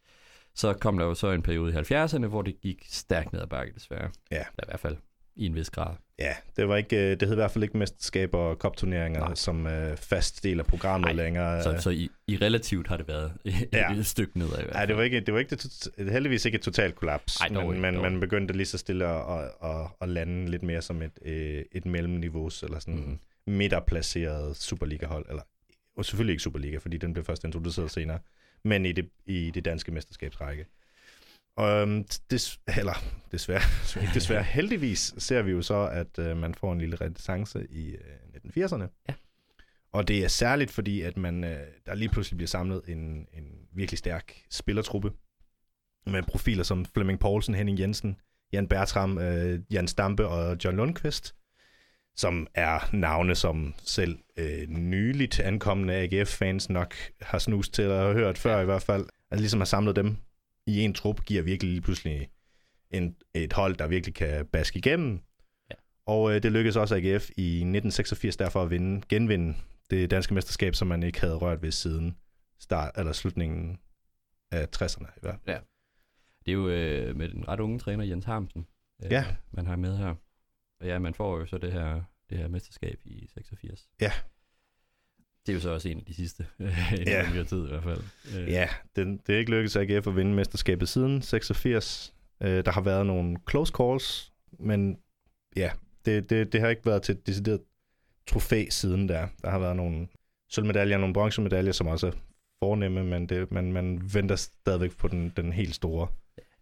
så 0.56 0.74
kom 0.74 0.98
der 0.98 1.06
jo 1.06 1.14
så 1.14 1.32
en 1.32 1.42
periode 1.42 1.72
i 1.72 1.76
70'erne, 1.76 2.28
hvor 2.28 2.42
det 2.42 2.62
gik 2.62 2.86
stærkt 2.88 3.34
ned 3.34 3.42
ad 3.42 3.48
bakke, 3.48 3.74
desværre. 3.74 4.10
Ja. 4.32 4.38
Eller 4.38 4.64
I 4.64 4.68
hvert 4.68 4.80
fald 4.80 4.98
i 5.40 5.46
en 5.46 5.56
vis 5.56 5.70
grad. 5.70 5.96
Ja, 6.20 6.34
det 6.58 6.68
var 6.68 6.76
ikke, 6.78 6.96
øh, 7.12 7.20
det 7.20 7.22
hed 7.22 7.32
i 7.32 7.36
hvert 7.36 7.52
fald 7.52 7.64
ikke 7.64 7.78
mesterskaber 7.78 8.38
og 8.38 8.60
kopturneringer 8.60 9.34
som 9.36 9.68
øh, 9.68 9.98
fast 9.98 10.44
del 10.44 10.60
af 10.60 10.66
programmet 10.66 11.16
Nej, 11.16 11.24
længere. 11.24 11.64
Så, 11.64 11.78
så 11.80 11.90
i, 11.90 12.10
i 12.28 12.38
relativt 12.38 12.88
har 12.88 12.98
det 12.98 13.08
været 13.08 13.32
et, 13.46 13.70
Ja. 13.74 13.94
et 13.94 14.06
stykke 14.06 14.40
nedad 14.40 14.52
i 14.52 14.56
hvert 14.56 14.68
Nej, 14.74 14.80
fald. 14.82 14.88
det 14.88 14.98
var 14.98 15.04
ikke, 15.04 15.20
det 15.20 15.34
var 15.34 15.40
ikke 15.40 15.56
det, 15.56 16.12
heldigvis 16.12 16.46
ikke 16.46 16.56
et 16.56 16.62
totalt 16.62 16.96
kollaps, 16.96 17.38
Ej, 17.42 17.48
dog 17.48 17.64
men 17.64 17.72
ikke, 17.74 17.82
man, 17.82 17.94
dog. 17.94 18.04
man 18.04 18.20
begyndte 18.20 18.54
lige 18.54 18.66
så 18.66 18.78
stille 18.78 19.08
at, 19.08 19.40
at, 19.40 19.52
at, 19.70 19.88
at 20.02 20.10
lande 20.10 20.52
lidt 20.52 20.64
mere 20.64 20.82
som 20.82 21.02
et, 21.02 21.20
øh, 21.26 21.64
et 21.72 21.86
mellemniveau, 21.86 22.50
eller 22.64 22.80
sådan 22.80 22.96
mm. 22.96 23.20
midterplaceret 23.54 24.58
Superliga-hold, 24.58 25.26
eller 25.30 25.42
og 25.98 26.06
selvfølgelig 26.06 26.34
ikke 26.34 26.44
Superliga, 26.44 26.78
fordi 26.78 26.98
den 26.98 27.14
blev 27.14 27.26
først 27.26 27.44
introduceret 27.44 27.92
senere, 27.92 28.20
men 28.64 28.86
i 28.86 28.92
det, 28.92 29.10
i 29.26 29.52
det 29.54 29.66
danske 29.66 29.92
mesterskabsrække. 29.92 30.66
Og 31.56 31.82
øhm, 31.82 32.06
des, 32.32 32.60
eller 32.78 33.04
desværre, 33.32 34.02
ikke 34.02 34.14
desværre, 34.20 34.44
heldigvis 34.44 35.14
ser 35.18 35.42
vi 35.42 35.52
jo 35.52 35.62
så, 35.62 35.88
at 35.88 36.20
øh, 36.20 36.38
man 36.38 36.56
får 36.56 36.74
en 36.74 36.80
lille 36.80 36.96
renaissance 36.96 37.68
i 37.70 37.90
øh, 37.90 38.64
1980'erne. 38.66 39.06
Ja. 39.10 39.14
Og 39.92 40.08
det 40.08 40.24
er 40.24 40.28
særligt, 40.28 40.72
fordi 40.72 41.02
at 41.02 41.18
man, 41.18 41.44
øh, 41.44 41.60
der 41.86 41.96
lige 41.96 42.10
pludselig 42.10 42.38
bliver 42.38 42.48
samlet 42.48 42.82
en, 42.88 43.28
en 43.34 43.46
virkelig 43.74 44.00
stærk 44.00 44.34
spillertruppe 44.50 45.12
med 46.06 46.24
profiler 46.24 46.64
som 46.64 46.86
Flemming 46.86 47.20
Poulsen, 47.20 47.56
Henning 47.56 47.80
Jensen, 47.80 48.18
Jan 48.54 48.68
Bertram, 48.68 49.18
øh, 49.18 49.60
Jan 49.72 49.88
Stampe 49.88 50.28
og 50.28 50.58
John 50.66 50.78
Lundqvist, 50.78 51.36
som 52.16 52.48
er 52.54 52.90
navne, 52.96 53.36
som 53.36 53.74
selv 53.84 54.18
øh, 54.38 54.68
nyligt 54.68 55.40
ankommende 55.40 55.94
AGF-fans 55.94 56.70
nok 56.70 56.96
har 57.22 57.40
snust 57.40 57.74
til 57.74 57.82
at 57.82 58.00
have 58.00 58.14
hørt 58.14 58.38
før 58.38 58.62
i 58.62 58.66
hvert 58.66 58.82
fald. 58.82 59.06
Altså 59.32 59.42
ligesom 59.42 59.60
har 59.60 59.66
samlet 59.66 59.96
dem 59.96 60.18
i 60.70 60.80
en 60.80 60.94
trup, 60.94 61.26
giver 61.26 61.42
virkelig 61.44 61.72
lige 61.72 61.82
pludselig 61.82 62.30
en, 62.92 63.16
et 63.34 63.54
hold, 63.54 63.76
der 63.76 63.88
virkelig 63.88 64.16
kan 64.16 64.46
baske 64.46 64.78
igennem. 64.78 65.20
Ja. 65.70 65.76
Og 66.06 66.36
øh, 66.36 66.44
det 66.44 66.52
lykkedes 66.52 66.76
også 66.76 66.96
AGF 66.96 67.30
i 67.38 67.48
1986 67.56 68.38
derfor 68.38 68.62
at 68.64 68.70
vinde, 68.70 69.02
genvinde 69.10 69.56
det 69.90 70.12
danske 70.12 70.34
mesterskab, 70.34 70.76
som 70.76 70.88
man 70.88 71.04
ikke 71.04 71.22
havde 71.22 71.36
rørt 71.36 71.62
ved 71.62 71.72
siden 71.72 72.18
start, 72.60 72.92
eller 72.98 73.12
slutningen 73.12 73.80
af 74.52 74.68
60'erne 74.76 75.06
i 75.18 75.20
hvert 75.22 75.40
fald. 75.46 75.56
Det 76.46 76.52
er 76.52 76.56
jo 76.56 76.70
øh, 76.70 77.16
med 77.16 77.30
den 77.30 77.48
ret 77.48 77.60
unge 77.60 77.80
træner 77.80 78.04
Jens 78.04 78.26
Harmsen, 78.26 78.68
øh, 79.04 79.12
Ja. 79.12 79.26
man 79.52 79.66
har 79.68 79.76
med 79.76 79.98
her. 79.98 80.16
Og 80.82 80.88
ja, 80.88 81.00
man 81.00 81.14
får 81.14 81.40
jo 81.40 81.46
så 81.46 81.58
det 81.58 81.72
her, 81.74 82.02
det 82.30 82.38
her 82.38 82.48
mesterskab 82.48 83.00
i 83.06 83.28
86. 83.34 83.90
Ja. 84.02 84.12
Det 85.50 85.54
er 85.56 85.58
jo 85.58 85.62
så 85.62 85.70
også 85.70 85.90
en 85.90 85.98
af 85.98 86.04
de 86.06 86.14
sidste, 86.14 86.46
i 86.60 86.64
Ja. 86.64 86.74
ja. 87.08 87.32
nyere 87.34 87.44
tid 87.44 87.66
i 87.66 87.68
hvert 87.68 87.84
fald. 87.84 88.02
Øh, 88.38 88.50
Ja, 88.50 88.70
det, 88.96 89.20
det 89.28 89.36
er 89.36 89.40
ikke 89.40 89.52
lykkedes 89.52 89.76
AGF 89.76 90.08
at 90.08 90.16
vinde 90.16 90.34
mesterskabet 90.34 90.90
siden 90.90 91.22
86. 91.22 92.14
Øh, 92.44 92.66
der 92.66 92.72
har 92.72 92.82
været 92.82 93.06
nogle 93.06 93.38
close 93.50 93.74
calls, 93.78 94.34
men 94.60 94.98
ja, 95.56 95.72
det, 96.06 96.30
det, 96.30 96.54
det 96.54 96.62
har 96.62 96.68
ikke 96.70 96.86
været 96.86 97.02
til 97.02 97.16
et 97.16 97.28
decideret 97.28 97.62
trofæ 98.28 98.66
siden 98.70 99.10
der. 99.10 99.28
Der 99.42 99.50
har 99.50 99.60
været 99.60 99.76
nogle 99.76 100.08
sølvmedaljer 100.50 100.96
og 100.96 101.00
nogle 101.00 101.14
bronzemedaljer, 101.14 101.72
som 101.72 101.88
også 101.88 102.08
er 102.08 102.12
fornemme, 102.64 103.04
men 103.04 103.30
det, 103.30 103.52
man, 103.52 103.74
man 103.74 104.02
venter 104.14 104.36
stadigvæk 104.36 104.98
på 104.98 105.08
den, 105.08 105.34
den 105.38 105.54
helt 105.54 105.76
store 105.76 106.08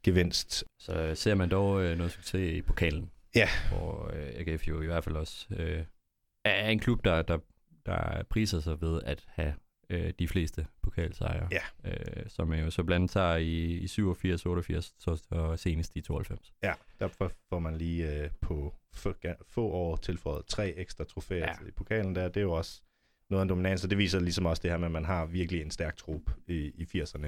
gevinst. 0.03 0.63
Så 0.79 1.15
ser 1.15 1.35
man 1.35 1.49
dog 1.49 1.83
øh, 1.83 1.97
noget 1.97 2.11
succes 2.11 2.51
i 2.57 2.61
pokalen. 2.61 3.11
Ja. 3.35 3.49
Hvor 3.69 4.11
øh, 4.13 4.27
AGF 4.47 4.67
jo 4.67 4.81
i 4.81 4.85
hvert 4.85 5.03
fald 5.03 5.15
også 5.15 5.47
øh, 5.57 5.83
er 6.45 6.69
en 6.69 6.79
klub, 6.79 7.05
der, 7.05 7.21
der, 7.21 7.37
der 7.87 8.23
priser 8.23 8.59
sig 8.59 8.81
ved 8.81 9.01
at 9.03 9.23
have 9.27 9.53
øh, 9.89 10.13
de 10.19 10.27
fleste 10.27 10.67
pokalsejre. 10.81 11.47
Ja. 11.51 11.91
Øh, 11.91 12.29
som 12.29 12.53
jo 12.53 12.69
så 12.71 12.83
blandt 12.83 13.11
tager 13.11 13.35
i, 13.35 13.63
i 13.73 13.87
87, 13.87 14.45
88 14.45 14.93
så, 14.99 15.23
og 15.29 15.59
senest 15.59 15.95
i 15.95 16.01
92. 16.01 16.53
Ja, 16.63 16.73
derfor 16.99 17.31
får 17.49 17.59
man 17.59 17.77
lige 17.77 18.23
øh, 18.23 18.29
på 18.41 18.73
få, 18.93 19.13
få 19.47 19.67
år 19.69 19.95
tilføjet 19.95 20.45
tre 20.45 20.73
ekstra 20.77 21.03
trofæer 21.03 21.39
Ja. 21.45 21.55
ja. 21.61 21.67
i 21.67 21.71
pokalen 21.71 22.15
der. 22.15 22.27
Det 22.27 22.37
er 22.37 22.41
jo 22.41 22.51
også 22.51 22.81
noget 23.29 23.41
af 23.41 23.43
en 23.43 23.49
dominans, 23.49 23.83
og 23.83 23.89
det 23.89 23.97
viser 23.97 24.19
ligesom 24.19 24.45
også 24.45 24.61
det 24.61 24.71
her 24.71 24.77
med, 24.77 24.85
at 24.85 24.91
man 24.91 25.05
har 25.05 25.25
virkelig 25.25 25.61
en 25.61 25.71
stærk 25.71 25.97
trup 25.97 26.31
i, 26.47 26.71
i 26.75 27.01
80'erne. 27.01 27.27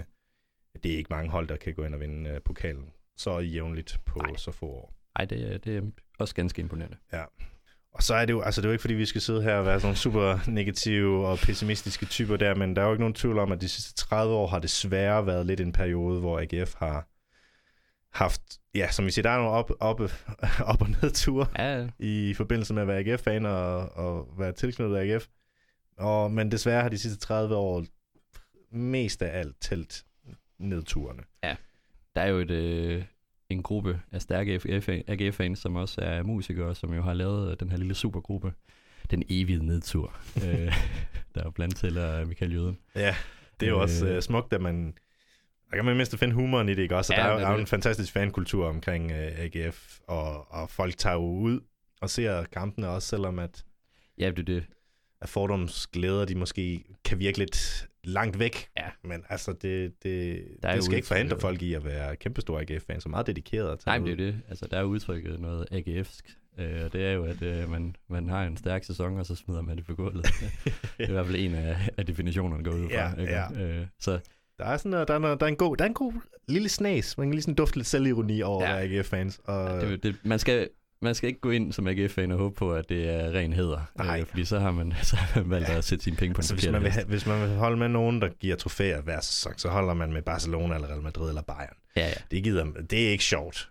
Det 0.83 0.93
er 0.93 0.97
ikke 0.97 1.13
mange 1.13 1.29
hold, 1.31 1.47
der 1.47 1.57
kan 1.57 1.73
gå 1.73 1.83
ind 1.83 1.93
og 1.93 1.99
vinde 1.99 2.29
øh, 2.29 2.41
pokalen 2.41 2.89
så 3.17 3.39
jævnligt 3.39 3.99
på 4.05 4.19
Nej. 4.19 4.35
så 4.35 4.51
få 4.51 4.65
år. 4.65 4.93
Ej, 5.15 5.25
det, 5.25 5.53
er- 5.53 5.57
det 5.57 5.77
er 5.77 5.81
også 6.19 6.35
ganske 6.35 6.59
imponerende. 6.61 6.97
Og 7.99 8.03
så 8.03 8.15
er 8.15 8.25
det 8.25 8.33
jo, 8.33 8.41
altså 8.41 8.61
det 8.61 8.65
er 8.65 8.69
jo 8.69 8.73
ikke 8.73 8.81
fordi, 8.81 8.93
vi 8.93 9.05
skal 9.05 9.21
sidde 9.21 9.41
her 9.41 9.55
og 9.55 9.65
være 9.65 9.79
sådan 9.79 9.87
nogle 9.87 9.97
super 9.97 10.39
negative 10.51 11.27
og 11.27 11.37
pessimistiske 11.37 12.05
typer 12.05 12.37
der, 12.37 12.55
men 12.55 12.75
der 12.75 12.81
er 12.81 12.85
jo 12.85 12.91
ikke 12.91 13.01
nogen 13.01 13.13
tvivl 13.13 13.39
om, 13.39 13.51
at 13.51 13.61
de 13.61 13.69
sidste 13.69 13.93
30 13.93 14.33
år 14.33 14.47
har 14.47 14.59
desværre 14.59 15.25
været 15.25 15.45
lidt 15.45 15.59
en 15.59 15.71
periode, 15.71 16.19
hvor 16.19 16.39
AGF 16.39 16.75
har 16.75 17.07
haft, 18.17 18.41
ja, 18.75 18.91
som 18.91 19.05
vi 19.05 19.11
siger, 19.11 19.23
der 19.23 19.29
er 19.29 19.37
nogle 19.37 19.51
op, 19.51 19.71
op, 19.79 20.01
op 20.71 20.81
og 20.81 20.89
ned 20.89 21.11
ture 21.11 21.47
Ja, 21.57 21.87
i 21.99 22.33
forbindelse 22.33 22.73
med 22.73 22.81
at 22.81 22.87
være 22.87 22.99
AGF-fan 22.99 23.45
og, 23.45 23.77
og 23.97 24.27
være 24.37 24.51
tilknyttet 24.51 24.97
AGF. 24.97 25.27
Og, 25.97 26.31
men 26.31 26.51
desværre 26.51 26.81
har 26.81 26.89
de 26.89 26.97
sidste 26.97 27.19
30 27.19 27.55
år 27.55 27.85
mest 28.71 29.21
af 29.21 29.39
alt 29.39 29.55
tælt 29.61 30.03
nedturene. 30.59 31.23
der 32.15 32.21
er 32.21 32.27
jo 32.27 32.37
et, 32.37 32.51
øh, 32.51 33.03
en 33.49 33.63
gruppe 33.63 33.99
af 34.11 34.21
stærke 34.21 34.59
AGF-fans, 35.07 35.59
som 35.59 35.75
også 35.75 36.01
er 36.01 36.23
musikere, 36.23 36.75
som 36.75 36.93
jo 36.93 37.01
har 37.01 37.13
lavet 37.13 37.59
den 37.59 37.69
her 37.69 37.77
lille 37.77 37.95
supergruppe. 37.95 38.53
Den 39.11 39.23
evige 39.29 39.65
nedtur, 39.65 40.13
øh, 40.45 40.73
der 41.35 41.43
jo 41.43 41.51
blandt 41.51 41.75
til 41.75 41.97
er 41.97 42.25
Michael 42.25 42.53
Jøden. 42.53 42.77
Ja, 42.95 43.15
det 43.59 43.65
er 43.65 43.69
jo 43.69 43.81
også 43.81 44.07
Øh. 44.07 44.15
øh, 44.15 44.21
smukt, 44.21 44.53
at 44.53 44.61
man... 44.61 44.93
Der 45.69 45.75
kan 45.75 45.85
man 45.85 45.95
mindst 45.95 46.17
finde 46.17 46.33
humoren 46.35 46.69
i 46.69 46.73
det, 46.75 46.81
ikke 46.81 46.95
også? 46.97 47.13
Og 47.13 47.17
Ja, 47.19 47.23
der 47.23 47.29
er, 47.29 47.33
jo- 47.33 47.39
er 47.39 47.45
der 47.49 47.55
er 47.55 47.59
en 47.59 47.67
fantastisk 47.67 48.13
fankultur 48.13 48.67
omkring 48.67 49.11
øh, 49.11 49.39
AGF, 49.39 49.99
og, 50.07 50.51
og 50.53 50.69
folk 50.69 50.97
tager 50.97 51.15
jo 51.15 51.21
ud 51.21 51.59
og 52.01 52.09
ser 52.09 52.43
kampene 52.43 52.89
også, 52.89 53.07
selvom 53.07 53.39
at, 53.39 53.63
Ja, 54.17 54.29
det 54.31 54.39
er 54.39 54.43
det. 54.43 54.65
At 55.21 55.29
fordomsglæder, 55.29 56.25
de 56.25 56.35
måske 56.35 56.83
kan 57.05 57.19
virke 57.19 57.37
lidt 57.37 57.87
langt 58.03 58.39
væk. 58.39 58.67
Ja. 58.77 58.85
Men 59.03 59.23
altså, 59.29 59.53
det, 59.53 59.93
det, 60.03 60.43
Der 60.63 60.69
er 60.69 60.75
det 60.75 60.83
skal 60.83 60.95
ikke 60.95 61.07
forhindre 61.07 61.39
folk 61.39 61.61
i 61.61 61.73
at 61.73 61.85
være 61.85 62.15
kæmpestore 62.15 62.61
AGF-fans, 62.61 63.05
og 63.05 63.11
meget 63.11 63.27
at 63.71 63.79
tage 63.79 63.79
Nej, 63.85 63.99
men 63.99 64.05
det 64.07 64.13
er 64.27 64.31
det. 64.31 64.41
Altså, 64.49 64.67
der 64.71 64.77
er 64.77 64.83
udtrykket 64.83 65.39
noget 65.39 65.65
AGF'sk. 65.71 66.35
Øh, 66.59 66.85
og 66.85 66.93
det 66.93 67.05
er 67.05 67.11
jo, 67.11 67.23
at 67.23 67.41
øh, 67.41 67.69
man, 67.71 67.95
man 68.09 68.29
har 68.29 68.43
en 68.43 68.57
stærk 68.57 68.83
sæson, 68.83 69.17
og 69.19 69.25
så 69.25 69.35
smider 69.35 69.61
man 69.61 69.77
det 69.77 69.85
på 69.85 69.95
gulvet. 69.95 70.25
det 70.63 70.73
er 70.99 71.07
i 71.09 71.11
hvert 71.11 71.25
fald 71.25 71.37
en 71.37 71.55
af, 71.55 71.89
af 71.97 72.05
definitionerne, 72.05 72.63
går 72.63 72.71
ud 72.71 72.89
fra. 72.89 72.95
Ja, 72.95 73.11
ikke? 73.21 73.33
ja. 73.33 73.79
Øh, 73.79 73.85
så 73.99 74.19
Der 74.59 74.65
er 74.65 74.77
sådan 74.77 74.91
der 74.91 74.99
er, 74.99 75.35
der 75.35 75.45
er 75.45 75.49
en 75.49 75.55
god, 75.55 75.77
der 75.77 75.83
er 75.83 75.87
en 75.87 75.93
god 75.93 76.13
lille 76.47 76.69
snas. 76.69 77.17
Man 77.17 77.27
kan 77.27 77.33
lige 77.33 77.41
sådan 77.41 77.55
dufte 77.55 77.77
lidt 77.77 77.87
selvironi 77.87 78.41
over 78.41 78.63
Ja. 78.63 78.77
ja. 78.77 78.97
AGF-fans. 78.99 79.39
Og, 79.43 79.69
det, 79.81 79.83
er 79.83 79.89
jo- 79.91 79.95
det, 79.95 80.15
man, 80.23 80.39
skal, 80.39 80.69
man 81.01 81.15
skal 81.15 81.27
ikke 81.29 81.39
gå 81.39 81.49
ind 81.51 81.73
som 81.73 81.87
AGF-fan 81.87 82.31
og 82.31 82.37
håbe 82.37 82.55
på, 82.55 82.73
at 82.73 82.89
det 82.89 83.09
er 83.09 83.31
ren 83.31 83.53
heder. 83.53 83.91
Nej. 83.97 84.19
Øh, 84.19 84.25
fordi 84.25 84.45
så 84.45 84.59
har 84.59 84.71
man, 84.71 84.93
så 85.03 85.15
har 85.15 85.41
man 85.41 85.49
valgt 85.49 85.69
Ja. 85.69 85.77
at 85.77 85.83
sætte 85.83 86.03
sine 86.03 86.15
penge 86.15 86.33
på 86.33 86.39
altså, 86.39 86.53
hvis, 86.53 86.69
man 86.71 86.83
vil, 86.83 86.91
hvis 87.07 87.25
man 87.25 87.41
vil 87.41 87.49
holde 87.57 87.77
med 87.77 87.87
nogen, 87.89 88.21
der 88.21 88.29
giver 88.39 88.55
trofæer 88.55 89.01
hver 89.01 89.21
sæson, 89.21 89.53
så 89.57 89.69
holder 89.69 89.93
man 89.93 90.13
med 90.13 90.21
Barcelona 90.21 90.75
eller 90.75 90.87
Real 90.87 91.01
Madrid 91.01 91.29
eller 91.29 91.41
Bayern. 91.41 91.75
Ja, 91.95 92.07
ja. 92.07 92.13
Det, 92.31 92.43
gider, 92.43 92.65
det 92.89 93.07
er 93.07 93.11
ikke 93.11 93.23
sjovt. 93.23 93.69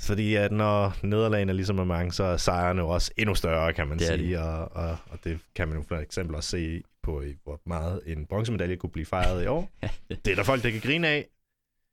Fordi 0.00 0.34
at 0.34 0.52
når 0.52 0.96
nederlagene 1.02 1.52
er 1.52 1.54
ligesom 1.54 1.78
er 1.78 1.84
mange, 1.84 2.12
så 2.12 2.24
er 2.24 2.36
sejrene 2.36 2.80
jo 2.82 2.88
også 2.88 3.10
endnu 3.16 3.34
større, 3.34 3.72
kan 3.72 3.88
man 3.88 3.98
Det 3.98 4.06
sige. 4.06 4.40
Og, 4.40 4.76
og, 4.76 4.96
og 5.10 5.18
det 5.24 5.38
kan 5.54 5.68
man 5.68 5.76
jo 5.76 5.84
for 5.88 5.96
eksempel 5.96 6.36
også 6.36 6.50
se 6.50 6.82
på, 7.02 7.22
hvor 7.44 7.60
meget 7.66 8.00
en 8.06 8.26
bronzemedalje 8.26 8.76
kunne 8.76 8.90
blive 8.90 9.06
fejret 9.06 9.44
i 9.44 9.46
år. 9.46 9.70
Det 10.24 10.28
er 10.32 10.34
der 10.34 10.42
folk, 10.42 10.62
der 10.62 10.70
kan 10.70 10.80
grine 10.80 11.08
af, 11.08 11.26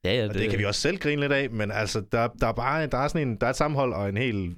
Ja, 0.05 0.13
ja, 0.15 0.23
og 0.27 0.33
det, 0.33 0.41
det 0.41 0.49
kan 0.49 0.59
vi 0.59 0.65
også 0.65 0.81
selv 0.81 0.97
grine 0.97 1.21
lidt 1.21 1.31
af, 1.31 1.49
men 1.49 1.71
altså, 1.71 2.03
der, 2.11 2.27
der 2.27 2.47
er 2.47 2.51
bare 2.53 2.87
der 2.87 2.97
er 2.97 3.07
sådan 3.07 3.27
en, 3.27 3.35
der 3.35 3.45
er 3.45 3.49
et 3.49 3.55
sammenhold 3.55 3.93
og 3.93 4.09
en 4.09 4.17
hel 4.17 4.55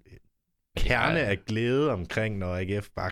kerne 0.77 1.19
Ja. 1.19 1.25
af 1.25 1.37
glæde 1.47 1.91
omkring, 1.91 2.37
når 2.37 2.55
AGF 2.55 2.87
bare 2.95 3.11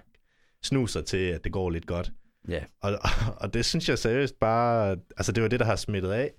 snuser 0.64 1.02
til, 1.02 1.18
at 1.18 1.44
det 1.44 1.52
går 1.52 1.70
lidt 1.70 1.88
godt. 1.88 2.12
Ja, 2.50 2.64
Og, 2.82 2.92
og, 2.92 3.10
og 3.38 3.54
det 3.54 3.66
synes 3.66 3.90
jeg 3.90 3.98
seriøst 4.00 4.40
bare, 4.40 4.98
altså 5.18 5.32
det 5.32 5.44
var 5.44 5.50
det, 5.50 5.60
der 5.60 5.66
har 5.66 5.76
smittet 5.76 6.12
af 6.12 6.32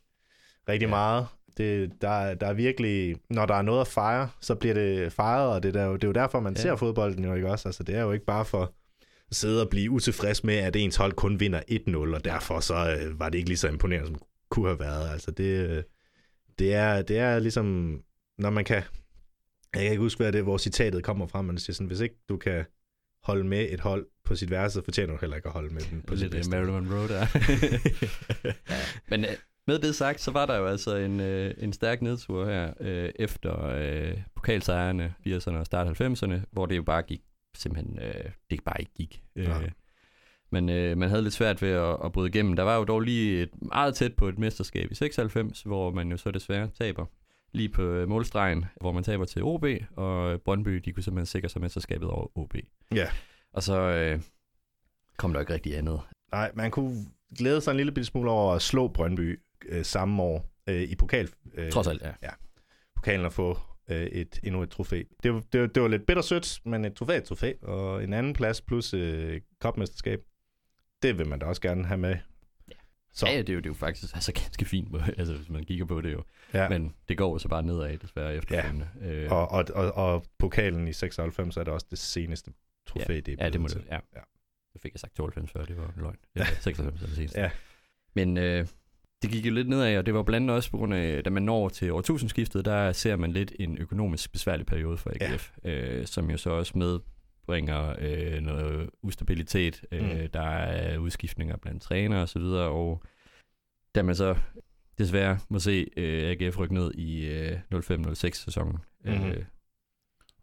rigtig 0.68 0.86
Ja. 0.86 0.90
meget. 0.90 1.26
Det, 1.57 1.90
der, 2.01 2.09
er- 2.09 2.34
der 2.34 2.47
er 2.47 2.53
virkelig, 2.53 3.16
når 3.30 3.47
der 3.47 3.55
er 3.55 3.62
noget 3.62 3.80
at 3.80 3.86
fejre, 3.88 4.28
så 4.40 4.55
bliver 4.55 4.74
det 4.74 5.12
fejret, 5.12 5.49
og 5.55 5.62
det 5.62 5.68
er, 5.68 5.72
der, 5.72 5.84
jo- 5.84 5.95
det 5.97 6.05
er 6.05 6.09
jo 6.09 6.12
derfor, 6.12 6.40
man 6.40 6.55
ja. 6.55 6.61
ser 6.61 6.76
fodbolden 6.76 7.24
jo 7.24 7.34
ikke 7.34 7.51
også. 7.51 7.68
Altså 7.68 7.82
det 7.82 7.95
er 7.95 8.03
jo 8.03 8.12
ikke 8.12 8.24
bare 8.26 8.45
for 8.45 8.62
at 9.30 9.36
sidde 9.36 9.62
og 9.62 9.68
blive 9.70 9.90
utilfreds 9.90 10.45
med, 10.45 10.55
at 10.55 10.76
ens 10.76 10.97
hold 10.97 11.12
kun 11.12 11.40
vinder 11.40 11.61
1-0, 11.70 12.14
og 12.14 12.24
derfor 12.24 12.61
så 12.61 12.74
øh, 13.01 13.20
var 13.20 13.28
det 13.28 13.38
ikke 13.38 13.51
lige 13.51 13.59
så 13.59 13.68
imponerende, 13.68 14.07
som 14.09 14.16
kunne 14.55 14.68
have 14.68 14.78
været. 14.78 15.11
Altså 15.11 15.30
det, 15.30 15.84
det, 16.59 16.74
er, 16.74 17.02
det 17.02 17.18
er 17.18 17.38
ligesom, 17.38 17.98
når 18.38 18.50
man 18.50 18.64
kan, 18.64 18.76
jeg 19.74 19.82
kan 19.82 19.90
ikke 19.90 20.02
huske, 20.02 20.18
hvad 20.18 20.32
det 20.32 20.38
er, 20.38 20.42
hvor 20.42 20.59
citatet 20.59 21.05
kommer 21.05 21.26
fra, 21.26 21.42
men 21.42 21.55
det 21.57 21.62
siger 21.62 21.74
sådan, 21.74 21.86
hvis 21.86 22.00
ikke 22.00 22.16
du 22.28 22.36
kan 22.36 22.64
holde 23.22 23.44
med 23.44 23.66
et 23.70 23.80
hold 23.80 24.07
på 24.24 24.36
sit 24.36 24.50
værelse, 24.50 24.74
så 24.74 24.84
fortjener 24.84 25.12
du 25.12 25.18
heller 25.20 25.36
ikke 25.36 25.48
at 25.48 25.52
holde 25.52 25.74
med 25.74 25.82
dem 25.90 26.02
på 26.02 26.16
sit 26.16 26.24
øh, 26.24 26.30
bedste. 26.30 26.50
Marilyn 26.50 26.72
Monroe 26.72 27.09
der. 27.09 27.26
ja. 28.44 28.80
Men 29.09 29.24
øh, 29.24 29.30
med 29.66 29.78
det 29.78 29.94
sagt, 29.94 30.20
så 30.20 30.30
var 30.30 30.46
der 30.46 30.57
jo 30.57 30.66
altså 30.66 30.96
en, 30.96 31.20
øh, 31.20 31.55
en 31.59 31.72
stærk 31.72 32.02
nedtur 32.02 32.46
her 32.46 32.72
øh, 32.80 33.11
efter 33.16 33.66
øh, 33.66 34.18
pokalsejrene 34.36 35.14
80'erne 35.26 35.57
og 35.57 35.66
start 35.66 36.00
90'erne, 36.00 36.40
hvor 36.50 36.66
det 36.66 36.76
jo 36.76 36.82
bare 36.82 37.02
gik 37.02 37.20
simpelthen, 37.57 37.98
øh, 37.98 38.30
det 38.50 38.64
bare 38.64 38.80
ikke 38.80 38.92
gik. 38.94 39.22
Øh, 39.36 39.44
Ja. 39.44 39.61
Men 40.51 40.68
øh, 40.68 40.99
man 40.99 41.09
havde 41.09 41.22
lidt 41.22 41.34
svært 41.34 41.62
ved 41.62 41.68
at, 41.70 41.97
at 42.05 42.12
bryde 42.12 42.28
igennem. 42.28 42.57
Der 42.57 42.62
var 42.62 42.76
jo 42.76 42.84
dog 42.84 43.01
lige 43.01 43.42
et, 43.42 43.51
meget 43.62 43.95
tæt 43.95 44.14
på 44.16 44.28
et 44.28 44.38
mesterskab 44.38 44.90
i 44.90 44.95
96, 44.95 45.62
hvor 45.62 45.90
man 45.90 46.11
jo 46.11 46.16
så 46.16 46.30
desværre 46.30 46.70
taber 46.78 47.07
lige 47.53 47.68
på 47.68 47.82
øh, 47.82 48.09
målstregen, 48.09 48.64
hvor 48.80 48.92
man 48.92 49.05
taber 49.05 49.24
til 49.24 49.42
OB, 49.42 49.64
og 49.97 50.40
Brøndby, 50.42 50.70
de 50.76 50.92
kunne 50.92 51.03
simpelthen 51.03 51.26
sikre 51.26 51.49
sig 51.49 51.61
mesterskabet 51.61 52.09
over 52.09 52.38
OB. 52.38 52.55
Ja. 52.95 53.07
Og 53.53 53.62
så 53.62 53.78
øh, 53.80 54.20
kom 55.16 55.32
der 55.32 55.40
ikke 55.40 55.53
rigtig 55.53 55.76
andet. 55.78 56.01
Nej, 56.32 56.51
man 56.55 56.70
kunne 56.70 56.97
glæde 57.38 57.61
sig 57.61 57.70
en 57.70 57.76
lille 57.76 57.92
bitte 57.92 58.07
smule 58.07 58.30
over 58.30 58.55
at 58.55 58.62
slå 58.62 58.88
Brøndby 58.88 59.40
øh, 59.68 59.84
samme 59.84 60.22
år 60.22 60.47
øh, 60.68 60.82
i 60.82 60.95
pokal. 60.97 61.28
Øh, 61.55 61.70
Trods 61.70 61.86
alt, 61.86 62.03
ja. 62.22 62.30
Pokalen 62.97 63.26
at 63.26 63.32
få 63.32 63.59
øh, 63.90 64.03
et, 64.07 64.40
endnu 64.42 64.62
et 64.62 64.70
trofæ. 64.70 65.03
Det, 65.22 65.34
var- 65.34 65.42
det, 65.53 65.74
det 65.74 65.82
var 65.82 65.88
lidt 65.88 66.07
bittersødt, 66.07 66.61
men 66.64 66.84
et 66.84 66.95
trofæ 66.95 67.16
et 67.16 67.24
trofæ, 67.24 67.53
og 67.62 68.05
en 68.05 68.12
anden 68.12 68.32
plads 68.32 68.61
plus 68.61 68.95
øh, 68.95 69.40
kopmesterskab, 69.61 70.20
det 71.09 71.18
vil 71.18 71.28
man 71.28 71.38
da 71.38 71.46
også 71.46 71.62
gerne 71.62 71.84
have 71.86 71.98
med. 71.98 72.16
Så, 73.12 73.26
Ja, 73.26 73.32
ja, 73.32 73.38
det 73.38 73.48
er 73.48 73.52
jo, 73.55 73.59
det 73.61 73.66
er 73.66 73.70
jo 73.70 73.74
faktisk 73.74 74.14
altså, 74.14 74.32
ganske 74.42 74.64
fint, 74.64 74.88
altså, 75.18 75.34
hvis 75.34 75.48
man 75.48 75.64
kigger 75.64 75.84
på 75.84 76.00
det 76.00 76.12
jo. 76.12 76.22
ja. 76.55 76.68
Men 76.68 76.94
det 77.09 77.18
går 77.18 77.32
jo 77.32 77.38
så 77.38 77.48
bare 77.48 77.62
nedad, 77.62 77.98
desværre, 77.98 78.34
efterfølgende. 78.34 78.88
Ja. 79.00 79.12
Øh, 79.12 79.32
Og, 79.32 79.48
og, 79.50 79.64
og, 79.74 79.92
og 79.94 80.24
pokalen 80.38 80.88
i 80.88 80.92
96 80.92 81.57
er 81.57 81.64
det 81.64 81.72
også 81.72 81.86
det 81.90 81.98
seneste 81.98 82.52
trofæ, 82.86 83.12
ja. 83.12 83.20
det 83.20 83.28
er 83.40 83.44
Ja, 83.44 83.50
det 83.50 83.61
må 83.61 83.68
til. 83.68 83.80
det, 83.80 83.86
ja. 83.90 83.94
Ja. 84.14 84.20
Så 84.72 84.78
fik 84.82 84.92
jeg 84.94 85.00
sagt 85.00 85.14
92 85.16 85.50
før, 85.52 85.64
det 85.64 85.76
var 85.76 85.84
en 85.84 85.92
løgn. 85.96 86.16
Det 86.34 86.40
var 86.40 86.44
96 86.61 87.02
eller 87.02 87.14
senest. 87.14 87.36
Ja. 87.36 87.50
Men 88.14 88.36
øh, 88.38 88.66
det 89.22 89.30
gik 89.30 89.46
jo 89.46 89.52
lidt 89.52 89.68
nedad, 89.68 89.98
og 89.98 90.07
det 90.07 90.14
var 90.14 90.22
blandt 90.22 90.44
andet 90.44 90.57
også 90.57 90.70
på 90.70 90.76
grund 90.76 90.94
af, 90.94 91.24
da 91.24 91.30
man 91.30 91.42
når 91.42 91.68
til 91.68 91.92
årtusindskiftet, 91.92 92.64
der 92.64 92.92
ser 92.92 93.16
man 93.16 93.32
lidt 93.32 93.52
en 93.59 93.78
økonomisk 93.78 94.32
besværlig 94.32 94.66
periode 94.66 94.96
for 94.96 95.11
AGF, 95.20 95.50
ja. 95.64 95.70
øh, 95.70 96.07
som 96.07 96.30
jo 96.30 96.36
så 96.36 96.50
også 96.50 96.78
medbringer 97.49 97.95
øh, 97.99 98.40
noget 98.40 98.90
ustabilitet. 99.03 99.84
Øh, 99.92 100.03
Mm. 100.03 100.28
Der 100.32 100.40
er 100.42 100.99
udskiftninger 100.99 101.57
blandt 101.57 101.82
trænere 101.82 102.22
og 102.22 102.28
så 102.28 102.38
videre, 102.38 102.68
og 102.68 103.03
da 103.95 104.03
man 104.03 104.14
så 104.14 104.36
desværre 104.99 105.38
må 105.49 105.59
se 105.59 105.86
øh, 105.97 106.30
AGF 106.30 106.59
rykke 106.59 106.74
ned 106.74 106.95
i 106.95 107.26
øh, 107.26 107.59
05-06 107.74 108.14
sæsonen, 108.14 108.78
Mhm. 109.05 109.24
øh, 109.26 109.45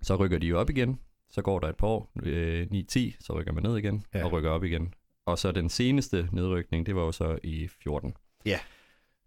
så 0.01 0.15
rykker 0.15 0.37
de 0.37 0.47
jo 0.47 0.59
op 0.59 0.69
igen. 0.69 0.99
Så 1.29 1.41
går 1.41 1.59
der 1.59 1.67
et 1.67 1.75
par 1.77 1.87
år, 1.87 2.11
øh, 2.23 2.67
9-10, 2.71 3.17
så 3.19 3.33
rykker 3.39 3.51
man 3.53 3.63
ned 3.63 3.77
igen 3.77 4.03
ja. 4.13 4.25
og 4.25 4.31
rykker 4.31 4.49
op 4.49 4.63
igen. 4.63 4.93
Og 5.25 5.37
så 5.39 5.51
den 5.51 5.69
seneste 5.69 6.29
nedrykning, 6.31 6.85
det 6.85 6.95
var 6.95 7.01
jo 7.01 7.11
så 7.11 7.39
i 7.43 7.67
14. 7.67 8.13
Ja. 8.45 8.59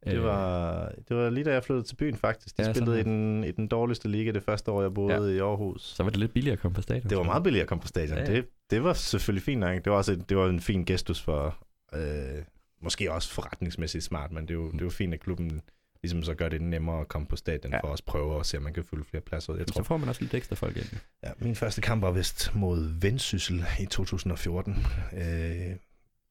Det 0.04 0.22
var, 0.22 0.92
det 1.08 1.16
var 1.16 1.30
lige 1.30 1.44
da 1.44 1.52
jeg 1.52 1.64
flyttede 1.64 1.86
til 1.88 1.94
byen 1.96 2.16
faktisk. 2.16 2.56
De 2.56 2.62
Ja, 2.62 2.72
spillede 2.72 3.00
i 3.00 3.02
den, 3.02 3.44
i 3.44 3.50
den 3.50 3.68
dårligste 3.68 4.08
liga 4.08 4.30
det 4.30 4.42
første 4.42 4.70
år, 4.70 4.82
jeg 4.82 4.94
boede 4.94 5.14
ja. 5.14 5.36
i 5.36 5.38
Aarhus. 5.38 5.82
Så 5.82 6.02
var 6.02 6.10
det 6.10 6.18
lidt 6.20 6.32
billigere 6.32 6.52
at 6.52 6.58
komme 6.60 6.74
på 6.74 6.82
stadion. 6.82 7.10
Det 7.10 7.18
var 7.18 7.24
meget 7.24 7.42
billigt 7.42 7.62
at 7.62 7.68
komme 7.68 7.82
på 7.82 7.88
stadion. 7.88 8.18
Ja, 8.18 8.24
Ja. 8.24 8.32
Det, 8.36 8.46
det 8.70 8.84
var 8.84 8.92
selvfølgelig 8.92 9.42
fint 9.42 9.60
nok. 9.60 9.74
Det 9.84 9.90
var, 9.90 9.96
også 9.96 10.12
et, 10.12 10.28
det 10.28 10.36
var 10.36 10.48
en 10.48 10.60
fin 10.60 10.84
gestus 10.84 11.22
for, 11.22 11.56
øh, 11.94 12.42
måske 12.82 13.12
også 13.12 13.30
forretningsmæssigt 13.30 14.04
smart, 14.04 14.32
men 14.32 14.42
det 14.42 14.50
er 14.50 14.54
jo, 14.54 14.70
det 14.70 14.80
er 14.80 14.84
jo 14.84 14.90
fint, 14.90 15.14
at 15.14 15.20
klubben 15.20 15.62
ligesom 16.02 16.22
så 16.22 16.34
gør 16.34 16.48
det 16.48 16.60
nemmere 16.62 17.00
at 17.00 17.08
komme 17.08 17.26
på 17.26 17.36
stadion 17.36 17.72
Ja. 17.72 17.80
for 17.80 17.92
at 17.92 18.02
prøve 18.06 18.40
at 18.40 18.46
se, 18.46 18.56
om 18.56 18.62
man 18.62 18.72
kan 18.74 18.84
fylde 18.84 19.04
flere 19.04 19.20
pladser. 19.20 19.52
ud. 19.52 19.58
Jeg 19.58 19.66
Så 19.68 19.74
tror, 19.74 19.82
får 19.82 19.96
man 19.96 20.08
også 20.08 20.20
lidt 20.20 20.34
ekstra 20.34 20.54
folk 20.56 20.76
ind. 20.76 20.86
ja, 21.24 21.30
min 21.38 21.54
første 21.54 21.80
kamp 21.80 22.02
var 22.02 22.10
vist 22.10 22.54
mod 22.54 23.00
Vendsyssel 23.00 23.64
i 23.80 23.86
2014. 23.86 24.86
Øh, 25.16 25.76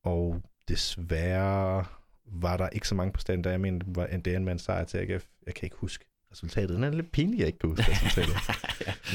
og 0.04 0.42
desværre 0.68 1.86
var 2.26 2.58
der 2.58 2.70
ikke 2.70 2.88
så 2.88 2.96
mange 2.96 3.14
på 3.14 3.20
stadion, 3.20 3.42
da 3.42 3.50
jeg 3.50 3.62
mener, 3.62 3.80
det 3.80 3.96
var 3.96 4.06
en 4.06 4.22
det 4.22 4.36
en 4.36 4.60
sejr 4.60 4.84
til 4.84 4.98
AGF. 4.98 5.26
Jeg 5.46 5.54
kan 5.54 5.66
ikke 5.66 5.76
huske 5.76 6.06
resultatet. 6.32 6.70
Den 6.70 6.84
er 6.84 6.90
lidt 6.92 7.12
pinlig, 7.12 7.40
jeg 7.40 7.48
ikke 7.48 7.60
kan 7.60 7.70
huske 7.70 7.86
resultatet. 7.92 8.36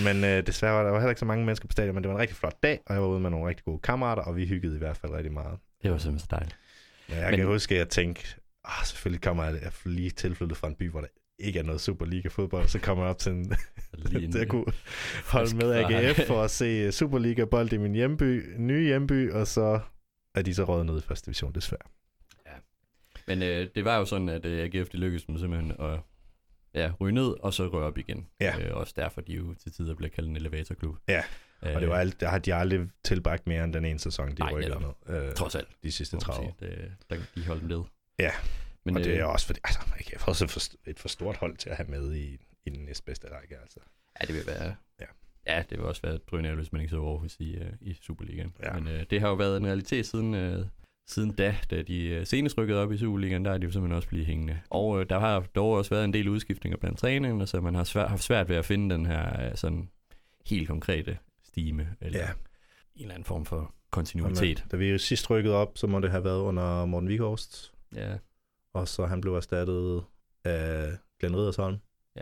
Men 0.04 0.24
øh, 0.24 0.46
desværre 0.46 0.74
var 0.74 0.82
der 0.82 0.90
var 0.90 0.98
heller 0.98 1.10
ikke 1.10 1.18
så 1.20 1.24
mange 1.24 1.44
mennesker 1.44 1.68
på 1.68 1.72
stadion, 1.72 1.94
men 1.94 2.02
det 2.02 2.08
var 2.08 2.14
en 2.14 2.20
rigtig 2.20 2.36
flot 2.36 2.62
dag, 2.62 2.80
og 2.86 2.94
jeg 2.94 3.02
var 3.02 3.08
ude 3.08 3.20
med 3.20 3.30
nogle 3.30 3.48
rigtig 3.48 3.64
gode 3.64 3.78
kammerater, 3.78 4.22
og 4.22 4.36
vi 4.36 4.46
hyggede 4.46 4.74
i 4.74 4.78
hvert 4.78 4.96
fald 4.96 5.12
rigtig 5.12 5.32
meget. 5.32 5.58
Det 5.82 5.90
var 5.90 5.98
simpelthen 5.98 6.18
så 6.18 6.36
dejligt. 6.36 6.56
Men 7.08 7.18
jeg 7.18 7.30
Men- 7.30 7.38
kan 7.38 7.46
huske, 7.46 7.74
at 7.74 7.78
jeg 7.78 7.88
tænkte, 7.88 8.22
ah, 8.64 8.84
selvfølgelig 8.84 9.22
kommer 9.22 9.44
jeg, 9.44 9.54
jeg 9.62 9.72
lige 9.84 10.10
tilflyttet 10.10 10.58
fra 10.58 10.68
en 10.68 10.74
by, 10.74 10.90
hvor 10.90 11.00
der 11.00 11.08
ikke 11.38 11.58
er 11.58 11.62
noget 11.62 11.80
Superliga-fodbold, 11.80 12.68
så 12.68 12.78
kommer 12.78 13.04
jeg 13.04 13.10
op 13.10 13.18
til, 13.18 13.32
en, 13.32 13.44
til 14.32 14.38
at 14.38 14.48
kunne 14.48 14.64
holde 15.26 15.56
med 15.56 15.72
AGF 15.72 16.26
for 16.26 16.42
at 16.42 16.50
se 16.50 16.92
Superliga-bold 16.92 17.72
i 17.72 17.76
min 17.76 17.92
hjemby, 17.94 18.54
nye 18.58 18.84
hjemby, 18.84 19.32
og 19.32 19.46
så 19.46 19.80
er 20.34 20.42
de 20.42 20.54
så 20.54 20.64
røget 20.64 20.86
ned 20.86 20.98
i 20.98 21.02
første 21.02 21.26
division, 21.26 21.52
desværre. 21.52 21.88
Men 23.28 23.42
øh, 23.42 23.68
det 23.74 23.84
var 23.84 23.98
jo 23.98 24.04
sådan, 24.04 24.28
at 24.28 24.44
øh, 24.44 24.64
AGF 24.64 24.88
det 24.88 25.00
lykkedes 25.00 25.24
dem 25.24 25.38
simpelthen 25.38 25.72
at 25.80 26.00
ja, 26.74 26.92
ryge 27.00 27.12
ned, 27.12 27.34
og 27.40 27.54
så 27.54 27.68
røre 27.68 27.84
op 27.84 27.98
igen. 27.98 28.26
Ja. 28.40 28.60
Øh, 28.60 28.76
også 28.76 28.92
derfor, 28.96 29.20
de 29.20 29.32
jo 29.32 29.54
til 29.54 29.72
tider 29.72 29.94
blev 29.94 30.10
kaldt 30.10 30.28
en 30.28 30.36
elevatorklub. 30.36 30.96
Ja, 31.08 31.22
øh, 31.62 31.74
Og 31.74 31.80
det 31.80 31.88
var 31.88 31.98
alt, 31.98 32.20
der 32.20 32.28
har 32.28 32.38
de 32.38 32.54
aldrig 32.54 32.88
tilbragt 33.04 33.46
mere 33.46 33.64
end 33.64 33.72
den 33.72 33.84
ene 33.84 33.98
sæson, 33.98 34.30
de 34.30 34.52
rykkede 34.52 34.80
ned. 34.80 35.16
Øh, 35.16 35.34
Trods 35.34 35.54
alt, 35.54 35.68
de 35.82 35.92
sidste 35.92 36.16
må 36.16 36.18
man 36.18 36.34
30 36.34 36.48
år. 36.48 36.56
Det, 36.60 36.92
der, 37.10 37.16
de 37.34 37.46
holdt 37.46 37.60
dem 37.60 37.68
ned. 37.68 37.82
Ja, 38.18 38.30
Men, 38.84 38.96
og 38.96 39.04
det 39.04 39.16
er 39.16 39.26
øh, 39.26 39.32
også 39.32 39.46
fordi, 39.46 39.60
altså, 39.64 39.80
AGF 39.98 40.22
er 40.22 40.28
også 40.28 40.44
et 40.44 40.50
for, 40.50 40.60
et 40.86 40.98
for 40.98 41.08
stort 41.08 41.36
hold 41.36 41.56
til 41.56 41.70
at 41.70 41.76
have 41.76 41.88
med 41.88 42.14
i, 42.14 42.38
i 42.64 42.70
den 42.70 42.84
næstbedste 42.84 43.26
række, 43.36 43.56
altså. 43.62 43.80
Ja, 44.20 44.26
det 44.26 44.34
vil 44.34 44.46
være... 44.46 44.74
Ja. 45.00 45.06
Ja, 45.46 45.62
det 45.70 45.78
vil 45.78 45.86
også 45.86 46.02
være 46.02 46.16
drønende, 46.16 46.56
hvis 46.56 46.72
man 46.72 46.80
ikke 46.80 46.90
så 46.90 47.04
Aarhus 47.04 47.36
i, 47.38 47.56
uh, 47.56 47.66
i 47.80 47.94
Superligaen. 47.94 48.52
Ja. 48.62 48.72
Men 48.72 48.86
uh, 48.86 49.02
det 49.10 49.20
har 49.20 49.28
jo 49.28 49.34
været 49.34 49.56
en 49.56 49.66
realitet 49.66 50.06
siden, 50.06 50.34
uh, 50.34 50.66
siden 51.08 51.32
da, 51.32 51.56
da 51.70 51.82
de 51.82 52.18
uh, 52.20 52.26
senest 52.26 52.58
rykkede 52.58 52.78
op 52.82 52.92
i 52.92 52.98
Superligaen, 52.98 53.44
der 53.44 53.50
er 53.50 53.58
de 53.58 53.64
jo 53.64 53.70
simpelthen 53.72 53.96
også 53.96 54.08
blevet 54.08 54.26
hængende. 54.26 54.60
Og 54.70 54.88
uh, 54.88 55.02
der 55.10 55.18
har 55.18 55.40
dog 55.40 55.70
også 55.70 55.90
været 55.90 56.04
en 56.04 56.12
del 56.12 56.28
udskiftninger 56.28 56.76
blandt 56.78 56.98
trænerne, 56.98 57.46
så 57.46 57.60
man 57.60 57.74
har 57.74 57.84
svært, 57.84 58.08
haft 58.08 58.22
svært 58.22 58.48
ved 58.48 58.56
at 58.56 58.64
finde 58.64 58.94
den 58.94 59.06
her 59.06 59.50
uh, 59.50 59.56
sådan 59.56 59.90
helt 60.46 60.68
konkrete 60.68 61.18
stime, 61.44 61.88
eller 62.00 62.18
Ja. 62.18 62.28
en 62.96 63.02
eller 63.02 63.14
anden 63.14 63.24
form 63.24 63.44
for 63.44 63.74
kontinuitet. 63.90 64.64
Da 64.72 64.76
vi 64.76 64.90
jo 64.90 64.98
sidst 64.98 65.30
rykkede 65.30 65.54
op, 65.54 65.78
så 65.78 65.86
må 65.86 66.00
det 66.00 66.10
have 66.10 66.24
været 66.24 66.40
under 66.40 66.84
Morten 66.84 67.08
Vikhorst, 67.08 67.72
Ja, 67.94 68.16
og 68.72 68.88
så 68.88 69.06
han 69.06 69.20
blev 69.20 69.34
erstattet 69.34 70.02
af 70.44 70.92
Glenn 71.20 71.36
Riddersholm, 71.36 71.76
Ja. 72.16 72.20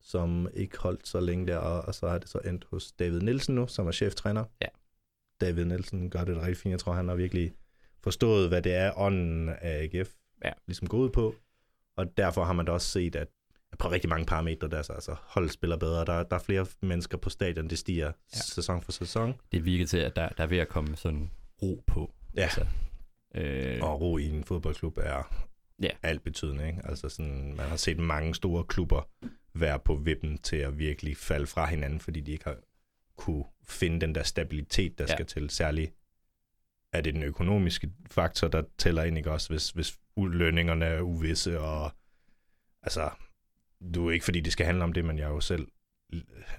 som 0.00 0.48
ikke 0.54 0.78
holdt 0.78 1.08
så 1.08 1.20
længe 1.20 1.46
der, 1.46 1.56
og, 1.56 1.82
og 1.82 1.94
så 1.94 2.08
har 2.08 2.18
det 2.18 2.28
så 2.28 2.38
endt 2.38 2.66
hos 2.70 2.92
David 2.92 3.20
Nielsen 3.20 3.54
nu, 3.54 3.66
som 3.66 3.86
er 3.86 3.92
cheftræner. 3.92 4.44
Ja. 4.62 4.66
David 5.40 5.64
Nielsen 5.64 6.10
gør 6.10 6.24
det 6.24 6.36
rigtig 6.36 6.56
fint. 6.56 6.70
Jeg 6.70 6.78
tror, 6.80 6.92
han 6.92 7.08
har 7.08 7.14
virkelig 7.14 7.52
forstået, 8.04 8.48
hvad 8.48 8.62
det 8.62 8.74
er, 8.74 8.98
ånden 8.98 9.48
af 9.48 9.88
AGF 9.94 10.08
Ja. 10.44 10.50
ligesom 10.66 10.88
går 10.88 10.98
ud 10.98 11.10
på. 11.10 11.34
Og 11.96 12.16
derfor 12.16 12.44
har 12.44 12.52
man 12.52 12.66
da 12.66 12.72
også 12.72 12.88
set, 12.88 13.16
at 13.16 13.28
på 13.78 13.90
rigtig 13.90 14.10
mange 14.10 14.26
parametre, 14.26 14.68
der 14.68 14.78
er 14.78 14.82
så, 14.82 14.92
altså 14.92 15.16
holdet 15.22 15.52
spiller 15.52 15.76
bedre. 15.76 16.04
Der, 16.04 16.22
der 16.22 16.36
er 16.36 16.40
flere 16.40 16.66
mennesker 16.82 17.18
på 17.18 17.30
stadion, 17.30 17.68
det 17.70 17.78
stiger 17.78 18.06
Ja. 18.06 18.12
sæson 18.38 18.82
for 18.82 18.92
sæson. 18.92 19.34
det 19.52 19.64
virker 19.64 19.86
til, 19.86 19.98
at 19.98 20.16
der, 20.16 20.28
der 20.28 20.42
er 20.42 20.46
ved 20.46 20.58
at 20.58 20.68
komme 20.68 20.96
sådan 20.96 21.30
ro 21.62 21.82
på. 21.86 22.12
Ja. 22.36 22.42
Altså, 22.42 22.66
øh, 23.34 23.82
Og 23.82 24.00
ro 24.00 24.18
i 24.18 24.28
en 24.28 24.44
fodboldklub 24.44 24.98
er 24.98 25.46
Ja. 25.82 25.88
alt 26.02 26.22
betydende. 26.24 26.66
Ikke? 26.66 26.80
Altså 26.84 27.08
sådan, 27.08 27.54
man 27.56 27.66
har 27.68 27.76
set 27.76 27.98
mange 27.98 28.34
store 28.34 28.64
klubber 28.64 29.08
være 29.54 29.78
på 29.78 29.94
vippen 29.94 30.38
til 30.38 30.56
at 30.56 30.78
virkelig 30.78 31.16
falde 31.16 31.46
fra 31.46 31.66
hinanden, 31.66 32.00
fordi 32.00 32.20
de 32.20 32.32
ikke 32.32 32.44
har 32.44 32.56
kunne 33.16 33.44
finde 33.68 34.00
den 34.00 34.14
der 34.14 34.22
stabilitet, 34.22 34.98
der 34.98 35.04
ja. 35.08 35.14
skal 35.14 35.26
til. 35.26 35.50
Særligt 35.50 35.94
er 36.94 37.00
det 37.00 37.14
den 37.14 37.22
økonomiske 37.22 37.90
faktor, 38.10 38.48
der 38.48 38.62
tæller 38.78 39.02
ind, 39.02 39.18
ikke 39.18 39.30
også? 39.30 39.48
Hvis, 39.48 39.70
hvis 39.70 39.98
lønningerne 40.16 40.84
er 40.84 41.00
uvisse, 41.00 41.60
og 41.60 41.90
altså, 42.82 43.10
du 43.94 44.08
er 44.08 44.12
ikke 44.12 44.24
fordi 44.24 44.40
det 44.40 44.52
skal 44.52 44.66
handle 44.66 44.84
om 44.84 44.92
det, 44.92 45.04
men 45.04 45.18
jeg 45.18 45.24
er 45.24 45.30
jo 45.30 45.40
selv, 45.40 45.68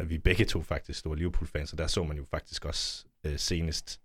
vi 0.03 0.17
begge 0.17 0.45
to 0.45 0.61
faktisk 0.61 0.99
store 0.99 1.17
Liverpool-fans, 1.17 1.71
og 1.71 1.77
der 1.77 1.87
så 1.87 2.03
man 2.03 2.17
jo 2.17 2.23
faktisk 2.31 2.65
også 2.65 3.05
øh, 3.23 3.37
senest, 3.39 4.01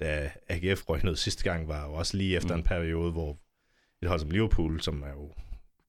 da 0.00 0.30
AGF 0.48 0.88
røg 0.88 1.04
ned 1.04 1.16
sidste 1.16 1.44
gang, 1.44 1.68
var 1.68 1.86
jo 1.86 1.92
også 1.94 2.16
lige 2.16 2.36
efter 2.36 2.54
Mm. 2.54 2.60
en 2.60 2.64
periode, 2.66 3.12
hvor 3.12 3.38
et 4.02 4.08
hold 4.08 4.20
som 4.20 4.30
Liverpool, 4.30 4.80
som 4.80 5.02
er 5.02 5.10
jo 5.10 5.32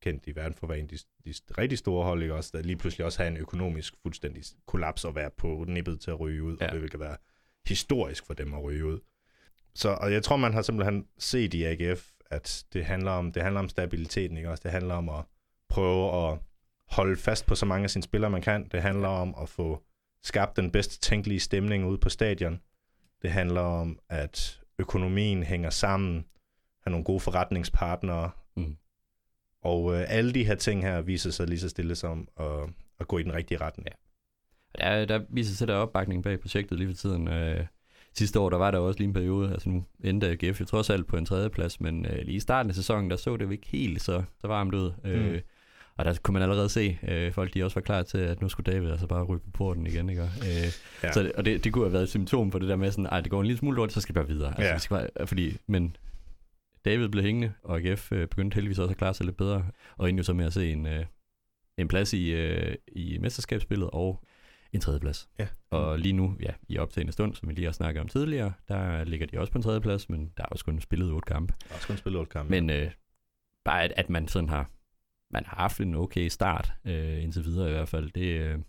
kendt 0.02 0.28
i 0.28 0.36
verden 0.36 0.54
for 0.54 0.68
at 0.68 0.70
være 0.70 0.80
en 0.80 0.84
af 0.86 0.90
de, 0.90 0.98
de 1.26 1.34
rigtig 1.58 1.78
store 1.78 2.04
hold, 2.06 2.22
ikke 2.22 2.34
også, 2.36 2.52
der 2.54 2.64
lige 2.64 2.78
pludselig 2.78 3.06
også 3.06 3.24
have 3.24 3.28
en 3.32 3.38
økonomisk 3.38 3.94
fuldstændig 4.02 4.44
kollaps 4.68 5.06
og 5.06 5.16
være 5.16 5.32
på 5.38 5.66
nippet 5.68 6.00
til 6.00 6.12
at 6.12 6.20
ryge 6.20 6.44
ud, 6.44 6.58
Ja. 6.58 6.64
ja. 6.66 6.70
og 6.70 6.74
det 6.76 6.82
vil 6.94 7.00
være 7.00 7.18
historisk 7.68 8.26
for 8.26 8.34
dem 8.34 8.54
at 8.54 8.64
ryge 8.64 8.86
ud. 8.86 9.00
Så 9.76 9.90
og 10.02 10.14
jeg 10.14 10.24
tror, 10.24 10.38
man 10.38 10.54
har 10.54 10.62
simpelthen 10.62 11.06
set 11.18 11.54
i 11.54 11.64
AGF, 11.64 12.12
at 12.30 12.66
det 12.74 12.86
handler 12.86 13.12
om, 13.12 13.32
det 13.32 13.44
handler 13.44 13.60
om 13.60 13.70
stabiliteten, 13.70 14.38
ikke 14.38 14.50
også? 14.50 14.62
Det 14.64 14.72
handler 14.72 14.96
om 14.96 15.10
at 15.10 15.24
prøve 15.70 16.32
at 16.32 16.40
holde 16.90 17.18
fast 17.18 17.46
på 17.46 17.56
så 17.56 17.66
mange 17.66 17.84
af 17.84 17.90
sine 17.90 18.04
spillere, 18.04 18.32
man 18.32 18.42
kan. 18.42 18.68
Det 18.72 18.82
handler 18.82 19.08
om 19.08 19.36
at 19.42 19.50
få 19.50 19.84
skabt 20.24 20.58
den 20.58 20.72
bedste 20.72 21.00
tænkelige 21.00 21.40
stemning 21.40 21.86
ude 21.86 21.98
på 21.98 22.10
stadion. 22.10 22.60
Det 23.22 23.32
handler 23.32 23.62
om, 23.62 24.00
at 24.10 24.62
økonomien 24.80 25.44
hænger 25.44 25.70
sammen, 25.70 26.26
have 26.84 26.92
nogle 26.92 27.04
gode 27.04 27.20
forretningspartnere, 27.20 28.30
Mm. 28.58 28.78
og 29.62 29.94
øh, 29.96 30.06
alle 30.08 30.34
de 30.34 30.46
her 30.46 30.56
ting 30.56 30.82
her 30.84 31.02
viser 31.02 31.32
sig 31.32 31.48
lige 31.48 31.60
så 31.60 31.70
stille 31.70 31.96
som 31.96 32.28
at, 32.40 32.70
at 33.00 33.08
gå 33.08 33.18
i 33.18 33.24
den 33.24 33.34
rigtige 33.34 33.58
retning. 33.62 33.88
Ja. 34.80 35.00
Der, 35.00 35.06
der 35.06 35.26
viser 35.30 35.56
sig 35.56 35.68
der 35.68 35.76
opbakning 35.76 36.24
bag 36.24 36.40
projektet 36.40 36.78
lige 36.78 36.88
for 36.88 36.96
tiden. 36.96 37.28
Øh, 37.28 37.66
sidste 38.18 38.40
år, 38.40 38.50
der 38.50 38.58
var 38.58 38.72
der 38.72 38.78
også 38.80 39.00
lige 39.00 39.08
en 39.08 39.14
periode, 39.14 39.52
altså 39.52 39.70
nu 39.70 39.84
endte 40.04 40.28
AGF 40.28 40.60
jo 40.60 40.66
trods 40.66 40.90
alt 40.90 41.08
på 41.08 41.18
en 41.18 41.26
tredje 41.26 41.50
plads, 41.50 41.82
men 41.82 42.06
øh, 42.06 42.18
lige 42.26 42.36
i 42.36 42.40
starten 42.40 42.70
af 42.70 42.76
sæsonen, 42.76 43.10
der 43.10 43.16
så 43.18 43.38
det 43.38 43.46
jo 43.46 43.50
ikke 43.50 43.68
helt 43.68 44.02
så, 44.02 44.24
så 44.42 44.48
varmt 44.48 44.74
ud. 44.74 44.92
Øh, 45.06 45.32
Mm. 45.34 45.40
og 45.98 46.06
der 46.06 46.18
kunne 46.24 46.34
man 46.34 46.42
allerede 46.42 46.70
se, 46.70 47.00
øh, 47.08 47.34
folk 47.34 47.54
de 47.54 47.64
også 47.64 47.76
var 47.76 47.82
klar 47.82 48.04
til, 48.04 48.18
at 48.18 48.42
nu 48.42 48.50
skulle 48.50 48.72
David 48.74 48.90
altså 48.92 49.08
bare 49.08 49.24
ryge 49.24 49.40
på 49.40 49.50
porten 49.54 49.88
igen. 49.88 50.10
Ikke? 50.10 50.22
Øh, 50.22 50.72
ja. 51.04 51.12
Så, 51.12 51.32
og 51.38 51.46
det, 51.46 51.64
det 51.64 51.74
kunne 51.74 51.86
have 51.86 51.94
været 51.94 52.04
et 52.04 52.10
symptom 52.10 52.50
på 52.50 52.60
det 52.60 52.70
der 52.70 52.76
med 52.76 52.92
sådan, 52.92 53.06
ej, 53.06 53.22
det 53.22 53.32
går 53.32 53.40
en 53.42 53.46
lille 53.48 53.60
smule 53.60 53.76
lort, 53.76 53.92
så 53.94 54.02
skal 54.02 54.16
vi 54.16 54.20
bare 54.20 54.28
videre. 54.28 54.48
Altså, 54.50 54.64
Ja. 54.64 54.74
vi 54.74 54.80
skal 54.80 54.98
bare, 55.18 55.28
fordi, 55.28 55.58
men 55.68 55.96
David 56.86 57.08
blev 57.10 57.24
hængende, 57.24 57.54
og 57.64 57.80
AGF 57.80 58.12
øh, 58.12 58.28
begyndte 58.28 58.56
heldigvis 58.56 58.80
også 58.80 58.92
at 58.92 58.98
klare 58.98 59.14
sig 59.14 59.26
lidt 59.26 59.38
bedre, 59.38 59.66
og 59.98 60.10
endte 60.10 60.20
jo 60.20 60.24
så 60.24 60.34
med 60.34 60.46
at 60.46 60.54
se 60.54 60.72
en, 60.72 60.86
øh, 60.88 61.06
en 61.78 61.88
plads 61.88 62.14
i, 62.14 62.32
øh, 62.32 62.76
i 62.88 63.18
mesterskabsspillet 63.18 63.90
og 63.94 64.24
en 64.76 64.82
tredjeplads. 64.82 65.30
Ja. 65.40 65.48
Og 65.70 66.00
lige 66.00 66.14
nu, 66.14 66.36
ja, 66.40 66.52
i 66.68 66.78
optagende 66.78 67.14
stund, 67.14 67.36
som 67.36 67.50
vi 67.50 67.54
lige 67.54 67.66
har 67.66 67.72
snakket 67.72 68.02
om 68.02 68.08
tidligere, 68.08 68.54
der 68.68 69.04
ligger 69.04 69.28
de 69.28 69.40
også 69.40 69.52
på 69.52 69.58
en 69.58 69.64
tredjeplads, 69.64 70.10
men 70.10 70.32
der 70.38 70.44
er 70.44 70.48
også 70.48 70.66
kun 70.66 70.82
spillet 70.82 71.12
otte 71.12 71.26
kampe. 71.26 71.54
Jeg 71.62 71.70
har 71.70 71.76
også 71.76 71.88
kun 71.88 71.98
spillet 71.98 72.20
otte 72.20 72.30
kampe. 72.30 72.50
Men 72.50 72.70
øh, 72.70 72.92
bare 73.66 73.84
at, 73.84 73.94
at 73.96 74.10
man 74.10 74.28
sådan 74.28 74.50
har, 74.50 74.70
man 75.32 75.46
har 75.46 75.58
haft 75.58 75.80
en 75.80 75.96
okay 75.96 76.28
start, 76.28 76.74
øh, 76.86 77.24
indtil 77.24 77.46
videre 77.46 77.70
i 77.70 77.72
hvert 77.72 77.90
fald, 77.90 78.12
det, 78.12 78.26
øh, 78.26 78.60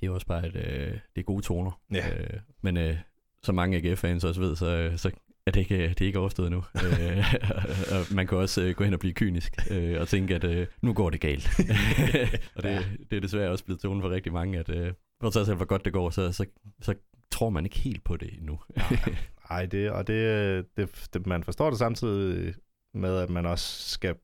det 0.00 0.06
er 0.06 0.10
også 0.10 0.26
bare, 0.26 0.46
et, 0.46 0.56
øh, 0.56 0.92
det 1.14 1.20
er 1.20 1.22
gode 1.22 1.42
toner. 1.42 1.80
Ja. 1.92 2.10
Øh, 2.10 2.40
men 2.62 2.76
øh, 2.76 2.96
som 3.42 3.54
mange 3.54 3.76
AGF-fans 3.76 4.24
også 4.24 4.40
ved, 4.40 4.56
så, 4.56 4.92
så 4.96 5.10
er 5.46 5.50
det 5.50 5.60
ikke, 5.60 5.88
det 5.88 6.00
er 6.00 6.06
ikke 6.06 6.18
overstået 6.18 6.50
nu. 6.50 6.56
øh, 7.00 7.34
og 7.90 8.14
man 8.14 8.26
kan 8.26 8.38
også 8.38 8.62
øh, 8.62 8.74
gå 8.74 8.84
hen 8.84 8.94
og 8.94 9.00
blive 9.00 9.14
kynisk 9.14 9.56
øh, 9.70 10.00
og 10.00 10.08
tænke, 10.08 10.34
at 10.34 10.44
øh, 10.44 10.66
nu 10.82 10.92
går 10.92 11.10
det 11.10 11.20
galt. 11.20 11.48
og 12.56 12.62
det, 12.62 12.86
det 13.10 13.16
er 13.16 13.20
desværre 13.20 13.50
også 13.50 13.64
blevet 13.64 13.80
tonen 13.80 14.02
for 14.02 14.10
rigtig 14.10 14.32
mange, 14.32 14.58
at 14.58 14.68
øh, 14.68 14.92
for 15.32 15.38
sig 15.38 15.46
selv, 15.46 15.56
hvor 15.56 15.66
godt 15.66 15.84
det 15.84 15.92
går, 15.92 16.10
så, 16.10 16.32
så, 16.32 16.46
så 16.80 16.94
tror 17.30 17.50
man 17.50 17.64
ikke 17.64 17.78
helt 17.78 18.04
på 18.04 18.16
det 18.16 18.34
endnu. 18.34 18.60
Nej, 19.50 19.66
det, 19.66 19.90
og 19.90 20.06
det, 20.06 20.66
det, 20.76 21.08
det, 21.12 21.26
man 21.26 21.44
forstår 21.44 21.70
det 21.70 21.78
samtidig 21.78 22.54
med, 22.94 23.18
at 23.18 23.30
man 23.30 23.46
også 23.46 23.88
skal 23.88 24.14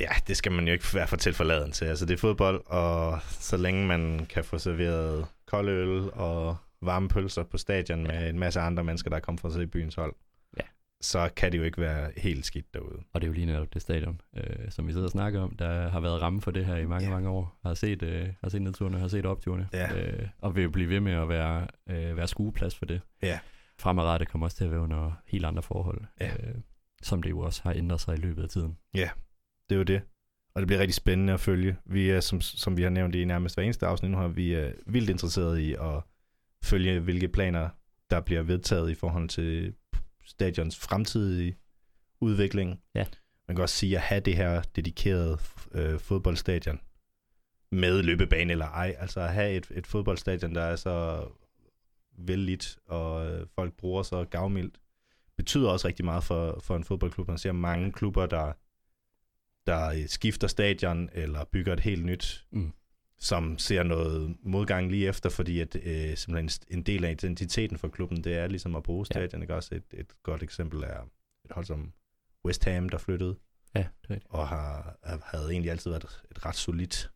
Ja, 0.00 0.10
det 0.26 0.36
skal 0.36 0.52
man 0.52 0.66
jo 0.66 0.72
ikke 0.72 0.84
være 0.94 1.08
for 1.08 1.16
tilforladen 1.16 1.72
til. 1.72 1.84
Altså, 1.84 2.06
det 2.06 2.14
er 2.14 2.18
fodbold, 2.18 2.62
og 2.66 3.18
så 3.22 3.56
længe 3.56 3.86
man 3.86 4.26
kan 4.26 4.44
få 4.44 4.58
serveret 4.58 5.26
kold 5.46 5.68
øl 5.68 6.10
og 6.12 6.56
varme 6.82 7.08
pølser 7.08 7.42
på 7.42 7.58
stadion 7.58 8.02
med 8.02 8.28
en 8.28 8.38
masse 8.38 8.60
andre 8.60 8.84
mennesker, 8.84 9.10
der 9.10 9.16
er 9.16 9.20
kommet 9.20 9.40
for 9.40 9.48
at 9.48 9.54
se 9.54 9.66
byens 9.66 9.94
hold. 9.94 10.14
Så 11.00 11.30
kan 11.36 11.52
det 11.52 11.58
jo 11.58 11.62
ikke 11.62 11.80
være 11.80 12.10
helt 12.16 12.46
skidt 12.46 12.74
derude. 12.74 12.98
Og 13.12 13.20
det 13.20 13.26
er 13.26 13.28
jo 13.28 13.32
lige 13.32 13.46
netop 13.46 13.74
det 13.74 13.82
stadion, 13.82 14.20
øh, 14.36 14.70
som 14.70 14.86
vi 14.86 14.92
sidder 14.92 15.06
og 15.06 15.10
snakker 15.10 15.40
om, 15.40 15.56
der 15.56 15.88
har 15.88 16.00
været 16.00 16.22
ramme 16.22 16.40
for 16.40 16.50
det 16.50 16.66
her 16.66 16.76
i 16.76 16.86
mange, 16.86 17.04
Ja. 17.04 17.10
ja. 17.10 17.14
mange 17.16 17.28
år. 17.28 17.58
Har 17.62 17.74
set, 17.74 18.02
øh, 18.02 18.28
har 18.42 18.48
set 18.48 18.62
nedturene, 18.62 18.98
har 18.98 19.08
set 19.08 19.26
opturene, 19.26 19.68
Ja. 19.72 20.06
øh, 20.06 20.28
og 20.38 20.56
vil 20.56 20.62
jo 20.64 20.70
blive 20.70 20.88
ved 20.88 21.00
med 21.00 21.12
at 21.12 21.28
være, 21.28 21.66
øh, 21.90 22.16
være 22.16 22.28
skueplads 22.28 22.74
for 22.76 22.84
det. 22.86 23.00
Ja. 23.22 23.38
Fremadrettet 23.78 24.28
kommer 24.28 24.46
også 24.46 24.56
til 24.56 24.64
at 24.64 24.70
være 24.70 24.80
under 24.80 25.12
helt 25.26 25.44
andre 25.44 25.62
forhold, 25.62 26.00
Ja. 26.20 26.30
øh, 26.32 26.54
som 27.02 27.22
det 27.22 27.30
jo 27.30 27.38
også 27.38 27.62
har 27.62 27.72
ændret 27.72 28.00
sig 28.00 28.14
i 28.18 28.20
løbet 28.20 28.42
af 28.42 28.48
tiden. 28.48 28.76
Det 29.68 29.74
er 29.74 29.78
jo 29.78 29.82
det. 29.82 30.02
Og 30.54 30.60
det 30.62 30.66
bliver 30.66 30.80
rigtig 30.80 30.94
spændende 30.94 31.32
at 31.32 31.40
følge. 31.40 31.76
Vi 31.86 32.10
er, 32.10 32.20
som, 32.20 32.40
som 32.40 32.76
vi 32.76 32.82
har 32.82 32.90
nævnt 32.90 33.14
i 33.14 33.24
nærmest 33.24 33.56
hver 33.56 33.64
eneste 33.64 33.86
afsnit 33.86 34.10
nu, 34.10 34.16
har 34.16 34.28
vi 34.28 34.54
er 34.54 34.72
vildt 34.86 35.10
interesseret 35.10 35.58
i 35.58 35.72
at 35.74 36.00
følge, 36.64 37.00
hvilke 37.00 37.28
planer, 37.28 37.68
der 38.10 38.20
bliver 38.20 38.42
vedtaget 38.42 38.90
i 38.90 38.94
forhold 38.94 39.28
til 39.28 39.74
stadions 40.28 40.78
fremtidige 40.78 41.56
udvikling. 42.20 42.80
Ja. 42.94 43.06
Man 43.48 43.56
kan 43.56 43.62
også 43.62 43.76
sige, 43.76 43.96
at 43.96 44.02
have 44.02 44.20
det 44.20 44.36
her 44.36 44.62
dedikerede 44.62 45.38
øh, 45.72 45.98
fodboldstadion 45.98 46.80
med 47.70 48.02
løbebane 48.02 48.52
eller 48.52 48.66
ej, 48.66 48.96
altså 48.98 49.20
at 49.20 49.32
have 49.32 49.52
et, 49.56 49.66
et 49.70 49.86
fodboldstadion, 49.86 50.54
der 50.54 50.62
er 50.62 50.76
så 50.76 51.26
vældigt, 52.18 52.78
og 52.86 53.26
øh, 53.26 53.46
folk 53.54 53.76
bruger 53.76 54.02
så 54.02 54.24
gavmildt, 54.24 54.80
betyder 55.36 55.70
også 55.70 55.88
rigtig 55.88 56.04
meget 56.04 56.24
for, 56.24 56.60
for 56.62 56.76
en 56.76 56.84
fodboldklub. 56.84 57.28
Man 57.28 57.38
ser 57.38 57.52
mange 57.52 57.92
klubber, 57.92 58.26
der, 58.26 58.52
der 59.66 59.88
øh, 59.88 60.06
skifter 60.08 60.48
stadion 60.48 61.10
eller 61.12 61.44
bygger 61.44 61.72
et 61.72 61.80
helt 61.80 62.04
nyt, 62.04 62.46
Mm. 62.50 62.72
Som 63.20 63.58
ser 63.58 63.82
noget 63.82 64.36
modgang 64.42 64.90
lige 64.90 65.08
efter, 65.08 65.30
fordi 65.30 65.60
at 65.60 65.76
øh, 65.76 66.16
simpelthen 66.16 66.50
en 66.78 66.82
del 66.82 67.04
af 67.04 67.10
identiteten 67.10 67.78
for 67.78 67.88
klubben, 67.88 68.24
det 68.24 68.34
er 68.34 68.46
ligesom 68.46 68.76
at 68.76 68.82
bruge 68.82 69.06
Ja. 69.10 69.14
stadion. 69.14 69.42
Ikke? 69.42 69.54
Også 69.54 69.74
et, 69.74 69.84
et 69.92 70.12
godt 70.22 70.42
eksempel 70.42 70.82
er 70.82 71.00
et 71.44 71.50
hold 71.50 71.64
som 71.64 71.92
West 72.44 72.64
Ham, 72.64 72.88
der 72.88 72.98
flyttede, 72.98 73.36
Ja, 73.74 73.80
det 74.02 74.10
rigtigt. 74.10 74.26
og 74.30 74.48
har, 74.48 74.98
havde 75.24 75.50
egentlig 75.50 75.70
altid 75.70 75.90
været 75.90 76.04
et, 76.04 76.22
et 76.30 76.46
ret 76.46 76.56
solidt 76.56 77.10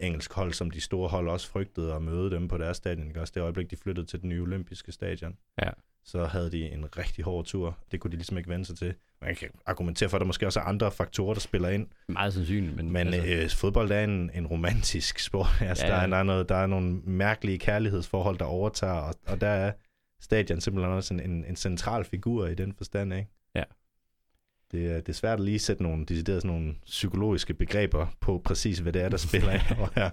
engelsk 0.00 0.32
hold, 0.32 0.52
som 0.52 0.70
de 0.70 0.80
store 0.80 1.08
hold 1.08 1.28
også 1.28 1.48
frygtede 1.48 1.94
at 1.94 2.02
møde 2.02 2.30
dem 2.30 2.48
på 2.48 2.58
deres 2.58 2.76
stadion. 2.76 3.08
Ikke? 3.08 3.20
Også 3.20 3.32
det 3.34 3.40
øjeblik, 3.40 3.70
de 3.70 3.76
flyttede 3.76 4.06
til 4.06 4.20
den 4.20 4.28
nye 4.28 4.42
olympiske 4.42 4.92
stadion, 4.92 5.38
Ja. 5.62 5.70
så 6.04 6.24
havde 6.26 6.50
de 6.50 6.70
en 6.70 6.96
rigtig 6.98 7.24
hård 7.24 7.44
tur. 7.44 7.78
Det 7.92 8.00
kunne 8.00 8.10
de 8.10 8.16
ligesom 8.16 8.38
ikke 8.38 8.50
vende 8.50 8.64
sig 8.64 8.76
til. 8.78 8.94
Man 9.22 9.34
kan 9.36 9.48
argumentere 9.66 10.08
for, 10.08 10.16
at 10.16 10.20
der 10.20 10.26
måske 10.26 10.46
også 10.46 10.60
er 10.60 10.64
andre 10.64 10.92
faktorer, 10.92 11.34
der 11.34 11.40
spiller 11.40 11.68
ind. 11.68 11.86
Meget 12.08 12.34
sandsynligt, 12.34 12.76
men, 12.76 12.90
Men 12.92 13.06
altså, 13.14 13.28
øh, 13.34 13.50
fodbold 13.50 13.90
er 13.92 14.04
en, 14.04 14.30
en 14.34 14.46
romantisk 14.46 15.18
sport. 15.28 15.46
Altså, 15.60 15.86
Ja, 15.86 15.92
ja, 15.92 15.96
der, 15.96 16.02
er, 16.02 16.06
der, 16.06 16.16
er 16.16 16.22
noget, 16.22 16.48
der 16.48 16.54
er 16.56 16.66
nogle 16.66 16.92
mærkelige 17.04 17.58
kærlighedsforhold, 17.58 18.38
der 18.38 18.44
overtager, 18.44 18.92
og, 18.92 19.14
og 19.26 19.40
der 19.40 19.48
er 19.48 19.72
stadion 20.20 20.60
simpelthen 20.60 20.92
også 20.94 21.14
en, 21.14 21.20
en, 21.20 21.44
en 21.44 21.56
central 21.56 22.04
figur 22.04 22.46
i 22.46 22.54
den 22.54 22.72
forstand, 22.74 23.14
ikke? 23.14 23.28
Ja. 23.54 23.64
Det, 24.72 24.86
er- 24.90 24.96
det 25.00 25.08
er 25.08 25.12
svært 25.12 25.38
at 25.38 25.44
lige 25.44 25.58
sætte 25.58 25.82
nogle, 25.82 26.04
deciderede 26.06 26.40
sådan 26.40 26.56
nogle 26.56 26.74
psykologiske 26.86 27.54
begreber 27.54 28.06
på 28.20 28.42
præcis, 28.44 28.78
hvad 28.78 28.92
det 28.92 29.02
er, 29.02 29.08
der 29.08 29.16
spiller 29.16 29.52
ind 29.54 29.88
her. 29.94 30.10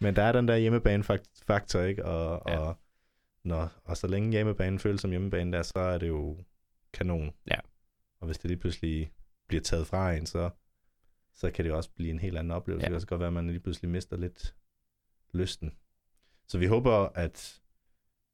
Men 0.00 0.16
der 0.16 0.22
er 0.22 0.32
den 0.32 0.48
der 0.48 0.56
hjemmebane-faktor, 0.56 1.80
ikke? 1.82 2.04
Og, 2.04 2.42
Ja. 2.52 2.58
og, 2.58 2.76
når, 3.44 3.72
og 3.84 3.96
så 3.96 4.06
længe 4.06 4.32
hjemmebanen 4.32 4.78
føles 4.78 5.00
som 5.00 5.10
hjemmebane 5.10 5.52
der, 5.52 5.62
så 5.62 5.78
er 5.78 5.98
det 5.98 6.08
jo 6.08 6.36
kanon. 6.92 7.30
Ja. 7.50 7.56
Og 8.20 8.26
hvis 8.26 8.38
det 8.38 8.48
lige 8.48 8.58
pludselig 8.58 9.12
bliver 9.48 9.62
taget 9.62 9.86
fra 9.86 10.12
en, 10.12 10.26
så, 10.26 10.50
så 11.34 11.50
kan 11.50 11.64
det 11.64 11.72
også 11.72 11.90
blive 11.90 12.10
en 12.10 12.18
helt 12.18 12.38
anden 12.38 12.50
oplevelse. 12.50 12.82
Ja. 12.82 12.86
Det 12.86 12.90
kan 12.90 12.94
også 12.94 13.06
godt 13.06 13.20
være, 13.20 13.26
at 13.26 13.32
man 13.32 13.46
lige 13.46 13.60
pludselig 13.60 13.90
mister 13.90 14.16
lidt 14.16 14.54
lysten. 15.34 15.74
Så 16.48 16.58
vi 16.58 16.66
håber, 16.66 16.92
at 17.14 17.60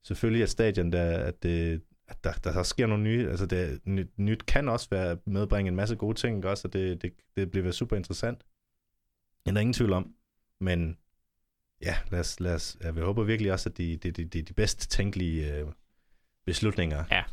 selvfølgelig 0.03 0.43
at 0.43 0.51
stadion, 0.51 0.93
der, 0.93 1.19
at, 1.19 1.43
det, 1.43 1.83
at 2.09 2.25
der, 2.25 2.33
der, 2.33 2.53
der 2.53 2.63
sker 2.63 2.87
nogle 2.87 3.05
nye, 3.05 3.31
altså 3.31 3.47
det, 3.47 3.81
nyt, 3.87 4.19
nyt 4.19 4.47
kan 4.47 4.69
også 4.69 4.89
være 4.91 5.19
medbringe 5.27 5.69
en 5.69 5.77
masse 5.77 5.97
gode 5.97 6.19
ting, 6.19 6.45
også, 6.45 6.69
og 6.69 6.73
det, 6.73 7.03
det, 7.03 7.13
det 7.37 7.51
bliver 7.51 7.73
super 7.73 7.97
interessant. 7.97 8.39
Det 9.45 9.51
er 9.51 9.55
der 9.55 9.61
ingen 9.61 9.73
tvivl 9.73 9.93
om. 9.93 10.15
Men 10.61 10.99
ja, 11.83 11.97
lad 12.11 12.21
os, 12.21 12.41
lad 12.41 12.55
os, 12.55 12.77
jeg 12.81 12.93
håber 12.93 13.23
virkelig 13.23 13.53
også, 13.53 13.69
at 13.69 13.79
de, 13.79 13.97
de, 13.97 14.11
de, 14.11 14.25
de, 14.25 14.43
de 14.43 14.53
bedst 14.53 14.91
tænkelige 14.91 15.55
øh, 15.55 15.67
beslutninger, 16.45 17.05
Ja. 17.11 17.25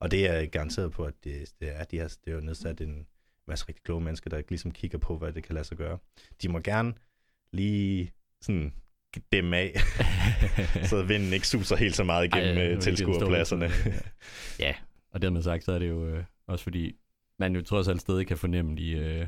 Og 0.00 0.10
det 0.10 0.30
er 0.30 0.46
garanteret 0.46 0.92
på, 0.92 1.04
at 1.04 1.14
det, 1.24 1.52
det 1.60 1.76
er, 1.76 1.84
de 1.84 1.98
har, 1.98 2.08
det 2.24 2.30
er 2.30 2.34
jo 2.34 2.40
nedsat 2.40 2.80
en 2.80 3.06
masse 3.48 3.68
rigtig 3.68 3.84
kloge 3.84 4.00
mennesker, 4.00 4.30
der 4.30 4.38
ikke 4.38 4.50
ligesom 4.50 4.70
kigger 4.70 4.98
på, 4.98 5.18
hvad 5.18 5.32
det 5.32 5.44
kan 5.44 5.54
lade 5.54 5.64
sig 5.64 5.76
gøre. 5.76 5.98
De 6.42 6.48
må 6.48 6.58
gerne 6.58 6.94
lige 7.52 8.12
sådan 8.40 8.74
dem 9.32 9.54
af, 9.54 9.74
så 10.90 11.02
vinden 11.02 11.32
ikke 11.32 11.48
suser 11.48 11.76
helt 11.76 11.96
så 11.96 12.04
meget 12.04 12.24
igennem 12.24 12.56
Ej, 12.56 12.64
det 12.64 12.82
tilskuerpladserne. 12.82 13.70
ja, 14.58 14.74
og 15.10 15.22
dermed 15.22 15.42
sagt, 15.42 15.64
så 15.64 15.72
er 15.72 15.78
det 15.78 15.88
jo 15.88 16.06
øh, 16.06 16.24
også 16.46 16.62
fordi, 16.62 16.96
man 17.38 17.54
jo 17.54 17.62
trods 17.62 17.88
alt 17.88 18.00
stadig 18.00 18.26
kan 18.26 18.36
fornemme 18.36 18.76
de 18.76 18.90
øh, 18.90 19.26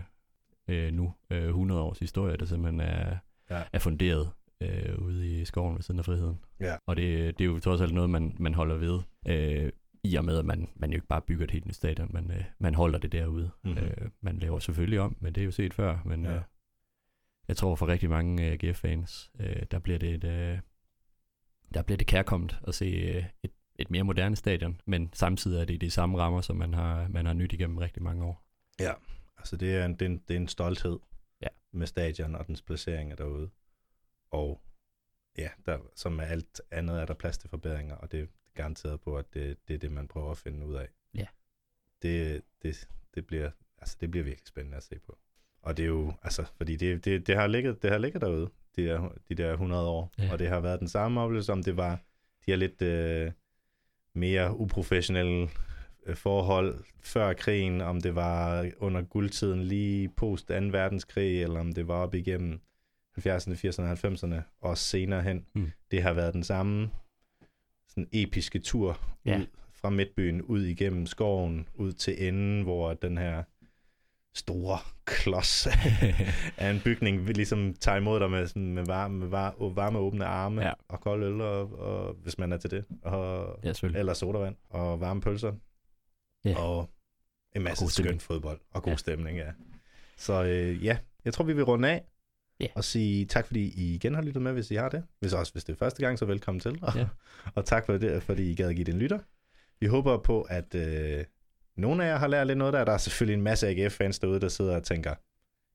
øh, 0.68 0.92
nu 0.92 1.14
øh, 1.30 1.46
100 1.48 1.80
års 1.80 1.98
historie, 1.98 2.36
der 2.36 2.44
simpelthen 2.44 2.80
er, 2.80 3.16
ja. 3.50 3.62
er 3.72 3.78
funderet 3.78 4.30
øh, 4.60 4.98
ude 4.98 5.40
i 5.40 5.44
skoven 5.44 5.74
ved 5.74 5.82
siden 5.82 5.98
af 5.98 6.04
friheden. 6.04 6.38
Ja. 6.60 6.76
Og 6.86 6.96
det, 6.96 7.38
det 7.38 7.44
er 7.44 7.48
jo 7.48 7.60
trods 7.60 7.80
alt 7.80 7.94
noget, 7.94 8.10
man, 8.10 8.36
man 8.38 8.54
holder 8.54 8.76
ved, 8.76 9.00
øh, 9.26 9.72
i 10.04 10.14
og 10.16 10.24
med, 10.24 10.38
at 10.38 10.44
man, 10.44 10.68
man 10.76 10.90
jo 10.90 10.94
ikke 10.96 11.06
bare 11.06 11.22
bygger 11.22 11.44
et 11.44 11.50
helt 11.50 11.66
nyt 11.66 11.74
stadion, 11.74 12.10
man, 12.12 12.30
øh, 12.30 12.44
man 12.58 12.74
holder 12.74 12.98
det 12.98 13.12
derude. 13.12 13.50
Mhm. 13.64 13.72
Mm-hmm. 13.72 13.86
Øh, 13.86 14.10
man 14.20 14.38
laver 14.38 14.58
selvfølgelig 14.58 15.00
om, 15.00 15.16
men 15.20 15.34
det 15.34 15.40
er 15.40 15.44
jo 15.44 15.50
set 15.50 15.74
før, 15.74 16.02
men 16.04 16.24
Ja. 16.24 16.34
øh, 16.34 16.42
jeg 17.48 17.56
tror 17.56 17.74
for 17.76 17.86
rigtig 17.88 18.10
mange 18.10 18.46
øh, 18.46 18.52
AGF-fans, 18.62 19.30
øh, 19.40 19.62
der 19.70 19.78
bliver 19.78 19.98
det 19.98 20.14
et, 20.14 20.24
øh, 20.24 20.58
der 21.74 21.82
bliver 21.82 21.96
det 21.96 22.06
kærkommet 22.06 22.60
at 22.66 22.74
se 22.74 22.84
øh, 22.86 23.24
et, 23.42 23.50
et 23.78 23.90
mere 23.90 24.02
moderne 24.02 24.36
stadion, 24.36 24.80
men 24.86 25.10
samtidig 25.12 25.60
er 25.60 25.64
det 25.64 25.74
i 25.74 25.76
de 25.76 25.90
samme 25.90 26.18
rammer, 26.18 26.40
som 26.40 26.56
man 26.56 26.74
har, 26.74 27.08
man 27.08 27.26
har 27.26 27.32
nyt 27.32 27.52
igennem 27.52 27.78
rigtig 27.78 28.02
mange 28.02 28.24
år. 28.24 28.44
Altså 29.38 29.56
det 29.56 29.76
er 29.76 29.84
en, 29.84 29.92
det 29.94 30.02
er 30.02 30.06
en, 30.06 30.22
det 30.28 30.36
er 30.36 30.40
en 30.40 30.48
stolthed 30.48 30.98
Ja. 31.42 31.46
med 31.72 31.86
stadion 31.86 32.34
og 32.34 32.46
dens 32.46 32.62
placeringer 32.62 33.16
derude. 33.16 33.50
Og 34.30 34.62
ja, 35.38 35.48
der, 35.66 35.78
som 35.96 36.12
med 36.12 36.24
alt 36.24 36.60
andet 36.70 37.00
er 37.00 37.06
der 37.06 37.14
plads 37.14 37.38
til 37.38 37.50
forbedringer, 37.50 37.94
og 37.94 38.12
det 38.12 38.28
garanteret 38.54 39.00
på, 39.00 39.16
at 39.16 39.34
det, 39.34 39.56
det 39.68 39.74
er 39.74 39.78
det, 39.78 39.92
man 39.92 40.08
prøver 40.08 40.30
at 40.30 40.38
finde 40.38 40.66
ud 40.66 40.74
af. 40.74 40.88
Ja. 41.14 41.26
Det, 42.02 42.42
det, 42.62 42.88
det, 43.14 43.26
bliver, 43.26 43.50
altså, 43.78 43.96
det 44.00 44.10
bliver 44.10 44.24
virkelig 44.24 44.48
spændende 44.48 44.76
at 44.76 44.82
se 44.82 44.98
på. 45.06 45.18
Og 45.62 45.76
det 45.76 45.82
er 45.82 45.86
jo, 45.86 46.12
altså, 46.22 46.44
fordi 46.56 46.76
det, 46.76 47.04
det, 47.04 47.26
det, 47.26 47.36
har, 47.36 47.46
ligget, 47.46 47.82
det 47.82 47.90
har 47.90 47.98
ligget 47.98 48.20
derude, 48.22 48.50
de 48.76 48.84
der, 48.84 49.08
de 49.28 49.34
der 49.34 49.52
100 49.52 49.88
år, 49.88 50.12
Ja. 50.18 50.32
og 50.32 50.38
det 50.38 50.48
har 50.48 50.60
været 50.60 50.80
den 50.80 50.88
samme 50.88 51.20
oplevelse, 51.20 51.52
om 51.52 51.62
det 51.62 51.76
var 51.76 51.94
de 52.46 52.50
her 52.50 52.56
lidt 52.56 52.82
øh, 52.82 53.32
mere 54.14 54.56
uprofessionelle 54.56 55.48
øh, 56.06 56.16
forhold 56.16 56.84
før 57.00 57.32
krigen, 57.32 57.80
om 57.80 58.00
det 58.00 58.14
var 58.14 58.70
under 58.78 59.02
guldtiden 59.02 59.62
lige 59.62 60.08
post 60.08 60.48
2. 60.48 60.54
verdenskrig, 60.54 61.42
eller 61.42 61.60
om 61.60 61.72
det 61.72 61.88
var 61.88 61.94
op 61.94 62.14
igennem 62.14 62.60
70'erne, 63.18 63.54
80'erne, 63.54 64.06
90'erne, 64.06 64.42
og 64.60 64.78
senere 64.78 65.22
hen. 65.22 65.46
Mm. 65.54 65.70
Det 65.90 66.02
har 66.02 66.12
været 66.12 66.34
den 66.34 66.42
samme 66.44 66.90
sådan 67.92 68.08
episke 68.12 68.58
tur 68.58 69.00
Ja. 69.24 69.38
ud 69.38 69.46
fra 69.72 69.90
midtbyen, 69.90 70.42
ud 70.42 70.62
igennem 70.64 71.06
skoven, 71.06 71.68
ud 71.74 71.92
til 71.92 72.28
enden, 72.28 72.62
hvor 72.62 72.94
den 72.94 73.18
her 73.18 73.42
store 74.34 74.78
klods 75.04 75.66
af 76.56 76.70
en 76.70 76.80
bygning 76.84 77.26
vil 77.26 77.36
ligesom 77.36 77.74
tager 77.74 77.96
imod 77.98 78.20
dig 78.20 78.30
med, 78.30 78.46
sådan, 78.46 78.74
med, 78.74 78.84
varme, 78.86 79.18
med 79.18 79.28
var, 79.28 79.54
varme 79.74 79.98
åbne 79.98 80.24
arme 80.24 80.62
Ja. 80.62 80.72
og 80.88 81.00
kold 81.00 81.22
øl, 81.24 81.40
og, 81.40 81.78
og, 81.78 82.14
hvis 82.14 82.38
man 82.38 82.52
er 82.52 82.56
til 82.56 82.70
det, 82.70 82.84
og, 83.02 83.58
ja, 83.64 83.72
eller 83.94 84.14
sodavand 84.14 84.56
og 84.70 85.00
varme 85.00 85.20
pølser. 85.20 85.52
Ja. 86.44 86.58
Og 86.58 86.90
en 87.56 87.62
masse 87.62 87.84
god 87.84 87.90
skøn 87.90 88.04
stemning. 88.04 88.22
fodbold 88.22 88.60
og 88.70 88.82
god 88.82 88.92
Ja. 88.92 88.96
stemning, 88.96 89.38
ja. 89.38 89.52
Så 90.16 90.44
øh, 90.44 90.84
ja, 90.84 90.98
jeg 91.24 91.34
tror, 91.34 91.44
vi 91.44 91.52
vil 91.52 91.64
runde 91.64 91.90
af 91.90 92.02
Ja. 92.62 92.66
og 92.74 92.84
sige 92.84 93.24
tak, 93.24 93.46
fordi 93.46 93.60
I 93.76 93.94
igen 93.94 94.14
har 94.14 94.22
lyttet 94.22 94.42
med, 94.42 94.52
hvis 94.52 94.70
I 94.70 94.74
har 94.74 94.88
det. 94.88 95.04
Hvis 95.20 95.32
også 95.32 95.52
hvis 95.52 95.64
det 95.64 95.72
er 95.72 95.76
første 95.76 96.02
gang, 96.02 96.18
så 96.18 96.24
velkommen 96.24 96.60
til. 96.60 96.78
Og, 96.82 96.92
Ja. 96.96 97.06
og 97.56 97.64
tak 97.64 97.86
for 97.86 97.96
det, 97.98 98.22
fordi 98.22 98.50
I 98.50 98.54
gad 98.54 98.68
at 98.68 98.74
give 98.76 98.84
det 98.84 98.94
en 98.94 98.98
lytter. 99.00 99.18
Vi 99.80 99.86
håber 99.86 100.18
på, 100.18 100.42
at 100.42 100.74
øh, 100.74 101.24
nogle 101.76 102.04
af 102.04 102.08
jer 102.08 102.16
har 102.16 102.26
lært 102.26 102.46
lidt 102.46 102.58
noget 102.58 102.72
der. 102.72 102.84
Der 102.84 102.92
er 102.92 102.98
selvfølgelig 102.98 103.34
en 103.34 103.42
masse 103.42 103.68
AGF-fans 103.68 104.18
derude, 104.18 104.40
der 104.40 104.48
sidder 104.48 104.76
og 104.76 104.82
tænker, 104.82 105.14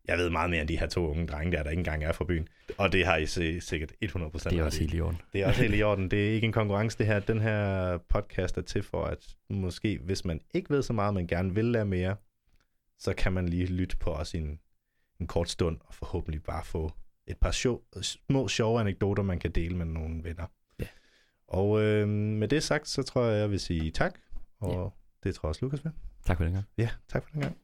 jeg 0.07 0.17
ved 0.17 0.29
meget 0.29 0.49
mere 0.49 0.61
end 0.61 0.67
de 0.69 0.79
her 0.79 0.87
to 0.87 1.07
unge 1.11 1.27
drenge 1.27 1.57
der, 1.57 1.63
der 1.63 1.69
ikke 1.69 1.79
engang 1.79 2.03
er 2.03 2.11
fra 2.11 2.25
byen. 2.25 2.47
Og 2.77 2.91
det 2.91 3.05
har 3.05 3.17
I 3.17 3.25
sikkert 3.59 3.91
100% 4.05 4.49
Det 4.49 4.59
er 4.59 4.63
også 4.63 4.79
helt 4.79 4.93
i 4.93 5.01
orden. 5.01 5.21
Det 5.33 5.41
er 5.41 5.47
også 5.47 5.61
helt 5.61 5.75
i 5.75 5.83
orden. 5.83 6.11
Det 6.11 6.29
er 6.29 6.33
ikke 6.33 6.45
en 6.45 6.51
konkurrence, 6.51 6.97
det 6.97 7.05
her. 7.05 7.19
Den 7.19 7.41
her 7.41 7.97
podcast 7.97 8.57
er 8.57 8.61
til 8.61 8.83
for, 8.83 9.03
at 9.03 9.27
måske, 9.49 9.99
hvis 10.03 10.25
man 10.25 10.41
ikke 10.53 10.69
ved 10.69 10.81
så 10.81 10.93
meget, 10.93 11.13
men 11.13 11.27
gerne 11.27 11.55
vil 11.55 11.65
lære 11.65 11.85
mere, 11.85 12.15
så 12.99 13.13
kan 13.13 13.33
man 13.33 13.49
lige 13.49 13.65
lytte 13.65 13.97
på 13.97 14.11
os 14.13 14.33
i 14.33 14.37
en, 14.37 14.59
en 15.19 15.27
kort 15.27 15.49
stund, 15.49 15.77
og 15.85 15.93
forhåbentlig 15.93 16.43
bare 16.43 16.63
få 16.65 16.91
et 17.27 17.37
par 17.37 17.51
sjov, 17.51 17.83
små, 18.01 18.47
sjove 18.47 18.79
anekdoter, 18.79 19.23
man 19.23 19.39
kan 19.39 19.51
dele 19.51 19.75
med 19.77 19.85
nogle 19.85 20.23
venner. 20.23 20.45
Ja. 20.79 20.85
Og 21.47 21.81
øh, 21.81 22.07
med 22.07 22.47
det 22.47 22.63
sagt, 22.63 22.87
så 22.87 23.03
tror 23.03 23.23
jeg, 23.25 23.39
jeg 23.39 23.51
vil 23.51 23.59
sige 23.59 23.91
tak. 23.91 24.19
Og 24.59 24.71
Ja. 24.73 25.29
det 25.29 25.35
tror 25.35 25.47
jeg 25.47 25.49
også, 25.49 25.65
Lukas 25.65 25.83
vil. 25.83 25.91
Tak 26.25 26.37
for 26.37 26.43
den 26.43 26.53
gang. 26.53 26.65
Ja, 26.77 26.89
tak 27.07 27.23
for 27.23 27.29
den 27.31 27.41
gang. 27.41 27.57